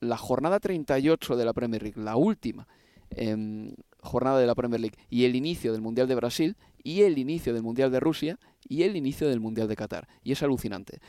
la 0.00 0.16
jornada 0.16 0.60
38 0.60 1.36
de 1.36 1.44
la 1.44 1.52
Premier 1.52 1.82
League, 1.82 2.00
la 2.00 2.16
última, 2.16 2.66
em, 3.10 3.72
jornada 4.06 4.38
de 4.38 4.46
la 4.46 4.54
Premier 4.54 4.80
League 4.80 4.96
y 5.10 5.24
el 5.24 5.36
inicio 5.36 5.72
del 5.72 5.82
Mundial 5.82 6.08
de 6.08 6.14
Brasil 6.14 6.56
y 6.82 7.02
el 7.02 7.18
inicio 7.18 7.52
del 7.52 7.62
Mundial 7.62 7.90
de 7.90 8.00
Rusia 8.00 8.38
y 8.66 8.82
el 8.84 8.96
inicio 8.96 9.28
del 9.28 9.40
Mundial 9.40 9.68
de 9.68 9.76
Qatar. 9.76 10.08
Y 10.22 10.32
es 10.32 10.42
alucinante. 10.42 11.00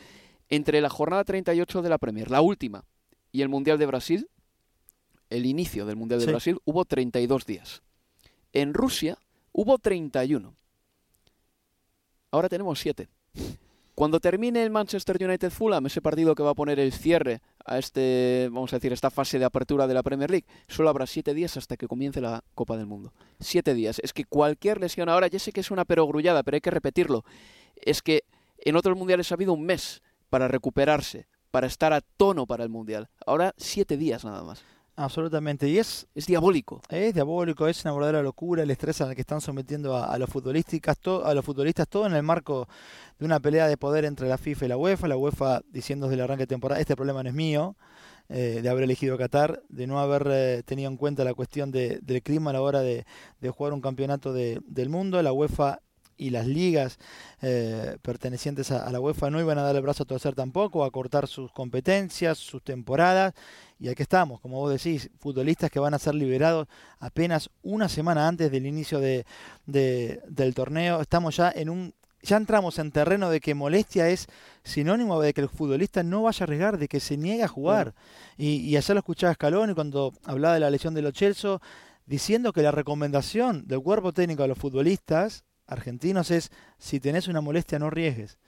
Entre 0.50 0.80
la 0.80 0.90
jornada 0.90 1.24
38 1.24 1.82
de 1.82 1.88
la 1.88 1.98
Premier, 1.98 2.30
la 2.30 2.40
última, 2.40 2.84
y 3.32 3.42
el 3.42 3.48
Mundial 3.48 3.78
de 3.78 3.86
Brasil, 3.86 4.28
el 5.30 5.46
inicio 5.46 5.86
del 5.86 5.96
Mundial 5.96 6.20
de 6.20 6.26
Brasil, 6.26 6.58
hubo 6.64 6.84
32 6.84 7.46
días. 7.46 7.82
En 8.52 8.74
Rusia 8.74 9.18
hubo 9.52 9.78
31. 9.78 10.54
Ahora 12.30 12.48
tenemos 12.48 12.78
7. 12.80 13.08
Cuando 13.98 14.20
termine 14.20 14.62
el 14.62 14.70
Manchester 14.70 15.18
United 15.20 15.50
Fulham, 15.50 15.86
ese 15.86 16.00
partido 16.00 16.36
que 16.36 16.44
va 16.44 16.50
a 16.50 16.54
poner 16.54 16.78
el 16.78 16.92
cierre 16.92 17.40
a 17.64 17.78
este, 17.78 18.48
vamos 18.48 18.72
a 18.72 18.76
decir, 18.76 18.92
esta 18.92 19.10
fase 19.10 19.40
de 19.40 19.44
apertura 19.44 19.88
de 19.88 19.94
la 19.94 20.04
Premier 20.04 20.30
League, 20.30 20.46
solo 20.68 20.88
habrá 20.88 21.04
siete 21.04 21.34
días 21.34 21.56
hasta 21.56 21.76
que 21.76 21.88
comience 21.88 22.20
la 22.20 22.44
Copa 22.54 22.76
del 22.76 22.86
Mundo. 22.86 23.12
Siete 23.40 23.74
días. 23.74 24.00
Es 24.04 24.12
que 24.12 24.24
cualquier 24.24 24.80
lesión 24.80 25.08
ahora, 25.08 25.26
ya 25.26 25.40
sé 25.40 25.50
que 25.50 25.58
es 25.58 25.72
una 25.72 25.84
perogrullada, 25.84 26.44
pero 26.44 26.54
hay 26.54 26.60
que 26.60 26.70
repetirlo. 26.70 27.24
Es 27.74 28.00
que 28.00 28.22
en 28.58 28.76
otros 28.76 28.96
mundiales 28.96 29.32
ha 29.32 29.34
habido 29.34 29.52
un 29.52 29.66
mes 29.66 30.00
para 30.30 30.46
recuperarse, 30.46 31.26
para 31.50 31.66
estar 31.66 31.92
a 31.92 32.00
tono 32.00 32.46
para 32.46 32.62
el 32.62 32.70
mundial. 32.70 33.08
Ahora 33.26 33.52
siete 33.56 33.96
días 33.96 34.24
nada 34.24 34.44
más. 34.44 34.62
Absolutamente, 35.00 35.68
y 35.68 35.78
es... 35.78 36.08
Es 36.12 36.26
diabólico. 36.26 36.82
Es 36.88 37.14
diabólico, 37.14 37.68
es 37.68 37.84
una 37.84 37.94
verdadera 37.94 38.20
locura 38.20 38.64
el 38.64 38.70
estrés 38.72 39.00
al 39.00 39.14
que 39.14 39.20
están 39.20 39.40
sometiendo 39.40 39.96
a, 39.96 40.18
los 40.18 40.28
futbolistas, 40.28 40.98
a 41.24 41.34
los 41.34 41.44
futbolistas, 41.44 41.86
todo 41.86 42.04
en 42.06 42.14
el 42.14 42.24
marco 42.24 42.66
de 43.16 43.24
una 43.24 43.38
pelea 43.38 43.68
de 43.68 43.76
poder 43.76 44.04
entre 44.04 44.28
la 44.28 44.38
FIFA 44.38 44.64
y 44.64 44.68
la 44.68 44.76
UEFA, 44.76 45.06
la 45.06 45.16
UEFA 45.16 45.62
diciendo 45.70 46.06
desde 46.06 46.16
el 46.16 46.22
arranque 46.22 46.42
de 46.42 46.46
temporada, 46.48 46.80
este 46.80 46.96
problema 46.96 47.22
no 47.22 47.28
es 47.28 47.34
mío, 47.36 47.76
eh, 48.28 48.58
de 48.60 48.68
haber 48.68 48.82
elegido 48.82 49.16
Qatar, 49.16 49.62
de 49.68 49.86
no 49.86 50.00
haber 50.00 50.26
eh, 50.32 50.62
tenido 50.66 50.90
en 50.90 50.96
cuenta 50.96 51.22
la 51.22 51.32
cuestión 51.32 51.70
del 51.70 52.22
clima 52.24 52.50
a 52.50 52.54
la 52.54 52.60
hora 52.60 52.80
de, 52.80 53.06
jugar 53.50 53.74
un 53.74 53.80
campeonato 53.80 54.32
del 54.32 54.88
mundo, 54.88 55.22
la 55.22 55.32
UEFA 55.32 55.80
y 56.18 56.30
las 56.30 56.46
ligas 56.46 56.98
eh, 57.40 57.96
pertenecientes 58.02 58.70
a, 58.70 58.90
la 58.90 59.00
UEFA 59.00 59.30
no 59.30 59.40
iban 59.40 59.56
a 59.56 59.62
dar 59.62 59.76
el 59.76 59.82
brazo 59.82 60.02
a 60.02 60.06
torcer 60.06 60.34
tampoco, 60.34 60.84
a 60.84 60.90
cortar 60.90 61.26
sus 61.28 61.50
competencias, 61.52 62.36
sus 62.38 62.62
temporadas. 62.62 63.34
Y 63.78 63.88
aquí 63.88 64.02
estamos, 64.02 64.40
como 64.40 64.58
vos 64.58 64.70
decís, 64.70 65.08
futbolistas 65.18 65.70
que 65.70 65.78
van 65.78 65.94
a 65.94 65.98
ser 65.98 66.14
liberados 66.14 66.66
apenas 66.98 67.48
una 67.62 67.88
semana 67.88 68.26
antes 68.26 68.50
del 68.50 68.66
inicio 68.66 68.98
de, 68.98 69.24
del 69.66 70.54
torneo. 70.54 71.00
Estamos 71.00 71.36
ya 71.36 71.50
en 71.54 71.70
un 71.70 71.94
ya 72.20 72.36
entramos 72.36 72.80
en 72.80 72.90
terreno 72.90 73.30
de 73.30 73.40
que 73.40 73.54
molestia 73.54 74.08
es 74.08 74.26
sinónimo 74.64 75.20
de 75.20 75.32
que 75.32 75.40
el 75.40 75.48
futbolista 75.48 76.02
no 76.02 76.24
vaya 76.24 76.42
a 76.42 76.44
arriesgar, 76.44 76.76
de 76.76 76.88
que 76.88 76.98
se 76.98 77.16
niegue 77.16 77.44
a 77.44 77.48
jugar. 77.48 77.94
Y, 78.36 78.56
y 78.56 78.76
ayer 78.76 78.94
lo 78.94 78.98
escuchaba 78.98 79.34
Scaloni 79.34 79.72
cuando 79.72 80.12
hablaba 80.24 80.54
de 80.54 80.60
la 80.60 80.68
lesión 80.68 80.94
de 80.94 81.02
los 81.02 81.12
Chelsea, 81.12 81.58
diciendo 82.06 82.52
que 82.52 82.62
la 82.62 82.72
recomendación 82.72 83.68
del 83.68 83.80
cuerpo 83.80 84.12
técnico 84.12 84.42
a 84.42 84.48
los 84.48 84.58
futbolistas 84.58 85.44
argentinos 85.68 86.30
es, 86.30 86.50
si 86.78 86.98
tenés 86.98 87.28
una 87.28 87.40
molestia, 87.40 87.78
no 87.78 87.86
arriesgues. 87.86 88.38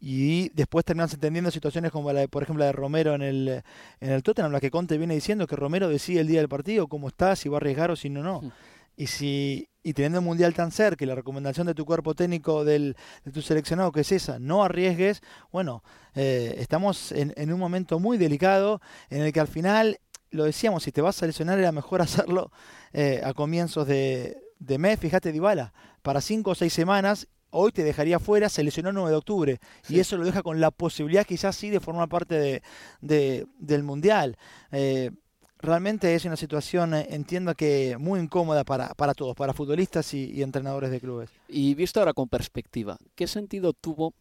Y 0.00 0.50
después 0.50 0.84
terminas 0.84 1.12
entendiendo 1.12 1.50
situaciones 1.50 1.90
como 1.90 2.12
la 2.12 2.20
de, 2.20 2.28
por 2.28 2.44
ejemplo, 2.44 2.60
la 2.60 2.66
de 2.66 2.72
Romero 2.72 3.14
en 3.14 3.22
el, 3.22 3.62
en 4.00 4.12
el 4.12 4.22
Tottenham, 4.22 4.52
la 4.52 4.60
que 4.60 4.70
Conte 4.70 4.96
viene 4.96 5.14
diciendo 5.14 5.46
que 5.48 5.56
Romero 5.56 5.88
decide 5.88 6.20
el 6.20 6.28
día 6.28 6.38
del 6.38 6.48
partido 6.48 6.86
cómo 6.86 7.08
está, 7.08 7.34
si 7.34 7.48
va 7.48 7.56
a 7.56 7.58
arriesgar 7.58 7.90
o 7.90 7.96
si 7.96 8.08
no, 8.08 8.22
no. 8.22 8.52
Y 8.96 9.08
si 9.08 9.68
y 9.82 9.94
teniendo 9.94 10.18
el 10.18 10.24
mundial 10.24 10.52
tan 10.52 10.70
cerca 10.70 11.04
y 11.04 11.08
la 11.08 11.14
recomendación 11.14 11.66
de 11.66 11.74
tu 11.74 11.86
cuerpo 11.86 12.14
técnico 12.14 12.62
del, 12.64 12.94
de 13.24 13.32
tu 13.32 13.40
seleccionado 13.40 13.90
que 13.90 14.02
es 14.02 14.12
esa, 14.12 14.38
no 14.38 14.62
arriesgues, 14.62 15.22
bueno, 15.50 15.82
eh, 16.14 16.56
estamos 16.58 17.12
en, 17.12 17.32
en, 17.36 17.52
un 17.52 17.58
momento 17.58 17.98
muy 17.98 18.18
delicado 18.18 18.82
en 19.08 19.22
el 19.22 19.32
que 19.32 19.40
al 19.40 19.48
final, 19.48 19.98
lo 20.30 20.44
decíamos, 20.44 20.82
si 20.82 20.92
te 20.92 21.00
vas 21.00 21.16
a 21.16 21.20
seleccionar 21.20 21.58
era 21.58 21.72
mejor 21.72 22.02
hacerlo 22.02 22.52
eh, 22.92 23.22
a 23.24 23.32
comienzos 23.32 23.86
de, 23.86 24.36
de 24.58 24.78
mes, 24.78 24.98
fíjate 24.98 25.32
Dybala, 25.32 25.72
para 26.02 26.20
cinco 26.20 26.52
o 26.52 26.54
seis 26.54 26.72
semanas, 26.72 27.28
hoy 27.50 27.72
te 27.72 27.82
dejaría 27.82 28.18
fuera, 28.18 28.48
se 28.48 28.62
lesionó 28.62 28.90
el 28.90 28.94
9 28.94 29.10
de 29.10 29.16
octubre, 29.16 29.60
y 29.88 30.00
eso 30.00 30.16
lo 30.16 30.24
deja 30.24 30.42
con 30.42 30.60
la 30.60 30.70
posibilidad 30.70 31.26
quizás 31.26 31.56
sí 31.56 31.70
de 31.70 31.80
formar 31.80 32.08
parte 32.08 32.62
de, 33.00 33.46
del 33.58 33.82
Mundial. 33.82 34.36
Eh, 34.70 35.10
realmente 35.58 36.14
es 36.14 36.24
una 36.24 36.36
situación, 36.36 36.94
eh, 36.94 37.06
entiendo 37.10 37.54
que 37.54 37.96
muy 37.98 38.20
incómoda 38.20 38.64
para, 38.64 38.94
para 38.94 39.14
todos, 39.14 39.34
para 39.34 39.54
futbolistas 39.54 40.12
y, 40.14 40.42
entrenadores 40.42 40.90
de 40.90 41.00
clubes. 41.00 41.30
Y 41.48 41.74
visto 41.74 42.00
ahora 42.00 42.12
con 42.12 42.28
perspectiva, 42.28 42.98
¿qué 43.14 43.26
sentido 43.26 43.72
tuvo 43.72 44.14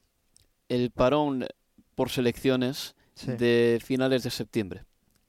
el 0.69 0.91
parón 0.91 1.45
por 1.95 2.09
selecciones 2.09 2.95
de 3.25 3.79
finales 3.83 4.23
de 4.23 4.29
septiembre? 4.29 4.83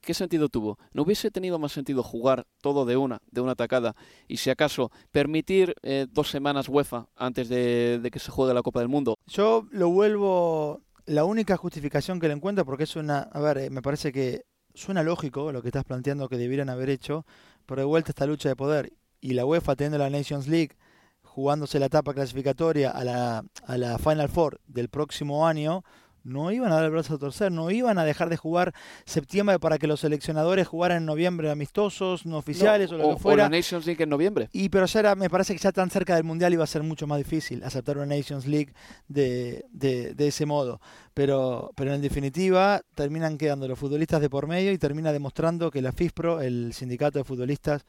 ¿Qué 0.09 0.14
sentido 0.14 0.48
tuvo? 0.48 0.78
¿No 0.94 1.02
hubiese 1.02 1.30
tenido 1.30 1.59
más 1.59 1.72
sentido 1.72 2.02
jugar 2.02 2.46
todo 2.62 2.86
de 2.86 2.96
una, 2.96 3.20
de 3.30 3.42
una 3.42 3.52
atacada, 3.52 3.94
y 4.26 4.38
si 4.38 4.48
acaso 4.48 4.90
permitir 5.12 5.74
eh, 5.82 6.06
dos 6.11 6.30
semanas 6.30 6.70
UEFA 6.70 7.09
antes 7.14 7.50
de, 7.50 7.98
de 8.02 8.11
que 8.11 8.18
se 8.18 8.30
juegue 8.30 8.54
la 8.54 8.62
Copa 8.62 8.80
del 8.80 8.88
Mundo? 8.88 9.18
Yo 9.26 9.66
lo 9.70 9.90
vuelvo 9.90 10.80
la 11.04 11.26
única 11.26 11.59
justificación 11.59 12.20
que 12.20 12.28
le 12.28 12.32
encuentro, 12.32 12.64
porque 12.64 12.84
es 12.84 12.96
una, 12.96 13.18
a 13.18 13.40
ver, 13.40 13.59
eh, 13.59 13.68
me 13.68 13.82
parece 13.82 14.11
que 14.11 14.46
suena 14.72 15.02
lógico 15.02 15.52
lo 15.52 15.61
que 15.61 15.68
estás 15.68 15.84
planteando 15.84 16.30
que 16.30 16.38
debieran 16.38 16.70
haber 16.70 16.88
hecho, 16.88 17.26
pero 17.66 17.82
de 17.82 17.86
vuelta 17.86 18.12
esta 18.12 18.24
lucha 18.24 18.48
de 18.48 18.56
poder 18.56 18.94
y 19.20 19.34
la 19.34 19.44
UEFA 19.44 19.76
teniendo 19.76 19.98
la 19.98 20.09
Nations 20.09 20.48
League 20.48 20.74
jugándose 21.20 21.78
la 21.78 21.86
etapa 21.86 22.14
clasificatoria 22.14 22.92
a 22.92 23.04
la, 23.04 23.44
a 23.66 23.76
la 23.76 23.98
Final 23.98 24.30
Four 24.30 24.59
del 24.68 24.88
próximo 24.88 25.46
año, 25.46 25.84
no 26.28 26.52
iban 26.52 26.70
a 26.70 26.76
dar 26.76 26.84
el 26.84 26.90
brazo 26.90 27.14
a 27.14 27.18
torcer, 27.18 27.50
no 27.50 27.70
iban 27.70 27.98
a 27.98 28.04
dejar 28.04 28.28
de 28.28 28.36
jugar 28.36 28.74
septiembre 29.04 29.58
para 29.58 29.78
que 29.78 29.86
los 29.86 30.00
seleccionadores 30.00 30.68
jugaran 30.68 30.98
en 30.98 31.06
noviembre 31.06 31.50
amistosos, 31.50 32.26
no 32.26 32.36
oficiales 32.36 32.92
o 32.92 32.98
lo 32.98 33.14
que 33.14 33.20
fuera. 33.20 33.46
O 33.46 33.50
la 33.50 33.56
Nations 33.56 33.86
League 33.86 34.02
en 34.02 34.10
noviembre. 34.10 34.48
Y 34.52 34.68
pero 34.68 34.86
ya 34.86 35.00
era, 35.00 35.14
me 35.14 35.30
parece 35.30 35.54
que 35.54 35.58
ya 35.58 35.72
tan 35.72 35.90
cerca 35.90 36.14
del 36.14 36.24
Mundial 36.24 36.52
iba 36.52 36.64
a 36.64 36.66
ser 36.66 36.82
mucho 36.82 37.06
más 37.06 37.18
difícil 37.18 37.64
aceptar 37.64 37.96
una 37.96 38.06
Nations 38.06 38.46
League 38.46 38.72
de, 39.08 39.64
de, 39.70 40.14
de 40.14 40.28
ese 40.28 40.46
modo. 40.46 40.80
Pero, 41.14 41.72
pero 41.74 41.94
en 41.94 42.00
definitiva 42.00 42.80
terminan 42.94 43.38
quedando 43.38 43.66
los 43.66 43.78
futbolistas 43.78 44.20
de 44.20 44.30
por 44.30 44.46
medio 44.46 44.70
y 44.72 44.78
termina 44.78 45.12
demostrando 45.12 45.70
que 45.70 45.82
la 45.82 45.92
FISPRO, 45.92 46.40
el 46.40 46.72
sindicato 46.74 47.18
de 47.18 47.24
futbolistas, 47.24 47.84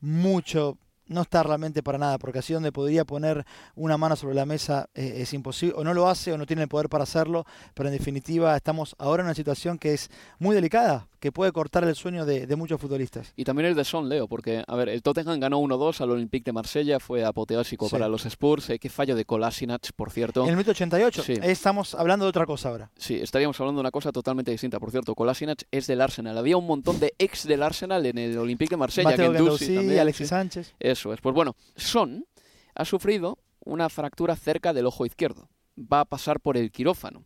mucho 0.00 0.78
no 1.08 1.22
está 1.22 1.42
realmente 1.42 1.82
para 1.82 1.98
nada, 1.98 2.18
porque 2.18 2.38
así 2.38 2.52
donde 2.52 2.72
podría 2.72 3.04
poner 3.04 3.44
una 3.74 3.96
mano 3.98 4.16
sobre 4.16 4.34
la 4.34 4.46
mesa 4.46 4.88
eh, 4.94 5.14
es 5.18 5.32
imposible, 5.34 5.74
o 5.76 5.84
no 5.84 5.94
lo 5.94 6.08
hace 6.08 6.32
o 6.32 6.38
no 6.38 6.46
tiene 6.46 6.62
el 6.62 6.68
poder 6.68 6.88
para 6.88 7.04
hacerlo, 7.04 7.44
pero 7.74 7.88
en 7.88 7.94
definitiva 7.96 8.54
estamos 8.56 8.94
ahora 8.98 9.22
en 9.22 9.26
una 9.26 9.34
situación 9.34 9.78
que 9.78 9.94
es 9.94 10.10
muy 10.38 10.54
delicada, 10.54 11.08
que 11.20 11.32
puede 11.32 11.50
cortar 11.52 11.82
el 11.84 11.94
sueño 11.96 12.24
de, 12.24 12.46
de 12.46 12.56
muchos 12.56 12.80
futbolistas. 12.80 13.32
Y 13.36 13.44
también 13.44 13.66
el 13.66 13.74
de 13.74 13.84
Son, 13.84 14.08
Leo, 14.08 14.28
porque, 14.28 14.62
a 14.66 14.76
ver, 14.76 14.88
el 14.88 15.02
Tottenham 15.02 15.40
ganó 15.40 15.58
1-2 15.60 16.00
al 16.00 16.10
Olympique 16.12 16.44
de 16.44 16.52
Marsella, 16.52 17.00
fue 17.00 17.24
apoteósico 17.24 17.86
Sí. 17.88 17.92
para 17.92 18.08
los 18.08 18.24
Spurs, 18.26 18.70
eh, 18.70 18.78
qué 18.78 18.88
fallo 18.88 19.16
de 19.16 19.24
Kolasinac, 19.24 19.92
por 19.96 20.10
cierto. 20.10 20.42
En 20.44 20.50
el 20.50 20.54
minuto 20.56 20.70
88, 20.70 21.22
Sí. 21.22 21.34
estamos 21.42 21.94
hablando 21.94 22.24
de 22.24 22.28
otra 22.28 22.46
cosa 22.46 22.68
ahora. 22.68 22.90
Sí, 22.96 23.16
estaríamos 23.16 23.58
hablando 23.60 23.78
de 23.78 23.82
una 23.82 23.90
cosa 23.90 24.12
totalmente 24.12 24.50
distinta. 24.50 24.78
Por 24.78 24.90
cierto, 24.90 25.14
Kolasinac 25.14 25.64
es 25.70 25.86
del 25.86 26.00
Arsenal. 26.00 26.38
Había 26.38 26.56
un 26.56 26.66
montón 26.66 27.00
de 27.00 27.14
ex 27.18 27.46
del 27.48 27.62
Arsenal 27.62 28.04
en 28.06 28.18
el 28.18 28.38
Olympique 28.38 28.70
de 28.70 28.76
Marsella. 28.76 29.10
Mateo 29.10 29.32
Guendouzi, 29.32 29.74
también, 29.74 29.98
Alexis 30.00 30.26
sí. 30.26 30.30
Sánchez. 30.30 30.74
Eso 30.98 31.12
es. 31.12 31.20
Pues 31.20 31.34
bueno, 31.34 31.54
Son 31.76 32.26
ha 32.74 32.84
sufrido 32.84 33.38
una 33.60 33.88
fractura 33.88 34.34
cerca 34.34 34.72
del 34.72 34.86
ojo 34.86 35.06
izquierdo. 35.06 35.48
Va 35.78 36.00
a 36.00 36.04
pasar 36.04 36.40
por 36.40 36.56
el 36.56 36.72
quirófano. 36.72 37.24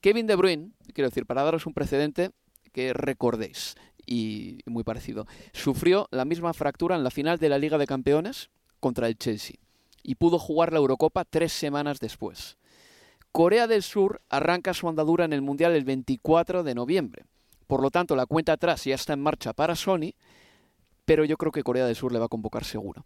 Kevin 0.00 0.26
De 0.26 0.34
Bruyne, 0.34 0.72
quiero 0.92 1.08
decir, 1.08 1.24
para 1.24 1.44
daros 1.44 1.66
un 1.66 1.74
precedente 1.74 2.32
que 2.72 2.92
recordéis, 2.92 3.76
y 4.04 4.58
muy 4.66 4.82
parecido, 4.82 5.26
sufrió 5.52 6.08
la 6.10 6.24
misma 6.24 6.52
fractura 6.52 6.96
en 6.96 7.04
la 7.04 7.10
final 7.10 7.38
de 7.38 7.48
la 7.48 7.58
Liga 7.58 7.78
de 7.78 7.86
Campeones 7.86 8.50
contra 8.80 9.06
el 9.06 9.16
Chelsea 9.16 9.56
y 10.02 10.16
pudo 10.16 10.40
jugar 10.40 10.72
la 10.72 10.80
Eurocopa 10.80 11.24
tres 11.24 11.52
semanas 11.52 12.00
después. 12.00 12.58
Corea 13.30 13.68
del 13.68 13.82
Sur 13.82 14.22
arranca 14.28 14.74
su 14.74 14.88
andadura 14.88 15.24
en 15.24 15.32
el 15.32 15.40
Mundial 15.40 15.72
el 15.72 15.84
24 15.84 16.64
de 16.64 16.74
noviembre. 16.74 17.24
Por 17.68 17.80
lo 17.80 17.90
tanto, 17.90 18.16
la 18.16 18.26
cuenta 18.26 18.52
atrás 18.52 18.84
ya 18.84 18.96
está 18.96 19.12
en 19.12 19.22
marcha 19.22 19.52
para 19.52 19.76
Sony, 19.76 20.12
pero 21.04 21.24
yo 21.24 21.36
creo 21.36 21.52
que 21.52 21.62
Corea 21.62 21.86
del 21.86 21.96
Sur 21.96 22.12
le 22.12 22.18
va 22.18 22.26
a 22.26 22.28
convocar 22.28 22.64
seguro. 22.64 23.04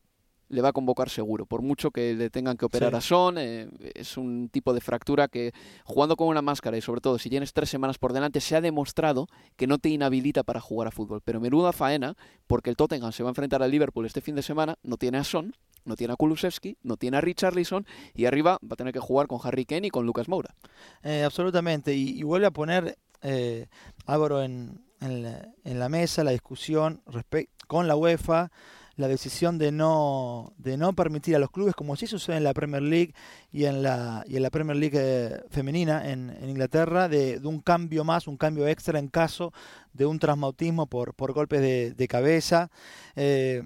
Le 0.50 0.62
va 0.62 0.70
a 0.70 0.72
convocar 0.72 1.10
seguro, 1.10 1.44
por 1.44 1.60
mucho 1.60 1.90
que 1.90 2.14
le 2.14 2.30
tengan 2.30 2.56
que 2.56 2.64
operar 2.64 2.92
Sí. 2.92 2.96
a 2.96 3.00
Son, 3.02 3.36
eh, 3.36 3.68
es 3.94 4.16
un 4.16 4.48
tipo 4.48 4.72
de 4.72 4.80
fractura 4.80 5.28
que 5.28 5.52
jugando 5.84 6.16
con 6.16 6.26
una 6.28 6.40
máscara 6.40 6.78
y 6.78 6.80
sobre 6.80 7.02
todo 7.02 7.18
si 7.18 7.28
tienes 7.28 7.52
tres 7.52 7.68
semanas 7.68 7.98
por 7.98 8.14
delante 8.14 8.40
se 8.40 8.56
ha 8.56 8.62
demostrado 8.62 9.26
que 9.56 9.66
no 9.66 9.76
te 9.76 9.90
inhabilita 9.90 10.44
para 10.44 10.58
jugar 10.60 10.88
a 10.88 10.90
fútbol. 10.90 11.20
Pero 11.22 11.38
menuda 11.38 11.72
faena, 11.74 12.16
porque 12.46 12.70
el 12.70 12.76
Tottenham 12.76 13.12
se 13.12 13.22
va 13.22 13.28
a 13.28 13.32
enfrentar 13.32 13.62
al 13.62 13.70
Liverpool 13.70 14.06
este 14.06 14.22
fin 14.22 14.34
de 14.36 14.42
semana, 14.42 14.76
no 14.82 14.96
tiene 14.96 15.18
a 15.18 15.24
Son, 15.24 15.54
no 15.84 15.96
tiene 15.96 16.14
a 16.14 16.16
Kulusevski, 16.16 16.78
no 16.82 16.96
tiene 16.96 17.18
a 17.18 17.20
Richarlison 17.20 17.84
y 18.14 18.24
arriba 18.24 18.52
va 18.64 18.72
a 18.72 18.76
tener 18.76 18.94
que 18.94 19.00
jugar 19.00 19.26
con 19.26 19.40
Harry 19.44 19.66
Kane 19.66 19.88
y 19.88 19.90
con 19.90 20.06
Lucas 20.06 20.28
Moura. 20.28 20.54
Eh, 21.02 21.24
absolutamente, 21.24 21.94
y, 21.94 22.18
y 22.18 22.22
vuelve 22.22 22.46
a 22.46 22.50
poner 22.52 22.96
eh, 23.20 23.66
Álvaro 24.06 24.42
en, 24.42 24.82
en 25.02 25.22
la, 25.24 25.46
en 25.64 25.78
la 25.78 25.88
mesa 25.90 26.24
la 26.24 26.30
discusión 26.30 27.02
respe- 27.06 27.48
con 27.68 27.86
la 27.86 27.94
UEFA, 27.94 28.50
la 28.96 29.06
decisión 29.06 29.58
de 29.58 29.70
no, 29.70 30.52
de 30.58 30.76
no 30.76 30.92
permitir 30.92 31.36
a 31.36 31.38
los 31.38 31.52
clubes, 31.52 31.76
como 31.76 31.94
sí 31.94 32.08
sucede 32.08 32.36
en 32.36 32.42
la 32.42 32.52
Premier 32.52 32.82
League 32.82 33.14
y 33.52 33.66
en 33.66 33.82
la, 33.84 34.24
y 34.26 34.36
en 34.36 34.42
la 34.42 34.50
Premier 34.50 34.76
League 34.76 34.98
eh, 35.00 35.40
femenina 35.50 36.10
en, 36.10 36.30
en 36.30 36.50
Inglaterra, 36.50 37.08
de, 37.08 37.40
un 37.44 37.60
cambio 37.60 38.02
más, 38.02 38.26
un 38.26 38.36
cambio 38.36 38.66
extra 38.66 38.98
en 38.98 39.06
caso 39.06 39.52
de 39.92 40.06
un 40.06 40.18
traumatismo 40.18 40.86
por, 40.88 41.14
por 41.14 41.32
golpes 41.32 41.60
de, 41.60 41.94
de 41.94 42.08
cabeza. 42.08 42.70
Eh, 43.14 43.62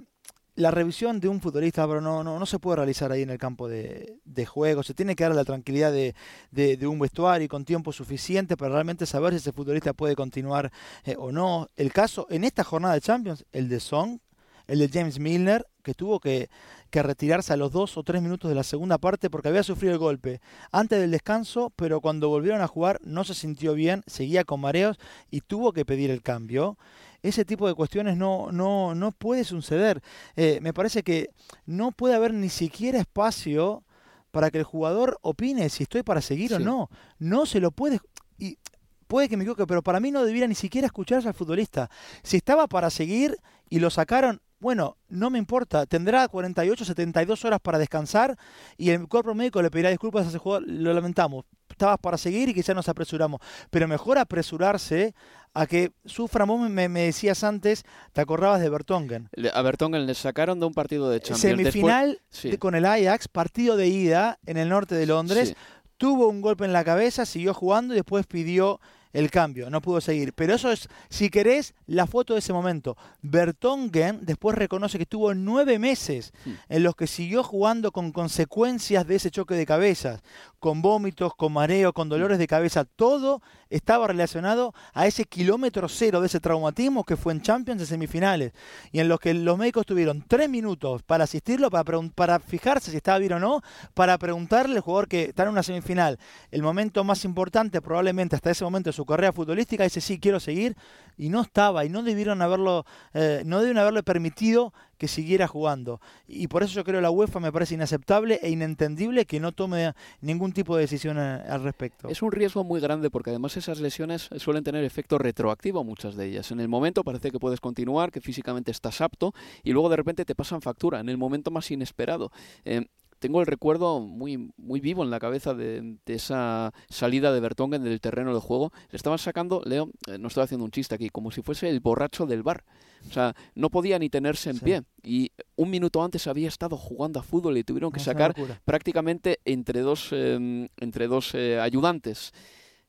la 0.55 0.71
revisión 0.71 1.19
de 1.21 1.29
un 1.29 1.41
futbolista 1.41 1.83
Álvaro, 1.83 2.01
no, 2.01 2.23
no, 2.23 2.39
no 2.39 2.47
se 2.47 2.59
puede 2.59 2.77
realizar 2.77 3.11
ahí 3.11 3.23
en 3.23 3.31
el 3.31 3.39
campo 3.39 3.69
de, 3.69 4.19
de 4.25 4.47
juego, 4.47 4.83
se 4.83 4.95
tiene 4.95 5.17
que 5.17 5.25
dar 5.25 5.35
la 5.35 5.45
tranquilidad 5.45 5.93
de, 5.93 6.15
de, 6.51 6.87
un 6.87 6.99
vestuario 6.99 7.49
con 7.49 7.65
tiempo 7.65 7.93
suficiente 7.93 8.57
para 8.57 8.75
realmente 8.75 9.07
saber 9.07 9.33
si 9.33 9.39
ese 9.39 9.53
futbolista 9.53 9.95
puede 9.95 10.15
continuar 10.15 10.71
eh, 11.05 11.17
o 11.19 11.33
no. 11.33 11.69
El 11.77 11.93
caso 11.93 12.27
en 12.29 12.45
esta 12.45 12.65
jornada 12.65 12.95
de 12.95 13.01
Champions, 13.01 13.47
el 13.53 13.69
de 13.69 13.81
Song, 13.81 14.19
el 14.67 14.79
de 14.79 14.89
James 14.89 15.19
Milner, 15.19 15.67
que 15.83 15.95
tuvo 15.95 16.21
que, 16.21 16.49
que 16.91 17.03
retirarse 17.03 17.53
a 17.53 17.57
los 17.57 17.73
dos 17.73 17.97
o 17.97 18.03
tres 18.03 18.23
minutos 18.23 18.49
de 18.49 18.55
la 18.55 18.63
segunda 18.63 18.99
parte 18.99 19.31
porque 19.31 19.49
había 19.49 19.63
sufrido 19.63 19.95
el 19.95 19.99
golpe 19.99 20.41
antes 20.71 21.01
del 21.01 21.11
descanso, 21.11 21.73
pero 21.75 22.01
cuando 22.01 22.29
volvieron 22.29 22.61
a 22.61 22.69
jugar 22.69 23.01
no 23.03 23.25
se 23.25 23.35
sintió 23.35 23.75
bien, 23.75 24.03
seguía 24.07 24.45
con 24.45 24.61
mareos 24.61 24.99
y 25.31 25.41
tuvo 25.41 25.73
que 25.73 25.85
pedir 25.85 26.11
el 26.11 26.23
cambio. 26.23 26.77
Ese 27.23 27.45
tipo 27.45 27.69
de 27.69 27.75
cuestiones 27.75 28.17
no, 28.17 28.51
no, 28.51 28.95
no 28.95 29.13
puede 29.13 29.45
suceder. 29.45 30.03
Eh, 30.37 30.59
me 30.61 30.73
parece 30.73 31.03
que 31.03 31.31
no 31.67 31.93
puede 31.93 32.15
haber 32.15 32.35
ni 32.35 32.49
siquiera 32.49 32.99
espacio 32.99 33.85
para 34.33 34.51
que 34.51 34.59
el 34.59 34.65
jugador 34.65 35.19
opine 35.23 35.69
si 35.69 35.85
estoy 35.85 36.03
para 36.03 36.21
seguir 36.21 36.55
o 36.55 36.59
no. 36.59 36.91
No 37.19 37.47
se 37.47 37.61
lo 37.61 37.71
puede. 37.71 38.01
Y 38.39 38.59
puede 39.07 39.29
que 39.29 39.37
me 39.37 39.45
equivoque, 39.45 39.67
pero 39.67 39.83
para 39.83 40.01
mí 40.01 40.11
no 40.11 40.25
debiera 40.25 40.49
ni 40.49 40.55
siquiera 40.55 40.87
escucharse 40.87 41.29
al 41.29 41.35
futbolista. 41.35 41.91
Si 42.23 42.39
estaba 42.39 42.67
para 42.67 42.91
seguir 42.91 43.37
y 43.69 43.79
lo 43.79 43.91
sacaron, 43.91 44.41
bueno, 44.59 44.97
no 45.09 45.29
me 45.29 45.39
importa. 45.39 45.87
Tendrá 45.87 46.27
48, 46.29 46.85
72 46.85 47.45
horas 47.45 47.61
para 47.61 47.79
descansar 47.79 48.39
y 48.77 48.91
el 48.91 49.07
cuerpo 49.09 49.35
médico 49.35 49.61
le 49.61 49.71
pedirá 49.71 49.91
disculpas 49.91 50.27
a 50.27 50.29
ese 50.31 50.39
jugador. 50.39 50.69
Lo 50.69 50.95
lamentamos. 50.95 51.45
Estabas 51.73 51.99
para 51.99 52.17
seguir 52.17 52.49
y 52.49 52.55
quizás 52.55 52.75
nos 52.77 52.89
apresuramos. 52.89 53.41
Pero 53.71 53.89
mejor 53.89 54.19
apresurarse 54.19 55.15
a 55.55 55.67
que 55.67 55.93
sufran. 56.05 56.49
Vos 56.49 56.71
me, 56.71 56.89
me 56.89 57.01
decías 57.03 57.45
antes, 57.45 57.85
te 58.13 58.21
acordabas 58.21 58.61
de 58.61 58.69
Bertongen. 58.71 59.29
A 59.53 59.63
Bertongen 59.63 60.07
le 60.07 60.15
sacaron 60.15 60.61
de 60.61 60.67
un 60.67 60.75
partido 60.75 61.11
de 61.11 61.21
Champions. 61.21 61.41
Semifinal 61.41 62.09
Después- 62.11 62.27
sí. 62.31 62.51
de- 62.51 62.59
con 62.59 62.75
el 62.75 62.87
Ajax, 62.87 63.29
partido 63.29 63.77
de 63.77 63.89
ida 63.89 64.39
en 64.47 64.57
el 64.57 64.69
norte 64.69 64.95
de 64.95 65.07
Londres. 65.07 65.49
Sí. 65.51 65.55
Tuvo 65.99 66.29
un 66.29 66.41
golpe 66.41 66.65
en 66.65 66.73
la 66.73 66.85
cabeza, 66.85 67.27
siguió 67.27 67.55
jugando 67.55 67.95
y 67.95 67.97
después 67.97 68.27
pidió 68.27 68.81
el 69.13 69.31
cambio. 69.31 69.69
No 69.71 69.81
pudo 69.81 70.01
seguir. 70.01 70.33
Pero 70.35 70.55
eso 70.55 70.71
es, 70.71 70.89
si 71.09 71.29
querés, 71.31 71.75
la 71.87 72.07
foto 72.07 72.33
de 72.35 72.39
ese 72.41 72.53
momento. 72.53 72.97
Bertongen 73.21 74.21
después 74.23 74.57
reconoce 74.57 74.99
que 74.99 75.07
tuvo 75.07 75.35
nueve 75.35 75.79
meses 75.79 76.33
Hmm. 76.45 76.53
en 76.69 76.83
los 76.83 76.95
que 76.97 77.07
siguió 77.07 77.43
jugando 77.43 77.93
con 77.93 78.13
consecuencias 78.13 79.07
de 79.07 79.17
ese 79.17 79.31
choque 79.31 79.55
de 79.55 79.67
cabezas, 79.67 80.23
con 80.59 80.83
vómitos, 80.83 81.35
con 81.35 81.53
mareo, 81.53 81.93
con 81.93 82.09
dolores 82.09 82.39
de 82.39 82.47
cabeza. 82.47 82.85
Todo 82.85 83.43
estaba 83.73 84.07
relacionado 84.07 84.75
a 84.93 85.07
ese 85.07 85.25
kilómetro 85.25 85.89
cero 85.89 86.21
de 86.21 86.27
ese 86.27 86.41
traumatismo 86.41 87.05
que 87.05 87.17
fue 87.17 87.33
en 87.33 87.43
Champions 87.43 87.81
de 87.81 87.87
semifinales 87.87 88.53
y 88.93 89.01
en 89.01 89.09
los 89.09 89.19
que 89.19 89.35
los 89.35 89.59
médicos 89.59 89.87
tuvieron 89.87 90.25
tres 90.27 90.49
minutos 90.49 91.03
para 91.03 91.25
asistirlo, 91.25 91.71
para, 91.71 92.01
para 92.15 92.39
fijarse 92.39 92.91
si 92.91 92.99
estaba 92.99 93.19
bien 93.19 93.33
o 93.35 93.39
no, 93.39 93.63
para 93.95 94.19
preguntarle 94.19 94.77
al 94.77 94.83
jugador 94.83 95.09
que 95.09 95.25
está 95.25 95.45
en 95.45 95.49
una 95.49 95.63
semifinal, 95.63 96.19
el 96.51 96.63
momento 96.63 97.03
más 97.05 97.25
importante 97.25 97.81
probablemente 97.81 98.37
hasta 98.37 98.51
ese 98.51 98.65
momento 98.65 98.91
de 98.91 98.95
su 98.95 99.07
carrera 99.07 99.33
futbolística, 99.33 99.85
dice 99.85 100.01
sí, 100.01 100.19
quiero 100.19 100.39
seguir, 100.39 100.77
y 101.17 101.29
no 101.29 101.43
estaba, 101.43 101.85
y 101.85 101.89
no 101.89 102.03
debieron 102.03 102.43
haberlo, 102.43 102.85
eh, 103.15 103.43
no 103.45 103.59
debieron 103.59 103.81
haberle 103.81 104.03
permitido 104.03 104.73
que 105.03 105.09
siguiera 105.09 105.49
jugando. 105.49 106.01
Y 106.29 106.47
por 106.47 106.63
eso 106.63 106.75
yo 106.75 106.85
creo 106.85 106.99
que 106.99 107.03
la 107.03 107.11
UEFA 107.11 107.41
me 107.41 107.51
parece 107.51 107.75
inaceptable 107.75 108.39
e 108.41 108.51
inentendible 108.51 109.27
que 109.27 109.41
no 109.41 109.51
tome 109.51 109.95
ningún 110.21 110.53
tipo 110.53 110.77
de 110.77 110.83
decisión 110.83 111.19
al 111.19 111.65
respecto. 111.65 112.09
Es 112.09 112.23
un 112.23 112.31
riesgo 112.31 112.63
muy 112.63 112.81
grande 112.81 113.11
porque 113.11 113.31
además 113.31 113.57
esas 113.57 113.81
lesiones 113.81 114.31
suelen 114.37 114.63
tener 114.63 114.85
efecto 114.85 115.19
retroactivo 115.19 115.83
muchas 115.83 116.15
de 116.15 116.27
ellas. 116.27 116.53
En 116.53 116.61
el 116.61 116.69
momento 116.69 117.03
parece 117.03 117.33
que 117.33 117.41
puedes 117.41 117.59
continuar, 117.59 118.13
que 118.13 118.21
físicamente 118.21 118.71
estás 118.71 119.01
apto 119.01 119.35
y 119.65 119.73
luego 119.73 119.89
de 119.89 119.97
repente 119.97 120.25
te 120.25 120.37
pasan 120.37 120.63
factura 120.63 121.01
en 121.01 121.09
el 121.09 121.19
momento 121.19 121.51
más 121.51 121.69
inesperado. 121.73 122.31
Eh, 122.65 122.87
tengo 123.23 123.41
el 123.41 123.47
recuerdo 123.47 124.01
muy, 124.01 124.51
muy 124.57 124.81
vivo 124.81 125.05
en 125.05 125.11
la 125.11 125.21
cabeza 125.21 125.55
de, 125.55 125.97
de 126.05 126.15
esa 126.15 126.75
salida 126.91 127.33
de 127.33 127.39
Bertongen 127.41 127.85
del 127.85 128.01
terreno 128.01 128.35
de 128.35 128.41
juego. 128.41 128.73
Le 128.91 128.97
estaban 128.97 129.19
sacando, 129.19 129.63
Leo, 129.65 129.89
eh, 130.09 130.19
no 130.19 130.27
estoy 130.29 130.43
haciendo 130.43 130.65
un 130.65 130.73
chiste 130.73 130.95
aquí, 130.97 131.09
como 131.09 131.31
si 131.31 131.41
fuese 131.41 131.71
el 131.71 131.79
borracho 131.81 132.27
del 132.27 132.43
bar. 132.43 132.65
O 133.09 133.13
sea, 133.13 133.35
no 133.55 133.71
podía 133.71 133.99
ni 133.99 134.11
tenerse 134.11 134.51
en 134.51 134.57
Sí. 134.57 134.65
pie. 134.65 134.83
Y 135.03 135.31
un 135.57 135.71
minuto 135.71 136.03
antes 136.03 136.27
había 136.27 136.49
estado 136.49 136.77
jugando 136.77 137.21
a 137.21 137.23
fútbol 137.23 137.57
y 137.57 137.65
tuvieron 137.65 137.91
que 137.93 137.99
una 138.01 138.05
sacar 138.05 138.35
prácticamente 138.65 139.39
entre 139.45 139.81
dos, 139.81 140.09
eh, 140.13 140.69
entre 140.79 141.07
dos 141.07 141.35
eh, 141.35 141.59
ayudantes. 141.61 142.33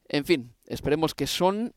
En 0.09 0.25
fin, 0.25 0.53
esperemos 0.65 1.13
que 1.15 1.27
Son 1.27 1.73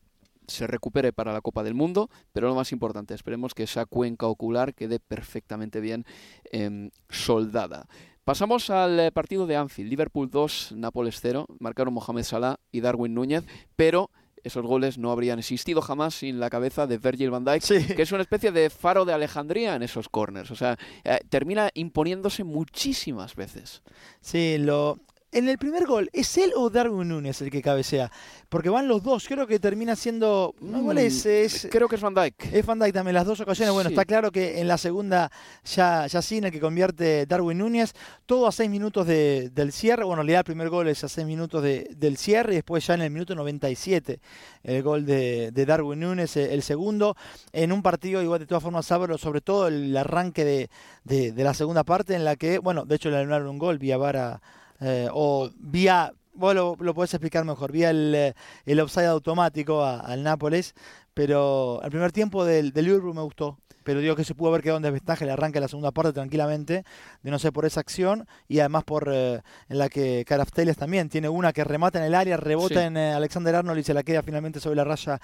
se 0.47 0.65
recupere 0.65 1.11
para 1.11 1.33
la 1.33 1.41
Copa 1.41 1.61
del 1.61 1.73
Mundo, 1.73 2.09
pero 2.31 2.47
lo 2.47 2.55
más 2.55 2.71
importante, 2.71 3.13
esperemos 3.13 3.53
que 3.53 3.63
esa 3.63 3.85
cuenca 3.85 4.27
ocular 4.27 4.73
quede 4.73 4.99
perfectamente 4.99 5.81
bien 5.81 6.05
em, 6.51 6.89
soldada. 7.09 7.87
Pasamos 8.27 8.69
al 8.69 8.99
eh, 8.99 9.11
partido 9.13 9.47
de 9.47 9.55
Anfield. 9.55 9.89
Liverpool 9.89 10.29
2, 10.29 10.73
Nápoles 10.75 11.19
0. 11.21 11.45
Marcaron 11.59 11.93
Mohamed 11.93 12.23
Salah 12.23 12.59
y 12.73 12.81
Darwin 12.81 13.13
Núñez, 13.13 13.45
pero 13.77 14.11
esos 14.43 14.65
goles 14.65 14.97
no 14.97 15.11
habrían 15.11 15.39
existido 15.39 15.81
jamás 15.81 16.15
sin 16.15 16.37
la 16.37 16.49
cabeza 16.49 16.87
de 16.87 16.97
Virgil 16.97 17.31
van 17.31 17.45
Dijk, 17.45 17.95
que 17.95 18.01
es 18.01 18.11
una 18.11 18.23
especie 18.23 18.51
de 18.51 18.69
faro 18.69 19.05
de 19.05 19.13
Alejandría 19.13 19.75
en 19.75 19.81
esos 19.81 20.09
corners. 20.09 20.51
O 20.51 20.57
sea, 20.57 20.77
eh, 21.05 21.19
termina 21.29 21.69
imponiéndose 21.73 22.43
muchísimas 22.43 23.33
veces. 23.37 23.81
Sí, 24.19 24.57
lo, 24.57 24.99
en 25.37 25.47
el 25.47 25.59
primer 25.59 25.85
gol, 25.85 26.09
¿es 26.13 26.35
él 26.37 26.51
o 26.55 26.69
Darwin 26.71 27.09
Núñez 27.09 27.41
el 27.41 27.51
que 27.51 27.61
cabecea? 27.61 28.11
Porque 28.49 28.69
van 28.69 28.87
los 28.87 29.03
dos, 29.03 29.27
creo 29.27 29.45
que 29.45 29.59
termina 29.59 29.95
siendo... 29.95 30.55
No, 30.59 30.79
igual 30.79 30.97
es, 30.97 31.25
mm, 31.25 31.69
creo 31.69 31.87
que 31.87 31.95
es 31.95 32.01
Van 32.01 32.15
Dijk. 32.15 32.51
Es 32.51 32.65
Van 32.65 32.79
Dijk 32.79 32.93
también, 32.93 33.13
las 33.13 33.25
dos 33.25 33.39
ocasiones. 33.39 33.71
Bueno, 33.73 33.89
está 33.89 34.03
claro 34.03 34.31
que 34.31 34.59
en 34.59 34.67
la 34.67 34.79
segunda 34.79 35.31
ya, 35.63 36.07
ya 36.07 36.21
sí, 36.23 36.37
en 36.37 36.45
el 36.45 36.51
que 36.51 36.59
convierte 36.59 37.27
Darwin 37.27 37.59
Núñez, 37.59 37.93
todo 38.25 38.47
a 38.47 38.51
seis 38.51 38.69
minutos 38.69 39.05
del 39.05 39.71
cierre. 39.71 40.03
Bueno, 40.05 40.21
en 40.21 40.27
realidad 40.27 40.39
el 40.39 40.45
primer 40.45 40.69
gol 40.69 40.87
es 40.87 41.03
a 41.03 41.07
seis 41.07 41.27
minutos 41.27 41.61
del 41.61 42.17
cierre 42.17 42.53
y 42.53 42.55
después 42.55 42.87
ya 42.87 42.95
en 42.95 43.01
el 43.01 43.11
minuto 43.11 43.35
97 43.35 44.19
el 44.63 44.83
gol 44.83 45.05
de, 45.05 45.51
Darwin 45.51 45.99
Núñez, 45.99 46.35
el 46.37 46.63
segundo. 46.63 47.15
En 47.51 47.71
un 47.71 47.83
partido 47.83 48.23
igual 48.23 48.39
de 48.39 48.47
todas 48.47 48.63
formas, 48.63 48.87
Sábado, 48.87 49.17
sobre 49.17 49.41
todo 49.41 49.67
el 49.67 49.95
arranque 49.95 50.45
de, 50.45 50.69
de, 51.03 51.43
la 51.43 51.53
segunda 51.53 51.83
parte 51.83 52.15
en 52.15 52.25
la 52.25 52.35
que, 52.35 52.57
bueno, 52.57 52.85
de 52.85 52.95
hecho 52.95 53.09
le 53.09 53.17
anularon 53.17 53.49
un 53.49 53.59
gol 53.59 53.77
vía 53.77 53.97
vara 53.97 54.41
eh, 54.81 55.07
o 55.11 55.49
vía, 55.57 56.13
vos 56.33 56.53
lo, 56.53 56.75
lo, 56.79 56.93
podés 56.93 57.13
explicar 57.13 57.45
mejor, 57.45 57.71
vía 57.71 57.89
el, 57.89 58.13
eh, 58.15 58.33
el 58.65 58.79
offside 58.79 59.07
automático 59.07 59.83
al 59.83 60.23
Nápoles, 60.23 60.75
pero 61.13 61.81
el 61.83 61.89
primer 61.89 62.11
tiempo 62.11 62.45
del, 62.45 62.71
del, 62.71 62.85
Liverpool 62.85 63.15
me 63.15 63.21
gustó. 63.21 63.57
Pero 63.83 64.01
digo 64.01 64.17
que 64.17 64.25
se 64.25 64.35
pudo 64.35 64.49
haber 64.49 64.61
quedado 64.61 64.77
en 64.77 64.83
desventaja 64.83 65.23
el 65.23 65.31
arranque 65.31 65.57
de 65.57 65.61
la 65.61 65.67
segunda 65.69 65.91
parte 65.91 66.11
tranquilamente, 66.11 66.83
de 67.23 67.31
no 67.31 67.39
ser 67.39 67.53
por 67.53 67.65
esa 67.65 67.79
acción, 67.79 68.27
y 68.49 68.59
además 68.59 68.83
por 68.83 69.09
eh, 69.09 69.41
en 69.69 69.77
la 69.77 69.87
que 69.87 70.25
Carafteles 70.27 70.75
también 70.75 71.07
tiene 71.07 71.29
una 71.29 71.53
que 71.53 71.63
remata 71.63 71.97
en 71.97 72.03
el 72.03 72.13
área, 72.13 72.35
rebota 72.35 72.85
en 72.85 72.97
Alexander 72.97 73.55
Arnold 73.55 73.79
y 73.79 73.83
se 73.83 73.93
la 73.93 74.03
queda 74.03 74.23
finalmente 74.23 74.59
sobre 74.59 74.75
la 74.75 74.83
raya 74.83 75.21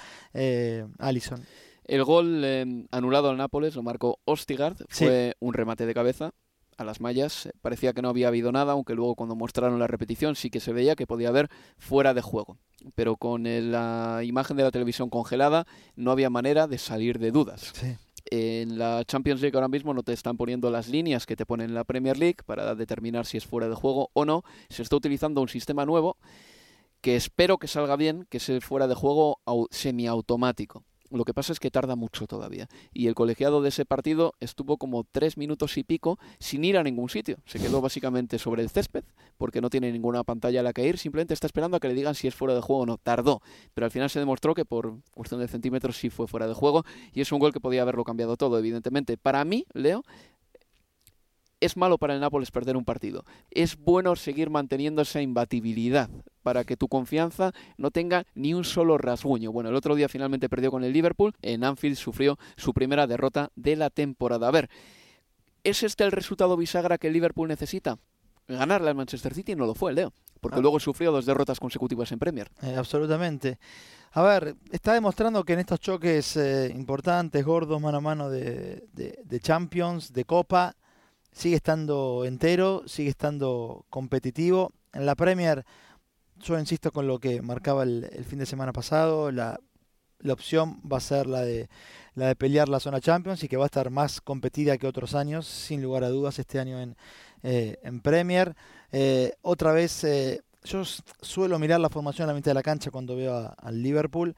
Allison. 0.97 1.43
El 1.83 2.05
gol 2.05 2.87
anulado 2.91 3.29
al 3.29 3.35
Nápoles 3.35 3.75
lo 3.75 3.83
marcó 3.83 4.19
Ostigard, 4.23 4.77
fue 4.87 5.35
un 5.41 5.53
remate 5.53 5.85
de 5.85 5.93
cabeza 5.93 6.31
a 6.77 6.83
las 6.83 7.01
mallas. 7.01 7.49
Parecía 7.61 7.93
que 7.93 8.01
no 8.01 8.09
había 8.09 8.27
habido 8.27 8.51
nada, 8.51 8.73
aunque 8.73 8.95
luego 8.95 9.15
cuando 9.15 9.35
mostraron 9.35 9.79
la 9.79 9.87
repetición 9.87 10.35
sí 10.35 10.49
que 10.49 10.59
se 10.59 10.73
veía 10.73 10.95
que 10.95 11.07
podía 11.07 11.29
haber 11.29 11.49
fuera 11.77 12.13
de 12.13 12.21
juego. 12.21 12.57
Pero 12.95 13.15
con 13.17 13.43
la 13.43 14.21
imagen 14.23 14.57
de 14.57 14.63
la 14.63 14.71
televisión 14.71 15.09
congelada 15.09 15.65
no 15.95 16.11
había 16.11 16.29
manera 16.29 16.67
de 16.67 16.77
salir 16.77 17.19
de 17.19 17.31
dudas. 17.31 17.73
En 18.31 18.77
la 18.77 19.03
Champions 19.05 19.41
League 19.41 19.55
ahora 19.55 19.67
mismo 19.67 19.93
no 19.93 20.03
te 20.03 20.13
están 20.13 20.37
poniendo 20.37 20.71
las 20.71 20.87
líneas 20.87 21.25
que 21.25 21.35
te 21.35 21.45
ponen 21.45 21.69
en 21.69 21.75
la 21.75 21.83
Premier 21.83 22.17
League 22.17 22.37
para 22.45 22.73
determinar 22.75 23.25
si 23.25 23.37
es 23.37 23.45
fuera 23.45 23.67
de 23.67 23.75
juego 23.75 24.09
o 24.13 24.25
no. 24.25 24.43
Se 24.69 24.81
está 24.81 24.95
utilizando 24.95 25.41
un 25.41 25.49
sistema 25.49 25.85
nuevo 25.85 26.17
que 27.01 27.17
espero 27.17 27.57
que 27.57 27.67
salga 27.67 27.97
bien, 27.97 28.25
que 28.29 28.37
es 28.37 28.47
el 28.47 28.61
fuera 28.61 28.87
de 28.87 28.95
juego 28.95 29.39
semiautomático. 29.71 30.85
Lo 31.13 31.25
que 31.25 31.33
pasa 31.33 31.53
es 31.53 31.59
que 31.59 31.69
tarda 31.69 31.95
mucho 31.95 32.25
todavía. 32.25 32.67
Y 32.91 33.07
el 33.07 33.15
colegiado 33.15 33.61
de 33.61 33.69
ese 33.69 33.85
partido 33.85 34.33
estuvo 34.39 34.77
como 34.77 35.03
tres 35.03 35.37
minutos 35.37 35.77
y 35.77 35.83
pico 35.83 36.17
sin 36.39 36.65
ir 36.65 36.77
a 36.77 36.83
ningún 36.83 37.09
sitio. 37.09 37.37
Se 37.45 37.59
quedó 37.59 37.81
básicamente 37.81 38.39
sobre 38.39 38.63
el 38.63 38.69
césped 38.69 39.03
porque 39.37 39.61
no 39.61 39.69
tiene 39.69 39.91
ninguna 39.91 40.23
pantalla 40.23 40.61
a 40.61 40.63
la 40.63 40.73
que 40.73 40.87
ir. 40.87 40.97
Simplemente 40.97 41.33
está 41.33 41.47
esperando 41.47 41.77
a 41.77 41.79
que 41.79 41.87
le 41.87 41.93
digan 41.93 42.15
si 42.15 42.27
es 42.27 42.35
fuera 42.35 42.55
de 42.55 42.61
juego 42.61 42.81
o 42.81 42.85
no. 42.85 42.97
Tardó. 42.97 43.41
Pero 43.73 43.85
al 43.85 43.91
final 43.91 44.09
se 44.09 44.19
demostró 44.19 44.55
que 44.55 44.65
por 44.65 44.97
cuestión 45.13 45.39
de 45.39 45.47
centímetros 45.47 45.97
sí 45.97 46.09
fue 46.09 46.27
fuera 46.27 46.47
de 46.47 46.53
juego. 46.53 46.83
Y 47.13 47.21
es 47.21 47.31
un 47.31 47.39
gol 47.39 47.53
que 47.53 47.59
podía 47.59 47.83
haberlo 47.83 48.03
cambiado 48.03 48.35
todo, 48.35 48.57
evidentemente. 48.57 49.17
Para 49.17 49.45
mí, 49.45 49.65
Leo, 49.73 50.03
es 51.59 51.77
malo 51.77 51.97
para 51.97 52.15
el 52.15 52.19
Nápoles 52.19 52.51
perder 52.51 52.75
un 52.75 52.85
partido. 52.85 53.23
Es 53.51 53.77
bueno 53.77 54.15
seguir 54.15 54.49
manteniendo 54.49 55.01
esa 55.01 55.21
imbatibilidad 55.21 56.09
para 56.43 56.63
que 56.63 56.77
tu 56.77 56.87
confianza 56.87 57.53
no 57.77 57.89
tenga 57.89 58.25
ni 58.35 58.53
un 58.53 58.63
solo 58.63 58.97
rasguño. 58.97 59.51
Bueno, 59.51 59.69
el 59.69 59.75
otro 59.75 59.95
día 59.95 60.09
finalmente 60.09 60.49
perdió 60.49 60.69
con 60.69 60.83
el 60.83 60.93
Liverpool. 60.93 61.33
En 61.41 61.63
Anfield 61.63 61.95
sufrió 61.95 62.37
su 62.55 62.73
primera 62.73 63.07
derrota 63.07 63.49
de 63.55 63.75
la 63.75 63.89
temporada. 63.89 64.47
A 64.47 64.51
ver, 64.51 64.69
¿es 65.63 65.81
este 65.81 66.03
el 66.03 66.11
resultado 66.11 66.55
bisagra 66.57 66.97
que 66.97 67.07
el 67.07 67.13
Liverpool 67.13 67.47
necesita? 67.47 67.97
Ganarle 68.47 68.89
al 68.89 68.95
Manchester 68.95 69.33
City 69.33 69.55
no 69.55 69.65
lo 69.65 69.73
fue, 69.73 69.93
Leo, 69.93 70.11
porque 70.41 70.59
ah. 70.59 70.61
luego 70.61 70.79
sufrió 70.79 71.11
dos 71.11 71.25
derrotas 71.25 71.59
consecutivas 71.59 72.11
en 72.11 72.19
Premier. 72.19 72.49
Eh, 72.61 72.75
absolutamente. 72.77 73.57
A 74.11 74.21
ver, 74.21 74.55
está 74.69 74.93
demostrando 74.93 75.43
que 75.43 75.53
en 75.53 75.59
estos 75.59 75.79
choques 75.79 76.35
eh, 76.35 76.71
importantes, 76.75 77.43
gordos, 77.43 77.81
mano 77.81 77.97
a 77.97 78.01
mano 78.01 78.29
de 78.29 79.39
Champions, 79.41 80.13
de 80.13 80.25
Copa, 80.25 80.75
sigue 81.33 81.55
estando 81.55 82.23
entero, 82.25 82.83
sigue 82.85 83.09
estando 83.09 83.85
competitivo. 83.89 84.71
En 84.93 85.05
la 85.05 85.15
Premier, 85.15 85.65
yo 86.43 86.59
insisto 86.59 86.91
con 86.91 87.07
lo 87.07 87.19
que 87.19 87.41
marcaba 87.41 87.83
el, 87.83 88.25
fin 88.27 88.39
de 88.39 88.45
semana 88.45 88.73
pasado, 88.73 89.31
la, 89.31 89.59
opción 90.29 90.81
va 90.89 90.97
a 90.97 91.01
ser 91.01 91.27
la 91.27 91.41
de, 91.41 91.69
la 92.15 92.27
de 92.27 92.35
pelear 92.35 92.69
la 92.69 92.79
zona 92.79 93.01
Champions 93.01 93.43
y 93.43 93.47
que 93.47 93.57
va 93.57 93.65
a 93.65 93.67
estar 93.67 93.89
más 93.89 94.21
competida 94.21 94.77
que 94.77 94.87
otros 94.87 95.15
años, 95.15 95.47
sin 95.47 95.81
lugar 95.81 96.03
a 96.03 96.09
dudas, 96.09 96.39
este 96.39 96.59
año 96.59 96.79
en, 96.79 96.95
eh, 97.43 97.77
en 97.83 98.01
Premier. 98.01 98.55
Eh, 98.91 99.33
otra 99.41 99.71
vez, 99.71 100.03
eh, 100.03 100.41
yo 100.63 100.83
suelo 101.21 101.59
mirar 101.59 101.79
la 101.79 101.89
formación 101.89 102.25
a 102.25 102.31
la 102.31 102.35
mitad 102.35 102.51
de 102.51 102.55
la 102.55 102.63
cancha 102.63 102.91
cuando 102.91 103.15
veo 103.15 103.53
al 103.57 103.81
Liverpool. 103.81 104.35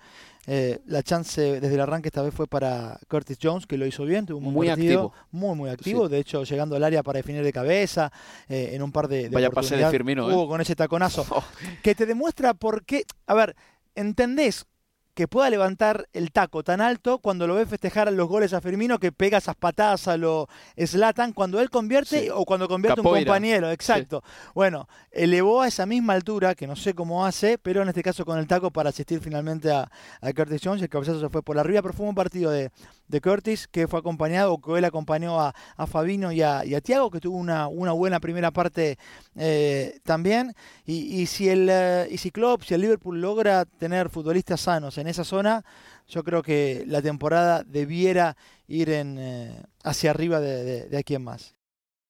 Eh, 0.48 0.80
la 0.86 1.02
chance 1.02 1.60
desde 1.60 1.74
el 1.74 1.82
arranque 1.82 2.10
esta 2.10 2.22
vez 2.22 2.34
fue 2.34 2.46
para 2.46 3.00
Curtis 3.08 3.40
Jones, 3.42 3.66
que 3.66 3.78
lo 3.78 3.86
hizo 3.88 4.06
bien, 4.06 4.28
tuvo 4.28 4.38
un 4.38 4.54
muy 4.54 4.70
activo. 4.70 5.12
muy 5.32 5.56
muy 5.56 5.70
activo, 5.72 6.08
de 6.08 6.20
hecho 6.20 6.44
llegando 6.44 6.76
al 6.76 6.84
área 6.84 7.02
para 7.02 7.18
definir 7.18 7.44
de 7.44 7.52
cabeza, 7.52 8.12
eh, 8.48 8.70
en 8.74 8.84
un 8.84 8.92
par 8.92 9.08
de, 9.08 9.24
de 9.24 9.30
Vaya 9.30 9.50
pase 9.50 9.76
de 9.76 9.90
Firmino, 9.90 10.30
¿eh? 10.30 10.48
con 10.48 10.62
ese 10.62 10.76
taconazo, 10.76 11.26
oh. 11.32 11.44
que 11.82 11.96
te 11.96 12.06
demuestra 12.06 12.54
por 12.54 12.86
qué, 12.86 13.06
a 13.26 13.34
ver, 13.34 13.56
entendés 13.96 14.68
que 15.16 15.28
pueda 15.28 15.50
levantar 15.50 16.08
el 16.14 16.32
taco 16.32 16.62
tan 16.62 16.82
alto 16.82 17.20
cuando 17.20 17.48
lo 17.48 17.56
ve 17.56 17.66
festejar 17.66 18.12
los 18.12 18.28
goles 18.28 18.54
a 18.54 18.60
Firmino, 18.60 19.00
que 19.00 19.14
pega 19.14 19.38
esas 19.38 19.56
patadas 19.56 20.08
a 20.10 20.18
lo 20.18 20.50
Slatan 20.78 21.32
cuando 21.32 21.62
él 21.62 21.70
convierte 21.70 22.30
o 22.32 22.44
cuando 22.46 22.68
convierte 22.68 23.00
un 23.00 23.08
compañero. 23.08 23.72
Exacto. 23.72 24.24
Bueno, 24.54 24.88
elevó 25.12 25.62
a 25.62 25.70
esa 25.70 25.86
misma 25.86 26.14
altura, 26.14 26.54
que 26.54 26.68
no 26.68 26.76
sé 26.76 26.94
cómo 26.94 27.26
hace, 27.26 27.58
pero 27.58 27.82
en 27.82 27.88
este 27.88 28.04
caso 28.04 28.26
con 28.26 28.38
el 28.38 28.46
taco 28.46 28.72
para 28.72 28.90
asistir 28.90 29.22
finalmente 29.22 29.72
a, 29.72 29.90
a 30.22 30.34
Curtis 30.34 30.62
Jones. 30.62 30.82
El 30.82 30.90
cabezazo 30.90 31.22
se 31.22 31.30
fue 31.30 31.42
por 31.42 31.58
arriba, 31.58 31.82
pero 31.82 31.94
fue 31.94 32.06
un 32.06 32.14
partido 32.14 32.52
de, 32.52 32.72
de 33.08 33.22
Curtis 33.22 33.70
que 33.70 33.88
fue 33.88 34.00
acompañado, 34.00 34.60
que 34.60 34.78
él 34.78 34.84
acompañó 34.84 35.40
a, 35.40 35.56
a 35.78 35.88
Fabino 35.88 36.34
y 36.34 36.42
a, 36.42 36.66
y 36.66 36.76
a 36.76 36.82
Tiago, 36.82 37.10
que 37.10 37.22
tuvo 37.22 37.38
una, 37.38 37.70
una 37.70 37.94
buena 37.94 38.20
primera 38.20 38.52
parte 38.52 38.98
eh, 39.38 39.98
también. 40.04 40.54
Y, 40.86 41.22
y, 41.22 41.26
si 41.28 41.48
el, 41.48 41.70
eh, 41.72 42.08
y 42.12 42.18
si 42.18 42.32
Klopp, 42.32 42.64
si 42.64 42.74
el 42.74 42.82
Liverpool 42.82 43.22
logra 43.22 43.64
tener 43.64 44.10
futbolistas 44.10 44.60
sanos 44.60 44.98
en 44.98 45.05
en 45.06 45.10
esa 45.10 45.24
zona, 45.24 45.64
yo 46.08 46.24
creo 46.24 46.42
que 46.42 46.84
la 46.88 47.02
temporada 47.02 47.64
debiera 47.64 48.36
ir 48.68 48.90
en, 48.90 49.18
eh, 49.20 49.64
hacia 49.84 50.10
arriba 50.10 50.40
de, 50.40 50.88
de, 50.88 50.98
aquí 50.98 51.14
en 51.14 51.24
más. 51.24 51.56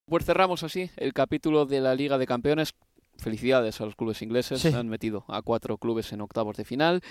Pues 0.05 0.23
cerramos 0.23 0.63
así 0.63 0.89
el 0.95 1.13
capítulo 1.13 1.65
de 1.65 1.81
la 1.81 1.93
Liga 1.93 2.17
de 2.17 2.25
Campeones 2.25 2.73
felicidades 3.17 3.81
a 3.81 3.85
los 3.85 3.95
clubes 3.95 4.21
ingleses, 4.21 4.61
se 4.61 4.73
han 4.73 4.87
metido 4.87 5.25
a 5.27 5.41
cuatro 5.41 5.77
clubes 5.77 6.11
en 6.13 6.21
octavos 6.21 6.57
de 6.57 6.65
final. 6.65 7.01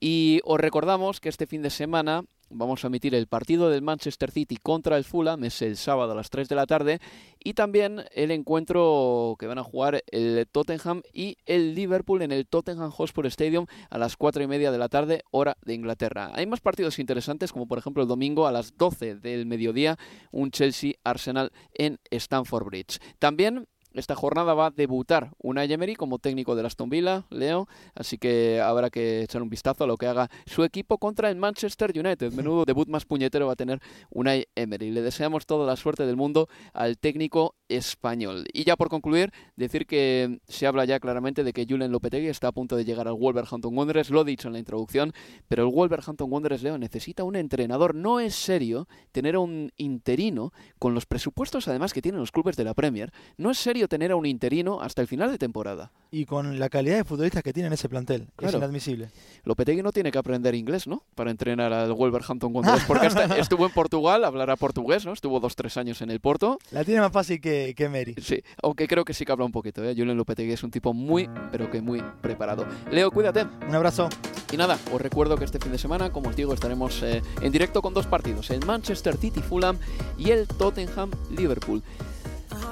Y 0.00 0.40
os 0.44 0.60
recordamos 0.60 1.20
que 1.20 1.28
este 1.28 1.46
fin 1.46 1.62
de 1.62 1.70
semana 1.70 2.24
vamos 2.50 2.84
a 2.84 2.86
emitir 2.86 3.14
el 3.14 3.26
partido 3.26 3.68
del 3.68 3.82
Manchester 3.82 4.30
City 4.30 4.56
contra 4.56 4.96
el 4.96 5.04
Fulham, 5.04 5.44
es 5.44 5.60
el 5.62 5.76
sábado 5.76 6.12
a 6.12 6.14
las 6.14 6.30
3 6.30 6.48
de 6.48 6.54
la 6.54 6.66
tarde, 6.66 7.00
y 7.42 7.54
también 7.54 8.04
el 8.12 8.30
encuentro 8.30 9.36
que 9.38 9.46
van 9.46 9.58
a 9.58 9.64
jugar 9.64 10.02
el 10.10 10.46
Tottenham 10.50 11.02
y 11.12 11.36
el 11.46 11.74
Liverpool 11.74 12.22
en 12.22 12.32
el 12.32 12.46
Tottenham 12.46 12.90
Hotspur 12.90 13.26
Stadium 13.26 13.66
a 13.90 13.98
las 13.98 14.16
4 14.16 14.42
y 14.42 14.46
media 14.46 14.72
de 14.72 14.78
la 14.78 14.88
tarde, 14.88 15.22
hora 15.30 15.56
de 15.64 15.74
Inglaterra. 15.74 16.30
Hay 16.34 16.46
más 16.46 16.60
partidos 16.60 16.98
interesantes, 16.98 17.52
como 17.52 17.66
por 17.66 17.78
ejemplo 17.78 18.02
el 18.02 18.08
domingo 18.08 18.46
a 18.46 18.52
las 18.52 18.76
12 18.76 19.16
del 19.16 19.46
mediodía, 19.46 19.98
un 20.30 20.50
Chelsea-Arsenal 20.50 21.52
en 21.74 21.98
Stamford 22.10 22.64
Bridge. 22.64 22.98
También 23.18 23.66
esta 23.94 24.14
jornada 24.14 24.54
va 24.54 24.66
a 24.66 24.70
debutar 24.70 25.32
Unai 25.38 25.72
Emery 25.72 25.94
como 25.94 26.18
técnico 26.18 26.54
de 26.54 26.66
Aston 26.66 26.90
Villa, 26.90 27.24
Leo, 27.30 27.68
así 27.94 28.18
que 28.18 28.60
habrá 28.60 28.90
que 28.90 29.22
echar 29.22 29.42
un 29.42 29.48
vistazo 29.48 29.84
a 29.84 29.86
lo 29.86 29.96
que 29.96 30.06
haga 30.06 30.30
su 30.46 30.64
equipo 30.64 30.98
contra 30.98 31.30
el 31.30 31.36
Manchester 31.36 31.92
United. 31.98 32.32
Menudo 32.32 32.64
debut 32.64 32.88
más 32.88 33.04
puñetero 33.04 33.46
va 33.46 33.54
a 33.54 33.56
tener 33.56 33.80
Unai 34.10 34.46
Emery. 34.54 34.90
Le 34.90 35.02
deseamos 35.02 35.46
toda 35.46 35.66
la 35.66 35.76
suerte 35.76 36.06
del 36.06 36.16
mundo 36.16 36.48
al 36.72 36.98
técnico 36.98 37.54
español. 37.68 38.44
Y 38.52 38.64
ya 38.64 38.76
por 38.76 38.88
concluir, 38.88 39.32
decir 39.56 39.86
que 39.86 40.40
se 40.48 40.66
habla 40.66 40.84
ya 40.84 41.00
claramente 41.00 41.44
de 41.44 41.52
que 41.52 41.66
Julen 41.68 41.92
Lopetegui 41.92 42.28
está 42.28 42.48
a 42.48 42.52
punto 42.52 42.76
de 42.76 42.84
llegar 42.84 43.08
al 43.08 43.14
Wolverhampton 43.14 43.76
Wanderers, 43.76 44.10
lo 44.10 44.22
he 44.22 44.24
dicho 44.24 44.48
en 44.48 44.54
la 44.54 44.58
introducción, 44.58 45.12
pero 45.48 45.64
el 45.64 45.74
Wolverhampton 45.74 46.30
Wanderers, 46.30 46.62
Leo, 46.62 46.78
necesita 46.78 47.24
un 47.24 47.36
entrenador. 47.36 47.94
No 47.94 48.20
es 48.20 48.34
serio 48.34 48.88
tener 49.12 49.36
un 49.36 49.72
interino 49.76 50.52
con 50.78 50.94
los 50.94 51.06
presupuestos 51.06 51.68
además 51.68 51.92
que 51.92 52.02
tienen 52.02 52.20
los 52.20 52.32
clubes 52.32 52.56
de 52.56 52.64
la 52.64 52.74
Premier. 52.74 53.12
No 53.36 53.50
es 53.50 53.58
serio 53.58 53.77
tener 53.86 54.10
a 54.10 54.16
un 54.16 54.26
interino 54.26 54.80
hasta 54.80 55.02
el 55.02 55.06
final 55.06 55.30
de 55.30 55.38
temporada. 55.38 55.92
y 56.10 56.24
con 56.24 56.58
la 56.58 56.70
calidad 56.70 56.96
de 56.96 57.04
futbolistas 57.04 57.42
que 57.42 57.52
tiene 57.52 57.66
en 57.66 57.74
ese 57.74 57.86
plantel. 57.88 58.28
Es 58.40 58.54
inadmisible. 58.54 59.10
Lopetegui 59.44 59.82
no 59.82 59.92
tiene 59.92 60.10
que 60.10 60.16
aprender 60.16 60.54
inglés, 60.54 60.86
¿no? 60.86 61.02
Para 61.14 61.30
entrenar 61.30 61.70
al 61.72 61.92
Wolverhampton 61.92 62.54
Wanderers, 62.54 62.84
porque 62.84 63.08
hasta 63.08 63.24
estuvo 63.38 63.66
en 63.66 63.72
Portugal, 63.72 64.24
hablará 64.24 64.56
portugués, 64.56 65.04
¿no? 65.04 65.12
Estuvo 65.12 65.38
dos, 65.38 65.54
tres 65.54 65.76
años 65.76 66.00
en 66.00 66.10
el 66.10 66.20
Porto. 66.20 66.58
La 66.70 66.82
tiene 66.82 67.02
más 67.02 67.12
fácil 67.12 67.40
que, 67.42 67.74
que 67.76 67.90
Meri. 67.90 68.14
Sí, 68.22 68.42
aunque 68.62 68.88
creo 68.88 69.04
que 69.04 69.12
sí 69.12 69.26
que 69.26 69.32
habla 69.32 69.44
un 69.44 69.52
poquito, 69.52 69.84
¿eh? 69.84 69.94
Julen 69.94 70.16
Lopetegui 70.16 70.52
es 70.52 70.62
un 70.62 70.70
tipo 70.70 70.94
muy, 70.94 71.28
pero 71.52 71.70
que 71.70 71.82
muy 71.82 72.02
preparado. 72.22 72.66
Leo, 72.90 73.10
cuídate. 73.10 73.44
Un 73.68 73.74
abrazo. 73.74 74.08
Y 74.50 74.56
nada, 74.56 74.78
os 74.90 75.00
recuerdo 75.00 75.36
que 75.36 75.44
este 75.44 75.58
fin 75.58 75.72
de 75.72 75.78
semana, 75.78 76.10
como 76.10 76.30
os 76.30 76.36
digo, 76.36 76.54
estaremos 76.54 77.02
eh, 77.02 77.20
en 77.42 77.52
directo 77.52 77.82
con 77.82 77.92
dos 77.92 78.06
partidos, 78.06 78.48
el 78.50 78.64
Manchester 78.64 79.18
City 79.18 79.42
Fulham 79.42 79.76
y 80.16 80.30
el 80.30 80.48
Tottenham 80.48 81.10
Liverpool. 81.36 81.82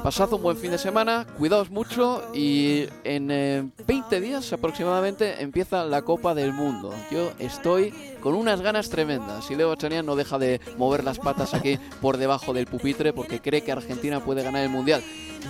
Pasad 0.02 0.32
un 0.32 0.42
buen 0.42 0.56
fin 0.56 0.70
de 0.70 0.78
semana, 0.78 1.26
cuidaos 1.36 1.70
mucho 1.70 2.22
y 2.32 2.86
en 3.02 3.30
eh, 3.30 3.68
20 3.86 4.20
días 4.20 4.52
aproximadamente 4.52 5.42
empieza 5.42 5.84
la 5.84 6.02
Copa 6.02 6.34
del 6.34 6.52
Mundo. 6.52 6.94
Yo 7.10 7.32
estoy 7.38 7.92
con 8.20 8.34
unas 8.34 8.60
ganas 8.60 8.88
tremendas 8.88 9.50
y 9.50 9.56
Leo 9.56 9.68
Bachanian 9.68 10.06
no 10.06 10.14
deja 10.14 10.38
de 10.38 10.60
mover 10.76 11.02
las 11.02 11.18
patas 11.18 11.54
aquí 11.54 11.78
por 12.00 12.18
debajo 12.18 12.52
del 12.52 12.66
pupitre 12.66 13.12
porque 13.12 13.40
cree 13.40 13.62
que 13.62 13.72
Argentina 13.72 14.20
puede 14.20 14.42
ganar 14.42 14.62
el 14.62 14.70
Mundial. 14.70 15.02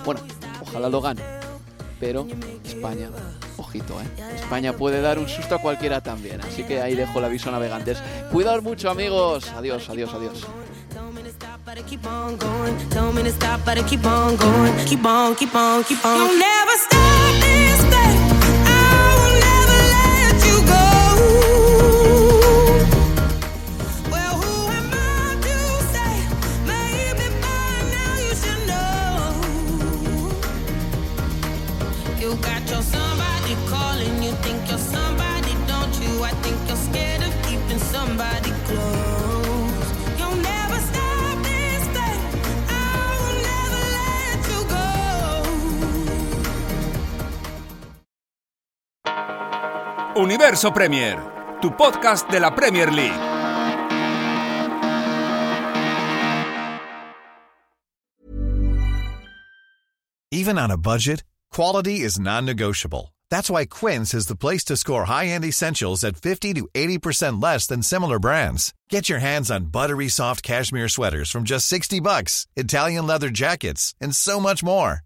Bueno, 0.04 0.20
ojalá 0.62 0.88
lo 0.88 1.00
gane, 1.00 1.22
pero 2.00 2.26
España, 2.64 3.10
ojito, 3.58 4.00
¿eh? 4.00 4.24
España 4.34 4.72
puede 4.72 5.00
dar 5.00 5.18
un 5.18 5.28
susto 5.28 5.56
a 5.56 5.58
cualquiera 5.58 6.00
también, 6.00 6.40
así 6.40 6.64
que 6.64 6.80
ahí 6.80 6.94
dejo 6.94 7.18
el 7.18 7.26
aviso 7.26 7.50
navegantes. 7.50 7.98
Cuidaos 8.32 8.62
mucho 8.62 8.90
amigos, 8.90 9.50
adiós, 9.52 9.88
adiós, 9.90 10.14
adiós. 10.14 10.46
But 11.66 11.78
I 11.78 11.82
keep 11.82 12.06
on 12.06 12.36
going. 12.36 12.78
Tell 12.90 13.12
me 13.12 13.24
to 13.24 13.32
stop, 13.32 13.60
but 13.64 13.76
I 13.76 13.82
keep 13.88 14.06
on 14.06 14.36
going. 14.36 14.86
Keep 14.86 15.04
on, 15.04 15.34
keep 15.34 15.52
on, 15.52 15.82
keep 15.82 16.04
on. 16.06 16.16
You'll 16.16 16.38
never 16.38 16.72
stop 16.76 17.34
this 17.40 17.82
thing. 17.92 18.15
Universo 50.36 50.70
Premier, 50.70 51.16
tu 51.62 51.70
podcast 51.70 52.28
de 52.28 52.38
la 52.38 52.50
Premier 52.50 52.90
League. 52.90 53.20
Even 60.30 60.58
on 60.58 60.70
a 60.70 60.76
budget, 60.76 61.24
quality 61.50 62.00
is 62.00 62.20
non-negotiable. 62.20 63.14
That's 63.30 63.48
why 63.48 63.64
Quince 63.64 64.12
is 64.12 64.26
the 64.26 64.36
place 64.36 64.62
to 64.64 64.76
score 64.76 65.06
high-end 65.06 65.46
essentials 65.46 66.04
at 66.04 66.16
50 66.16 66.52
to 66.52 66.68
80% 66.74 67.42
less 67.42 67.66
than 67.66 67.82
similar 67.82 68.18
brands. 68.18 68.74
Get 68.90 69.08
your 69.08 69.20
hands 69.20 69.50
on 69.50 69.72
buttery 69.72 70.08
soft 70.08 70.42
cashmere 70.42 70.90
sweaters 70.90 71.30
from 71.30 71.44
just 71.44 71.66
60 71.66 72.00
bucks, 72.00 72.46
Italian 72.56 73.06
leather 73.06 73.30
jackets, 73.30 73.94
and 74.02 74.14
so 74.14 74.38
much 74.38 74.62
more. 74.62 75.05